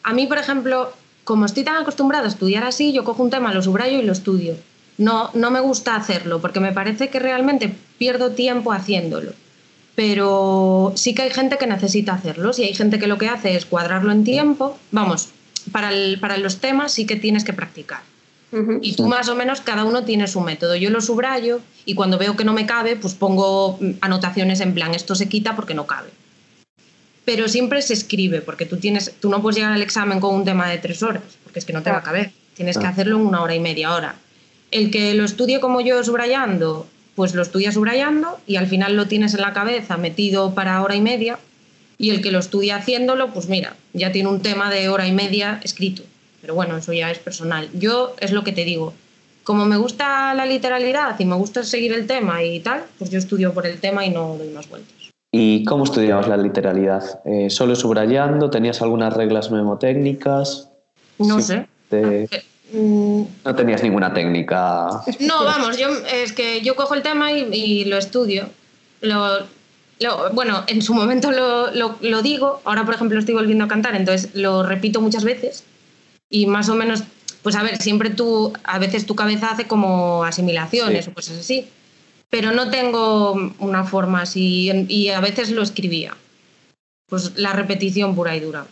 a 0.03 0.13
mí, 0.13 0.27
por 0.27 0.39
ejemplo, 0.39 0.93
como 1.25 1.47
estoy 1.47 1.65
tan 1.65 1.77
acostumbrada 1.77 2.27
a 2.27 2.29
estudiar 2.29 2.65
así, 2.65 2.93
yo 2.93 3.05
cojo 3.05 3.23
un 3.23 3.31
tema, 3.31 3.55
lo 3.55 3.63
subrayo 3.63 3.99
y 3.99 4.03
lo 4.03 4.13
estudio. 4.13 4.55
No, 4.99 5.31
no 5.33 5.51
me 5.51 5.61
gusta 5.61 5.97
hacerlo 5.97 6.41
porque 6.41 6.61
me 6.61 6.73
parece 6.73 7.09
que 7.09 7.19
realmente 7.21 7.75
pierdo 7.99 8.33
tiempo 8.33 8.73
haciéndolo. 8.73 9.33
Pero 10.01 10.95
sí 10.97 11.15
que 11.15 11.21
hay 11.21 11.31
gente 11.31 11.59
que 11.59 11.67
necesita 11.67 12.15
hacerlos 12.15 12.59
y 12.59 12.65
hay 12.65 12.73
gente 12.73 12.99
que 12.99 13.07
lo 13.07 13.19
que 13.19 13.29
hace 13.29 13.55
es 13.55 13.67
cuadrarlo 13.67 14.11
en 14.13 14.25
tiempo. 14.25 14.79
Vamos, 14.93 15.29
para, 15.73 15.91
el- 15.93 16.19
para 16.19 16.39
los 16.39 16.57
temas 16.57 16.93
sí 16.93 17.05
que 17.05 17.17
tienes 17.17 17.45
que 17.45 17.53
practicar. 17.53 18.01
Y 18.81 18.95
tú 18.95 19.07
más 19.07 19.29
o 19.29 19.35
menos 19.35 19.61
cada 19.61 19.85
uno 19.85 20.03
tiene 20.05 20.27
su 20.27 20.41
método. 20.41 20.75
Yo 20.75 20.89
lo 20.89 21.03
subrayo 21.03 21.61
y 21.85 21.95
cuando 21.95 22.17
veo 22.17 22.35
que 22.35 22.45
no 22.47 22.55
me 22.55 22.65
cabe, 22.65 22.97
pues 22.97 23.13
pongo 23.13 23.79
anotaciones 24.01 24.61
en 24.61 24.73
plan, 24.73 24.95
esto 24.95 25.15
se 25.15 25.29
quita 25.29 25.55
porque 25.55 25.75
no 25.75 25.87
cabe. 25.87 26.09
Pero 27.27 27.47
siempre 27.49 27.83
se 27.83 27.93
escribe, 27.93 28.41
porque 28.41 28.65
tú, 28.65 28.79
tienes, 28.79 29.13
tú 29.21 29.29
no 29.29 29.43
puedes 29.43 29.57
llegar 29.59 29.73
al 29.75 29.83
examen 29.83 30.19
con 30.19 30.35
un 30.35 30.47
tema 30.47 30.67
de 30.71 30.79
tres 30.79 31.03
horas, 31.03 31.23
porque 31.45 31.59
es 31.59 31.67
que 31.67 31.75
no 31.75 31.83
te 31.83 31.91
va 31.91 31.99
a 31.99 32.03
caber. 32.03 32.33
Tienes 32.55 32.79
que 32.79 32.87
hacerlo 32.89 33.17
en 33.17 33.27
una 33.27 33.43
hora 33.43 33.55
y 33.55 33.61
media. 33.61 33.89
Ahora, 33.89 34.15
el 34.71 34.91
que 34.91 35.13
lo 35.13 35.25
estudie 35.27 35.61
como 35.61 35.83
yo 35.83 36.03
subrayando, 36.03 36.87
pues 37.21 37.35
lo 37.35 37.43
estudia 37.43 37.71
subrayando 37.71 38.39
y 38.47 38.57
al 38.57 38.67
final 38.67 38.97
lo 38.97 39.07
tienes 39.07 39.35
en 39.35 39.43
la 39.43 39.53
cabeza 39.53 39.99
metido 39.99 40.55
para 40.55 40.83
hora 40.83 40.97
y 40.97 41.03
media. 41.03 41.39
Y 41.99 42.09
el 42.09 42.23
que 42.23 42.33
lo 42.33 42.39
estudia 42.39 42.77
haciéndolo, 42.77 43.29
pues 43.29 43.47
mira, 43.47 43.77
ya 43.93 44.11
tiene 44.11 44.31
un 44.31 44.41
tema 44.41 44.71
de 44.71 44.89
hora 44.89 45.07
y 45.07 45.13
media 45.13 45.61
escrito. 45.63 46.03
Pero 46.41 46.55
bueno, 46.55 46.79
eso 46.79 46.95
ya 46.95 47.11
es 47.11 47.19
personal. 47.19 47.69
Yo 47.75 48.15
es 48.21 48.33
lo 48.33 48.43
que 48.43 48.53
te 48.53 48.65
digo. 48.65 48.95
Como 49.45 49.67
me 49.67 49.77
gusta 49.77 50.33
la 50.33 50.47
literalidad 50.47 51.21
y 51.21 51.27
me 51.27 51.35
gusta 51.37 51.63
seguir 51.63 51.93
el 51.93 52.07
tema 52.07 52.43
y 52.43 52.61
tal, 52.61 52.85
pues 52.99 53.11
yo 53.11 53.19
estudio 53.19 53.53
por 53.53 53.67
el 53.67 53.79
tema 53.81 54.07
y 54.07 54.09
no 54.09 54.37
doy 54.39 54.49
más 54.49 54.67
vueltas. 54.71 54.95
¿Y 55.31 55.63
cómo 55.67 55.85
estudiabas 55.85 56.27
la 56.27 56.39
literalidad? 56.39 57.21
Eh, 57.27 57.51
¿Solo 57.51 57.77
subrayando? 57.77 58.49
¿Tenías 58.49 58.81
algunas 58.81 59.13
reglas 59.13 59.51
mnemotécnicas? 59.51 60.71
No 61.19 61.37
Sí. 61.37 61.43
sé. 61.43 61.67
Te- 61.91 62.29
Mm, 62.33 62.50
No 62.73 63.55
tenías 63.57 63.83
ninguna 63.83 64.13
técnica. 64.15 64.89
No, 65.21 65.45
vamos, 65.45 65.77
yo 65.79 65.89
es 66.13 66.33
que 66.33 66.61
yo 66.63 66.77
cojo 66.77 66.95
el 66.95 67.03
tema 67.03 67.33
y, 67.33 67.43
y 67.53 67.85
lo 67.87 67.97
estudio. 67.99 68.49
Lo, 69.01 69.41
lo- 69.99 70.31
bueno, 70.33 70.65
en 70.67 70.83
su 70.83 70.95
momento 70.95 71.31
lo, 71.33 71.71
lo- 71.73 71.97
lo 72.01 72.23
digo, 72.23 72.61
ahora 72.65 72.85
por 72.85 72.95
ejemplo 72.95 73.19
estoy 73.19 73.35
volviendo 73.35 73.65
a 73.65 73.69
cantar, 73.69 73.95
entonces 73.97 74.31
lo 74.35 74.63
repito 74.63 75.01
muchas 75.01 75.25
veces 75.25 75.65
y 76.29 76.47
más 76.47 76.69
o 76.69 76.75
menos, 76.75 77.03
pues 77.43 77.57
a 77.57 77.63
ver, 77.63 77.81
siempre 77.83 78.11
tú, 78.11 78.53
a 78.65 78.79
veces 78.79 79.05
tu 79.07 79.15
cabeza 79.17 79.51
hace 79.51 79.67
como 79.67 80.23
asimilaciones 80.25 81.07
Sí. 81.07 81.11
o 81.11 81.15
cosas 81.15 81.39
así, 81.39 81.69
pero 82.29 82.53
no 82.53 82.71
tengo 82.71 83.53
una 83.59 83.85
forma 83.85 84.23
así 84.23 84.71
y 84.89 85.09
a 85.09 85.21
veces 85.21 85.51
lo 85.51 85.63
escribía. 85.63 86.15
Pues 87.09 87.33
la 87.37 87.53
repetición 87.53 88.15
pura 88.15 88.37
y 88.37 88.41
dura. 88.41 88.67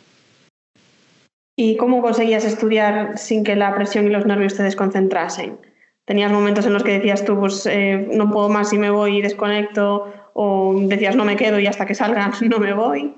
¿Y 1.61 1.77
cómo 1.77 2.03
conseguías 2.03 2.45
estudiar 2.45 3.19
sin 3.19 3.43
que 3.43 3.57
la 3.57 3.75
presión 3.75 4.07
y 4.07 4.11
los 4.11 4.25
nervios 4.25 4.55
te 4.55 4.63
desconcentrasen? 4.63 5.59
¿Tenías 6.05 6.31
momentos 6.31 6.65
en 6.67 6.73
los 6.73 6.85
que 6.85 6.93
decías 6.93 7.25
tú, 7.25 7.37
pues 7.37 7.67
eh, 7.67 8.07
no 8.13 8.31
puedo 8.31 8.49
más 8.49 8.73
y 8.73 8.79
me 8.79 8.91
voy 8.91 9.19
y 9.19 9.23
desconecto? 9.23 10.07
¿O 10.35 10.77
decías 10.83 11.17
no 11.17 11.25
me 11.25 11.35
quedo 11.35 11.59
y 11.59 11.67
hasta 11.67 11.85
que 11.85 11.97
salga 11.97 12.31
no 12.43 12.61
me 12.61 12.73
voy? 12.75 13.13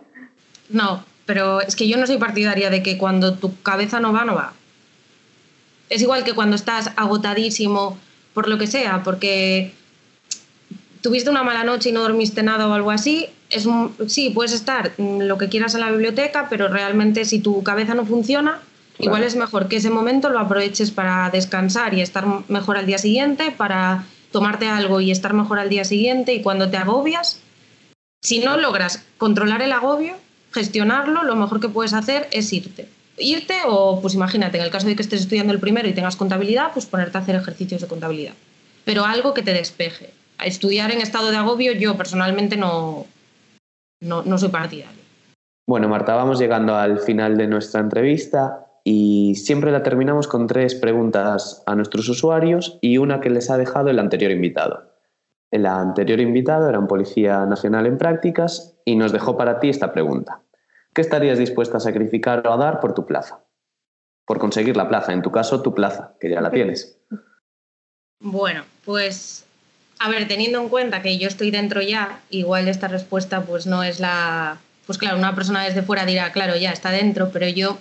No, 0.70 1.04
pero 1.26 1.60
es 1.60 1.76
que 1.76 1.86
yo 1.86 1.98
no 1.98 2.06
soy 2.06 2.16
partidaria 2.16 2.70
de 2.70 2.82
que 2.82 2.96
cuando 2.96 3.34
tu 3.34 3.60
cabeza 3.60 4.00
no 4.00 4.10
va, 4.10 4.24
no 4.24 4.36
va. 4.36 4.54
Es 5.90 6.00
igual 6.00 6.24
que 6.24 6.32
cuando 6.32 6.56
estás 6.56 6.92
agotadísimo 6.96 7.98
por 8.32 8.48
lo 8.48 8.56
que 8.56 8.68
sea, 8.68 9.02
porque 9.04 9.74
tuviste 11.02 11.30
una 11.30 11.42
mala 11.42 11.64
noche 11.64 11.88
y 11.88 11.92
no 11.92 12.02
dormiste 12.02 12.42
nada 12.42 12.66
o 12.68 12.72
algo 12.72 12.90
así, 12.90 13.26
es 13.50 13.66
un- 13.66 13.94
sí, 14.08 14.30
puedes 14.30 14.52
estar 14.52 14.92
mm, 14.98 15.22
lo 15.22 15.38
que 15.38 15.48
quieras 15.48 15.74
en 15.74 15.80
la 15.80 15.90
biblioteca, 15.90 16.48
pero 16.50 16.68
realmente 16.68 17.24
si 17.24 17.40
tu 17.40 17.62
cabeza 17.62 17.94
no 17.94 18.04
funciona, 18.06 18.60
igual 18.98 19.22
es 19.24 19.34
mejor 19.36 19.68
que 19.68 19.76
ese 19.76 19.90
momento 19.90 20.28
lo 20.28 20.38
aproveches 20.38 20.90
para 20.90 21.30
descansar 21.30 21.94
y 21.94 22.00
estar 22.02 22.24
mejor 22.48 22.76
al 22.76 22.86
día 22.86 22.98
siguiente, 22.98 23.50
para 23.50 24.04
tomarte 24.30 24.66
algo 24.68 25.00
y 25.00 25.10
estar 25.10 25.32
mejor 25.32 25.58
al 25.58 25.68
día 25.68 25.84
siguiente 25.84 26.34
y 26.34 26.42
cuando 26.42 26.68
te 26.70 26.76
agobias, 26.76 27.40
si 28.22 28.38
no 28.40 28.56
logras 28.58 29.02
controlar 29.18 29.62
el 29.62 29.72
agobio, 29.72 30.14
gestionarlo, 30.52 31.22
lo 31.24 31.34
mejor 31.36 31.60
que 31.60 31.68
puedes 31.68 31.94
hacer 31.94 32.28
es 32.30 32.52
irte. 32.52 32.88
Irte 33.16 33.54
o, 33.66 34.00
pues 34.00 34.14
imagínate, 34.14 34.58
en 34.58 34.64
el 34.64 34.70
caso 34.70 34.86
de 34.86 34.96
que 34.96 35.02
estés 35.02 35.22
estudiando 35.22 35.52
el 35.52 35.58
primero 35.60 35.88
y 35.88 35.92
tengas 35.92 36.16
contabilidad, 36.16 36.72
pues 36.72 36.86
ponerte 36.86 37.18
a 37.18 37.20
hacer 37.22 37.34
ejercicios 37.36 37.80
de 37.80 37.86
contabilidad. 37.86 38.34
Pero 38.84 39.04
algo 39.04 39.34
que 39.34 39.42
te 39.42 39.52
despeje. 39.52 40.10
Estudiar 40.44 40.90
en 40.92 41.00
estado 41.00 41.30
de 41.30 41.36
agobio 41.36 41.72
yo 41.72 41.96
personalmente 41.96 42.56
no, 42.56 43.06
no, 44.00 44.22
no 44.22 44.38
soy 44.38 44.48
partidario. 44.48 45.00
Bueno, 45.66 45.88
Marta, 45.88 46.14
vamos 46.14 46.38
llegando 46.38 46.74
al 46.74 46.98
final 46.98 47.36
de 47.36 47.46
nuestra 47.46 47.80
entrevista 47.80 48.66
y 48.82 49.34
siempre 49.36 49.70
la 49.70 49.82
terminamos 49.82 50.26
con 50.26 50.46
tres 50.46 50.74
preguntas 50.74 51.62
a 51.66 51.74
nuestros 51.74 52.08
usuarios 52.08 52.78
y 52.80 52.98
una 52.98 53.20
que 53.20 53.30
les 53.30 53.50
ha 53.50 53.56
dejado 53.56 53.90
el 53.90 53.98
anterior 53.98 54.32
invitado. 54.32 54.90
El 55.50 55.66
anterior 55.66 56.20
invitado 56.20 56.68
era 56.68 56.78
un 56.78 56.86
policía 56.86 57.44
nacional 57.46 57.86
en 57.86 57.98
prácticas 57.98 58.76
y 58.84 58.96
nos 58.96 59.12
dejó 59.12 59.36
para 59.36 59.60
ti 59.60 59.68
esta 59.68 59.92
pregunta. 59.92 60.42
¿Qué 60.94 61.02
estarías 61.02 61.38
dispuesta 61.38 61.76
a 61.76 61.80
sacrificar 61.80 62.46
o 62.46 62.52
a 62.52 62.56
dar 62.56 62.80
por 62.80 62.94
tu 62.94 63.06
plaza? 63.06 63.44
Por 64.26 64.38
conseguir 64.38 64.76
la 64.76 64.88
plaza, 64.88 65.12
en 65.12 65.22
tu 65.22 65.30
caso 65.30 65.62
tu 65.62 65.74
plaza, 65.74 66.14
que 66.20 66.30
ya 66.30 66.40
la 66.40 66.50
tienes. 66.50 67.00
Bueno, 68.20 68.64
pues 68.84 69.46
a 70.00 70.08
ver, 70.08 70.26
teniendo 70.26 70.60
en 70.60 70.70
cuenta 70.70 71.02
que 71.02 71.18
yo 71.18 71.28
estoy 71.28 71.50
dentro 71.50 71.82
ya, 71.82 72.20
igual 72.30 72.68
esta 72.68 72.88
respuesta 72.88 73.42
pues 73.44 73.66
no 73.66 73.82
es 73.82 74.00
la... 74.00 74.58
Pues 74.86 74.96
claro, 74.96 75.18
una 75.18 75.34
persona 75.34 75.62
desde 75.62 75.82
fuera 75.82 76.06
dirá, 76.06 76.32
claro, 76.32 76.56
ya 76.56 76.72
está 76.72 76.90
dentro, 76.90 77.30
pero 77.30 77.46
yo 77.48 77.78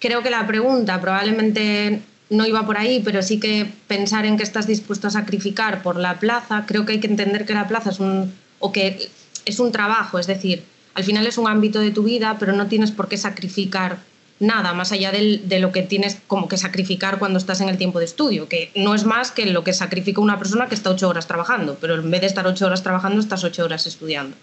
creo 0.00 0.22
que 0.22 0.30
la 0.30 0.46
pregunta 0.46 1.00
probablemente 1.02 2.00
no 2.30 2.46
iba 2.46 2.64
por 2.64 2.78
ahí, 2.78 3.02
pero 3.04 3.22
sí 3.22 3.38
que 3.38 3.70
pensar 3.86 4.24
en 4.24 4.38
que 4.38 4.42
estás 4.42 4.66
dispuesto 4.66 5.08
a 5.08 5.10
sacrificar 5.10 5.82
por 5.82 5.96
la 5.96 6.18
plaza, 6.18 6.64
creo 6.66 6.86
que 6.86 6.92
hay 6.92 7.00
que 7.00 7.06
entender 7.06 7.44
que 7.44 7.52
la 7.52 7.68
plaza 7.68 7.90
es 7.90 8.00
un, 8.00 8.34
o 8.58 8.72
que 8.72 9.10
es 9.44 9.60
un 9.60 9.72
trabajo, 9.72 10.18
es 10.18 10.26
decir, 10.26 10.64
al 10.94 11.04
final 11.04 11.26
es 11.26 11.36
un 11.36 11.48
ámbito 11.48 11.80
de 11.80 11.90
tu 11.90 12.04
vida, 12.04 12.38
pero 12.40 12.54
no 12.54 12.66
tienes 12.66 12.92
por 12.92 13.08
qué 13.08 13.18
sacrificar 13.18 13.98
nada 14.40 14.72
más 14.74 14.92
allá 14.92 15.12
del, 15.12 15.48
de 15.48 15.60
lo 15.60 15.72
que 15.72 15.82
tienes 15.82 16.18
como 16.26 16.48
que 16.48 16.56
sacrificar 16.56 17.18
cuando 17.18 17.38
estás 17.38 17.60
en 17.60 17.68
el 17.68 17.78
tiempo 17.78 17.98
de 17.98 18.04
estudio, 18.04 18.48
que 18.48 18.70
no 18.74 18.94
es 18.94 19.04
más 19.04 19.30
que 19.30 19.46
lo 19.46 19.64
que 19.64 19.72
sacrifica 19.72 20.20
una 20.20 20.38
persona 20.38 20.68
que 20.68 20.74
está 20.74 20.90
ocho 20.90 21.08
horas 21.08 21.26
trabajando, 21.26 21.78
pero 21.80 21.94
en 21.94 22.10
vez 22.10 22.20
de 22.20 22.26
estar 22.26 22.46
ocho 22.46 22.66
horas 22.66 22.82
trabajando, 22.82 23.20
estás 23.20 23.44
ocho 23.44 23.64
horas 23.64 23.86
estudiando. 23.86 24.36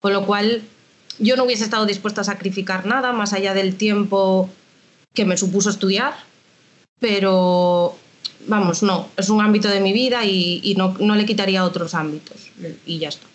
Con 0.00 0.12
lo 0.12 0.26
cual, 0.26 0.62
yo 1.18 1.36
no 1.36 1.44
hubiese 1.44 1.64
estado 1.64 1.86
dispuesta 1.86 2.22
a 2.22 2.24
sacrificar 2.24 2.86
nada 2.86 3.12
más 3.12 3.32
allá 3.32 3.54
del 3.54 3.76
tiempo 3.76 4.48
que 5.12 5.24
me 5.24 5.36
supuso 5.36 5.70
estudiar, 5.70 6.14
pero 6.98 7.96
vamos, 8.46 8.82
no, 8.82 9.08
es 9.16 9.28
un 9.28 9.40
ámbito 9.40 9.68
de 9.68 9.80
mi 9.80 9.92
vida 9.92 10.24
y, 10.24 10.60
y 10.62 10.74
no, 10.74 10.96
no, 10.98 11.14
le 11.14 11.24
quitaría 11.26 11.64
otros 11.64 11.94
ámbitos 11.94 12.50
y 12.86 12.98
ya 12.98 13.08
está. 13.08 13.26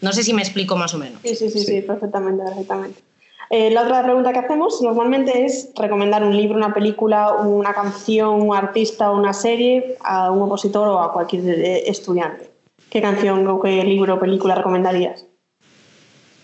No 0.00 0.12
sé 0.12 0.22
si 0.22 0.34
me 0.34 0.42
explico 0.42 0.76
más 0.76 0.92
o 0.94 0.98
menos. 0.98 1.20
Sí, 1.22 1.34
sí, 1.34 1.50
sí, 1.50 1.60
sí, 1.60 1.66
sí 1.66 1.82
perfectamente, 1.82 2.44
perfectamente. 2.44 3.05
Eh, 3.50 3.70
la 3.70 3.82
otra 3.82 4.02
pregunta 4.02 4.32
que 4.32 4.40
hacemos 4.40 4.82
normalmente 4.82 5.44
es 5.44 5.70
recomendar 5.76 6.24
un 6.24 6.36
libro, 6.36 6.56
una 6.56 6.74
película, 6.74 7.32
una 7.32 7.72
canción, 7.72 8.42
un 8.42 8.56
artista 8.56 9.10
o 9.10 9.16
una 9.16 9.32
serie 9.32 9.96
a 10.02 10.30
un 10.30 10.42
opositor 10.42 10.88
o 10.88 11.00
a 11.00 11.12
cualquier 11.12 11.48
eh, 11.48 11.88
estudiante. 11.88 12.50
¿Qué 12.90 13.00
canción 13.00 13.46
o 13.46 13.60
qué 13.60 13.84
libro 13.84 14.14
o 14.14 14.20
película 14.20 14.54
recomendarías? 14.54 15.26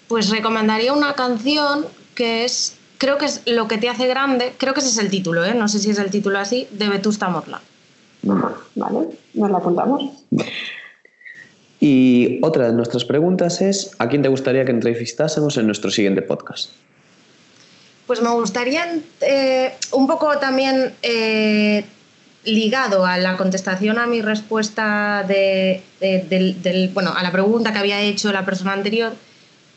Pues 0.09 0.31
recomendaría 0.31 0.93
una 0.93 1.15
canción 1.15 1.87
que 2.15 2.45
es, 2.45 2.77
creo 2.99 3.19
que 3.19 3.25
es 3.25 3.43
Lo 3.47 3.67
que 3.67 3.79
te 3.79 3.89
hace 3.89 4.07
grande, 4.07 4.53
creo 4.59 4.75
que 4.75 4.81
ese 4.81 4.91
es 4.91 4.99
el 4.99 5.11
título, 5.11 5.45
¿eh? 5.45 5.55
no 5.55 5.69
sé 5.69 5.79
si 5.79 5.91
es 5.91 5.99
el 5.99 6.11
título 6.11 6.39
así, 6.39 6.69
de 6.71 6.89
Vetusta 6.89 7.29
Morla. 7.29 7.61
Vale, 8.23 9.09
nos 9.35 9.51
la 9.51 9.59
apuntamos. 9.59 10.05
Y 11.81 12.39
otra 12.43 12.69
de 12.69 12.75
nuestras 12.75 13.05
preguntas 13.05 13.61
es, 13.61 13.91
¿a 13.99 14.09
quién 14.09 14.23
te 14.23 14.29
gustaría 14.29 14.65
que 14.65 14.71
entrevistásemos 14.71 15.57
en 15.57 15.67
nuestro 15.67 15.91
siguiente 15.91 16.23
podcast? 16.23 16.71
Pues 18.07 18.21
me 18.21 18.31
gustaría 18.31 19.01
eh, 19.21 19.75
un 19.93 20.07
poco 20.07 20.39
también 20.39 20.95
eh, 21.03 21.85
ligado 22.45 23.07
a 23.07 23.17
la 23.19 23.37
contestación 23.37 23.99
a 23.99 24.07
mi 24.07 24.21
respuesta 24.21 25.25
de, 25.27 25.83
bueno, 26.93 27.15
a 27.17 27.23
la 27.23 27.31
pregunta 27.31 27.73
que 27.73 27.79
había 27.79 28.01
hecho 28.01 28.33
la 28.33 28.45
persona 28.45 28.73
anterior, 28.73 29.13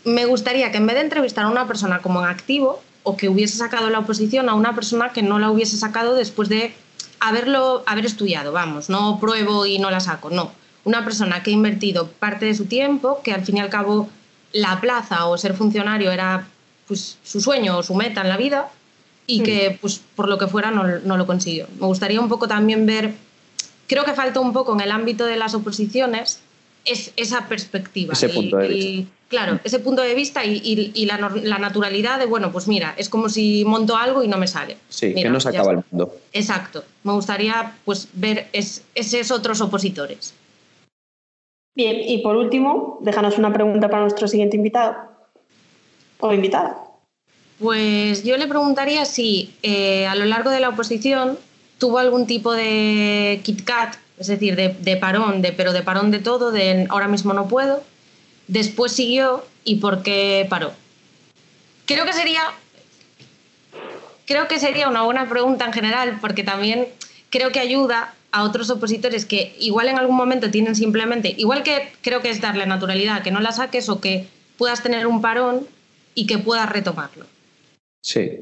me 0.04 0.26
gustaría 0.26 0.72
que 0.72 0.78
en 0.78 0.88
vez 0.88 0.96
de 0.96 1.02
entrevistar 1.02 1.46
a 1.46 1.50
una 1.50 1.68
persona 1.68 2.02
como 2.02 2.22
en 2.22 2.28
activo 2.28 2.82
o 3.04 3.16
que 3.18 3.30
hubiese 3.30 3.58
sacado 3.58 3.90
la 3.90 4.00
oposición 4.00 4.50
a 4.50 4.56
una 4.56 4.74
persona 4.74 5.10
que 5.14 5.22
no 5.22 5.40
la 5.40 5.52
hubiese 5.52 5.78
sacado 5.78 6.16
después 6.16 6.50
de 6.50 6.74
haberlo, 7.20 7.84
haber 7.86 8.06
estudiado, 8.06 8.52
vamos, 8.52 8.90
no 8.90 9.20
pruebo 9.20 9.66
y 9.66 9.80
no 9.80 9.92
la 9.92 10.00
saco, 10.00 10.30
no. 10.30 10.52
Una 10.84 11.04
persona 11.04 11.42
que 11.42 11.52
ha 11.52 11.54
invertido 11.54 12.08
parte 12.08 12.46
de 12.46 12.56
su 12.56 12.66
tiempo, 12.66 13.22
que 13.24 13.34
al 13.34 13.44
fin 13.44 13.58
y 13.58 13.60
al 13.60 13.70
cabo 13.70 14.10
la 14.52 14.80
plaza 14.80 15.26
o 15.26 15.38
ser 15.38 15.56
funcionario 15.56 16.12
era 16.12 16.48
pues, 16.88 17.18
su 17.24 17.42
sueño 17.42 17.78
o 17.78 17.84
su 17.84 17.96
meta 17.96 18.22
en 18.22 18.30
la 18.30 18.38
vida 18.38 18.70
y 19.28 19.42
que 19.42 19.78
pues, 19.82 20.02
por 20.16 20.28
lo 20.28 20.38
que 20.38 20.48
fuera 20.48 20.72
no, 20.72 20.84
no 21.00 21.18
lo 21.18 21.26
consiguió. 21.26 21.68
Me 21.80 21.88
gustaría 21.88 22.20
un 22.20 22.30
poco 22.30 22.48
también 22.48 22.86
ver, 22.86 23.14
creo 23.88 24.04
que 24.06 24.14
falta 24.14 24.40
un 24.40 24.54
poco 24.54 24.74
en 24.74 24.82
el 24.82 24.92
ámbito 24.92 25.26
de 25.26 25.36
las 25.36 25.54
oposiciones 25.56 26.42
es 26.86 27.12
esa 27.18 27.48
perspectiva. 27.48 28.14
Ese 28.14 28.30
punto 28.30 28.58
de 28.58 28.68
y, 28.68 28.70
vista. 28.70 28.90
y, 28.90 29.08
claro, 29.28 29.60
ese 29.64 29.80
punto 29.80 30.04
de 30.04 30.14
vista 30.14 30.46
y, 30.46 30.62
y, 30.64 30.92
y 30.94 31.06
la, 31.08 31.18
la, 31.18 31.58
naturalidad 31.58 32.20
de, 32.20 32.28
bueno, 32.28 32.52
pues 32.52 32.68
mira, 32.68 32.94
es 32.98 33.10
como 33.10 33.28
si 33.30 33.66
monto 33.66 33.98
algo 33.98 34.24
y 34.24 34.28
no 34.28 34.38
me 34.38 34.48
sale. 34.48 34.78
Sí, 34.90 35.08
mira, 35.08 35.24
que 35.24 35.30
no 35.30 35.40
se 35.40 35.50
acaba 35.50 35.72
el 35.72 35.84
mundo. 35.90 36.16
Exacto. 36.32 36.84
Me 37.04 37.14
gustaría 37.14 37.76
pues 37.84 38.08
ver 38.14 38.48
es, 38.54 38.84
esos 38.94 39.32
otros 39.32 39.62
opositores. 39.62 40.36
Bien, 41.76 41.98
y 42.08 42.20
por 42.20 42.38
último, 42.38 43.00
déjanos 43.02 43.38
una 43.38 43.52
pregunta 43.52 43.90
para 43.90 44.04
nuestro 44.04 44.28
siguiente 44.28 44.56
invitado 44.56 45.15
o 46.20 46.34
invitada. 46.34 46.78
Pues 47.60 48.24
yo 48.24 48.36
le 48.38 48.48
preguntaría 48.48 49.06
si 49.06 49.56
eh, 49.64 50.08
a 50.08 50.16
lo 50.16 50.26
largo 50.26 50.50
de 50.50 50.60
la 50.60 50.70
oposición 50.70 51.38
tuvo 51.78 52.00
algún 52.00 52.28
tipo 52.28 52.54
de 52.54 53.40
KitKat, 53.44 53.96
es 54.18 54.28
decir, 54.28 54.56
de, 54.56 54.98
parón, 54.98 55.42
de, 55.42 55.52
pero 55.52 55.74
de 55.74 55.82
parón 55.82 56.12
de 56.12 56.20
todo, 56.20 56.52
de 56.52 56.88
ahora 56.90 57.08
mismo 57.08 57.34
no 57.34 57.48
puedo, 57.48 57.84
después 58.48 58.92
siguió 58.92 59.46
y 59.64 59.76
por 59.76 60.04
qué 60.04 60.46
paró. 60.50 60.74
Creo 61.86 62.06
que 62.06 62.14
sería, 62.14 62.42
creo 64.26 64.48
que 64.48 64.60
sería 64.60 64.90
una 64.90 65.04
buena 65.04 65.30
pregunta 65.30 65.66
en 65.66 65.74
general, 65.74 66.18
porque 66.22 66.44
también 66.44 66.88
creo 67.30 67.52
que 67.52 67.60
ayuda 67.60 68.14
a 68.32 68.44
otros 68.44 68.70
opositores 68.70 69.26
que 69.26 69.56
igual 69.60 69.88
en 69.88 69.98
algún 69.98 70.16
momento 70.16 70.52
tienen 70.52 70.76
simplemente, 70.76 71.34
igual 71.38 71.64
que 71.64 71.94
creo 72.02 72.22
que 72.22 72.30
es 72.30 72.42
darle 72.42 72.66
naturalidad, 72.66 73.24
que 73.24 73.32
no 73.32 73.40
la 73.40 73.54
saques 73.54 73.88
o 73.88 74.02
que 74.02 74.28
puedas 74.58 74.84
tener 74.84 75.08
un 75.08 75.22
parón 75.22 75.68
y 76.16 76.26
que 76.26 76.40
puedas 76.40 76.68
retomarlo. 76.72 77.26
Sí. 78.02 78.40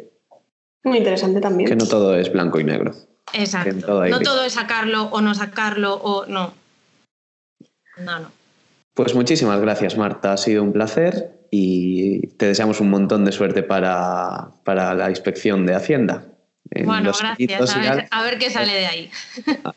Muy 0.83 0.99
interesante 0.99 1.41
también. 1.41 1.69
Que 1.69 1.75
no 1.75 1.87
todo 1.87 2.15
es 2.15 2.31
blanco 2.31 2.59
y 2.59 2.63
negro. 2.63 2.93
Exacto. 3.33 3.85
Todo 3.85 4.05
no 4.07 4.19
todo 4.19 4.43
es 4.45 4.53
sacarlo 4.53 5.05
o 5.05 5.21
no 5.21 5.33
sacarlo 5.33 5.95
o 5.95 6.25
no. 6.25 6.53
No, 7.97 8.19
no. 8.19 8.31
Pues 8.93 9.15
muchísimas 9.15 9.59
gracias, 9.59 9.97
Marta. 9.97 10.33
Ha 10.33 10.37
sido 10.37 10.61
un 10.63 10.71
placer 10.71 11.47
y 11.49 12.27
te 12.27 12.47
deseamos 12.47 12.79
un 12.79 12.89
montón 12.89 13.25
de 13.25 13.31
suerte 13.31 13.63
para, 13.63 14.51
para 14.63 14.93
la 14.93 15.09
inspección 15.09 15.65
de 15.65 15.75
Hacienda. 15.75 16.25
Bueno, 16.85 17.11
gracias. 17.17 17.75
A 17.75 17.79
ver, 17.79 18.07
a 18.09 18.23
ver, 18.23 18.37
qué 18.39 18.49
sale 18.49 18.73
de 18.73 18.85
ahí. 18.85 19.11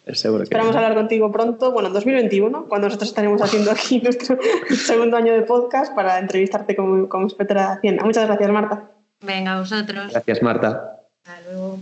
Ver, 0.07 0.16
seguro 0.16 0.41
que 0.41 0.45
Esperamos 0.45 0.74
hablar 0.74 0.95
contigo 0.95 1.30
pronto, 1.30 1.72
bueno, 1.72 1.89
en 1.89 1.95
2021, 1.95 2.66
cuando 2.68 2.87
nosotros 2.87 3.11
estaremos 3.11 3.43
haciendo 3.43 3.70
aquí 3.70 4.01
nuestro 4.05 4.39
segundo 4.74 5.16
año 5.16 5.34
de 5.34 5.43
podcast 5.43 5.95
para 5.95 6.18
entrevistarte 6.18 6.74
como, 6.74 7.09
como 7.09 7.24
inspectora 7.24 7.62
de 7.62 7.72
Hacienda. 7.74 8.05
Muchas 8.05 8.26
gracias, 8.26 8.51
Marta. 8.51 8.91
Venga, 9.20 9.55
a 9.55 9.61
vosotros. 9.61 10.12
Gracias, 10.12 10.43
Marta. 10.43 11.01
Hasta 11.24 11.51
luego. 11.51 11.80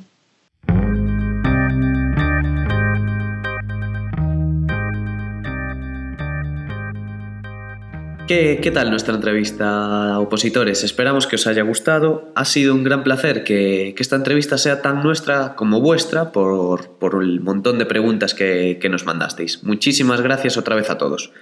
¿Qué, 8.27 8.59
¿Qué, 8.63 8.71
tal 8.71 8.89
nuestra 8.89 9.15
entrevista, 9.15 10.19
opositores? 10.19 10.83
Esperamos 10.83 11.27
que 11.27 11.37
os 11.37 11.47
haya 11.47 11.63
gustado. 11.63 12.33
Ha 12.35 12.47
sido 12.47 12.75
un 12.75 12.83
gran 12.83 13.05
placer 13.05 13.45
que, 13.45 13.95
esta 13.99 14.17
entrevista 14.17 14.57
sea 14.57 14.81
tan 14.81 15.03
nuestra 15.03 15.55
como 15.57 15.83
vuestra 15.83 16.33
por, 16.33 16.93
por 16.93 17.23
el 17.23 17.43
montón 17.43 17.79
de 17.79 17.85
preguntas 17.85 18.33
que, 18.33 18.79
que, 18.81 18.89
nos 18.89 19.05
mandasteis. 19.05 19.63
Muchísimas 19.63 20.23
gracias 20.23 20.57
otra 20.57 20.75
vez 20.75 20.89
a 20.89 20.97
todos. 20.97 21.33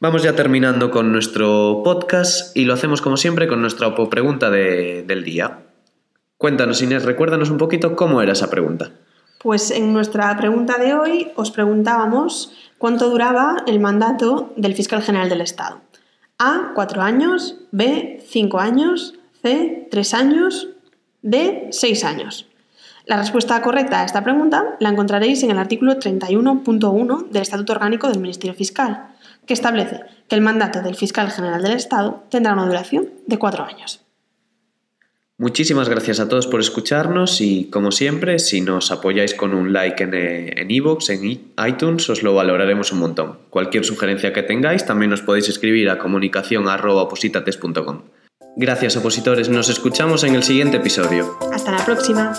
Vamos 0.00 0.22
ya 0.22 0.36
terminando 0.36 0.90
con 0.90 1.12
nuestro 1.12 1.80
podcast 1.82 2.54
y 2.54 2.66
lo 2.66 2.74
hacemos 2.74 3.00
como 3.00 3.16
siempre 3.16 3.48
con 3.48 3.62
nuestra 3.62 3.94
pregunta 4.10 4.50
de, 4.50 5.04
del 5.06 5.24
día. 5.24 5.60
Cuéntanos, 6.36 6.82
Inés, 6.82 7.04
recuérdanos 7.04 7.48
un 7.48 7.56
poquito 7.56 7.96
cómo 7.96 8.20
era 8.20 8.32
esa 8.32 8.50
pregunta. 8.50 8.90
Pues 9.38 9.70
en 9.70 9.94
nuestra 9.94 10.36
pregunta 10.36 10.76
de 10.76 10.92
hoy 10.92 11.32
os 11.36 11.50
preguntábamos 11.50 12.52
cuánto 12.76 13.08
duraba 13.08 13.62
el 13.66 13.80
mandato 13.80 14.52
del 14.56 14.74
fiscal 14.74 15.02
general 15.02 15.30
del 15.30 15.40
Estado. 15.40 15.80
A, 16.44 16.72
4 16.74 17.02
años, 17.02 17.54
B, 17.70 18.20
5 18.28 18.58
años, 18.58 19.14
C, 19.42 19.86
3 19.92 20.14
años, 20.14 20.70
D, 21.22 21.68
6 21.70 22.04
años. 22.04 22.48
La 23.06 23.16
respuesta 23.16 23.62
correcta 23.62 24.00
a 24.00 24.04
esta 24.04 24.24
pregunta 24.24 24.74
la 24.80 24.88
encontraréis 24.88 25.44
en 25.44 25.52
el 25.52 25.58
artículo 25.58 26.00
31.1 26.00 27.28
del 27.28 27.42
Estatuto 27.42 27.74
Orgánico 27.74 28.08
del 28.08 28.18
Ministerio 28.18 28.54
Fiscal, 28.54 29.06
que 29.46 29.54
establece 29.54 30.00
que 30.26 30.34
el 30.34 30.40
mandato 30.40 30.82
del 30.82 30.96
fiscal 30.96 31.30
general 31.30 31.62
del 31.62 31.76
Estado 31.76 32.24
tendrá 32.28 32.54
una 32.54 32.66
duración 32.66 33.10
de 33.24 33.38
4 33.38 33.62
años. 33.62 34.00
Muchísimas 35.38 35.88
gracias 35.88 36.20
a 36.20 36.28
todos 36.28 36.46
por 36.46 36.60
escucharnos 36.60 37.40
y, 37.40 37.70
como 37.70 37.90
siempre, 37.90 38.38
si 38.38 38.60
nos 38.60 38.92
apoyáis 38.92 39.34
con 39.34 39.54
un 39.54 39.72
like 39.72 40.04
en 40.04 40.70
iVoox, 40.70 41.10
en, 41.10 41.24
en 41.24 41.52
iTunes, 41.66 42.08
os 42.10 42.22
lo 42.22 42.34
valoraremos 42.34 42.92
un 42.92 43.00
montón. 43.00 43.38
Cualquier 43.50 43.84
sugerencia 43.84 44.32
que 44.32 44.42
tengáis 44.42 44.84
también 44.84 45.10
nos 45.10 45.22
podéis 45.22 45.48
escribir 45.48 45.88
a 45.90 45.98
comunicación.opositates.com. 45.98 48.02
Gracias, 48.56 48.96
opositores. 48.96 49.48
Nos 49.48 49.70
escuchamos 49.70 50.24
en 50.24 50.34
el 50.34 50.42
siguiente 50.42 50.76
episodio. 50.76 51.38
Hasta 51.52 51.72
la 51.72 51.84
próxima. 51.84 52.34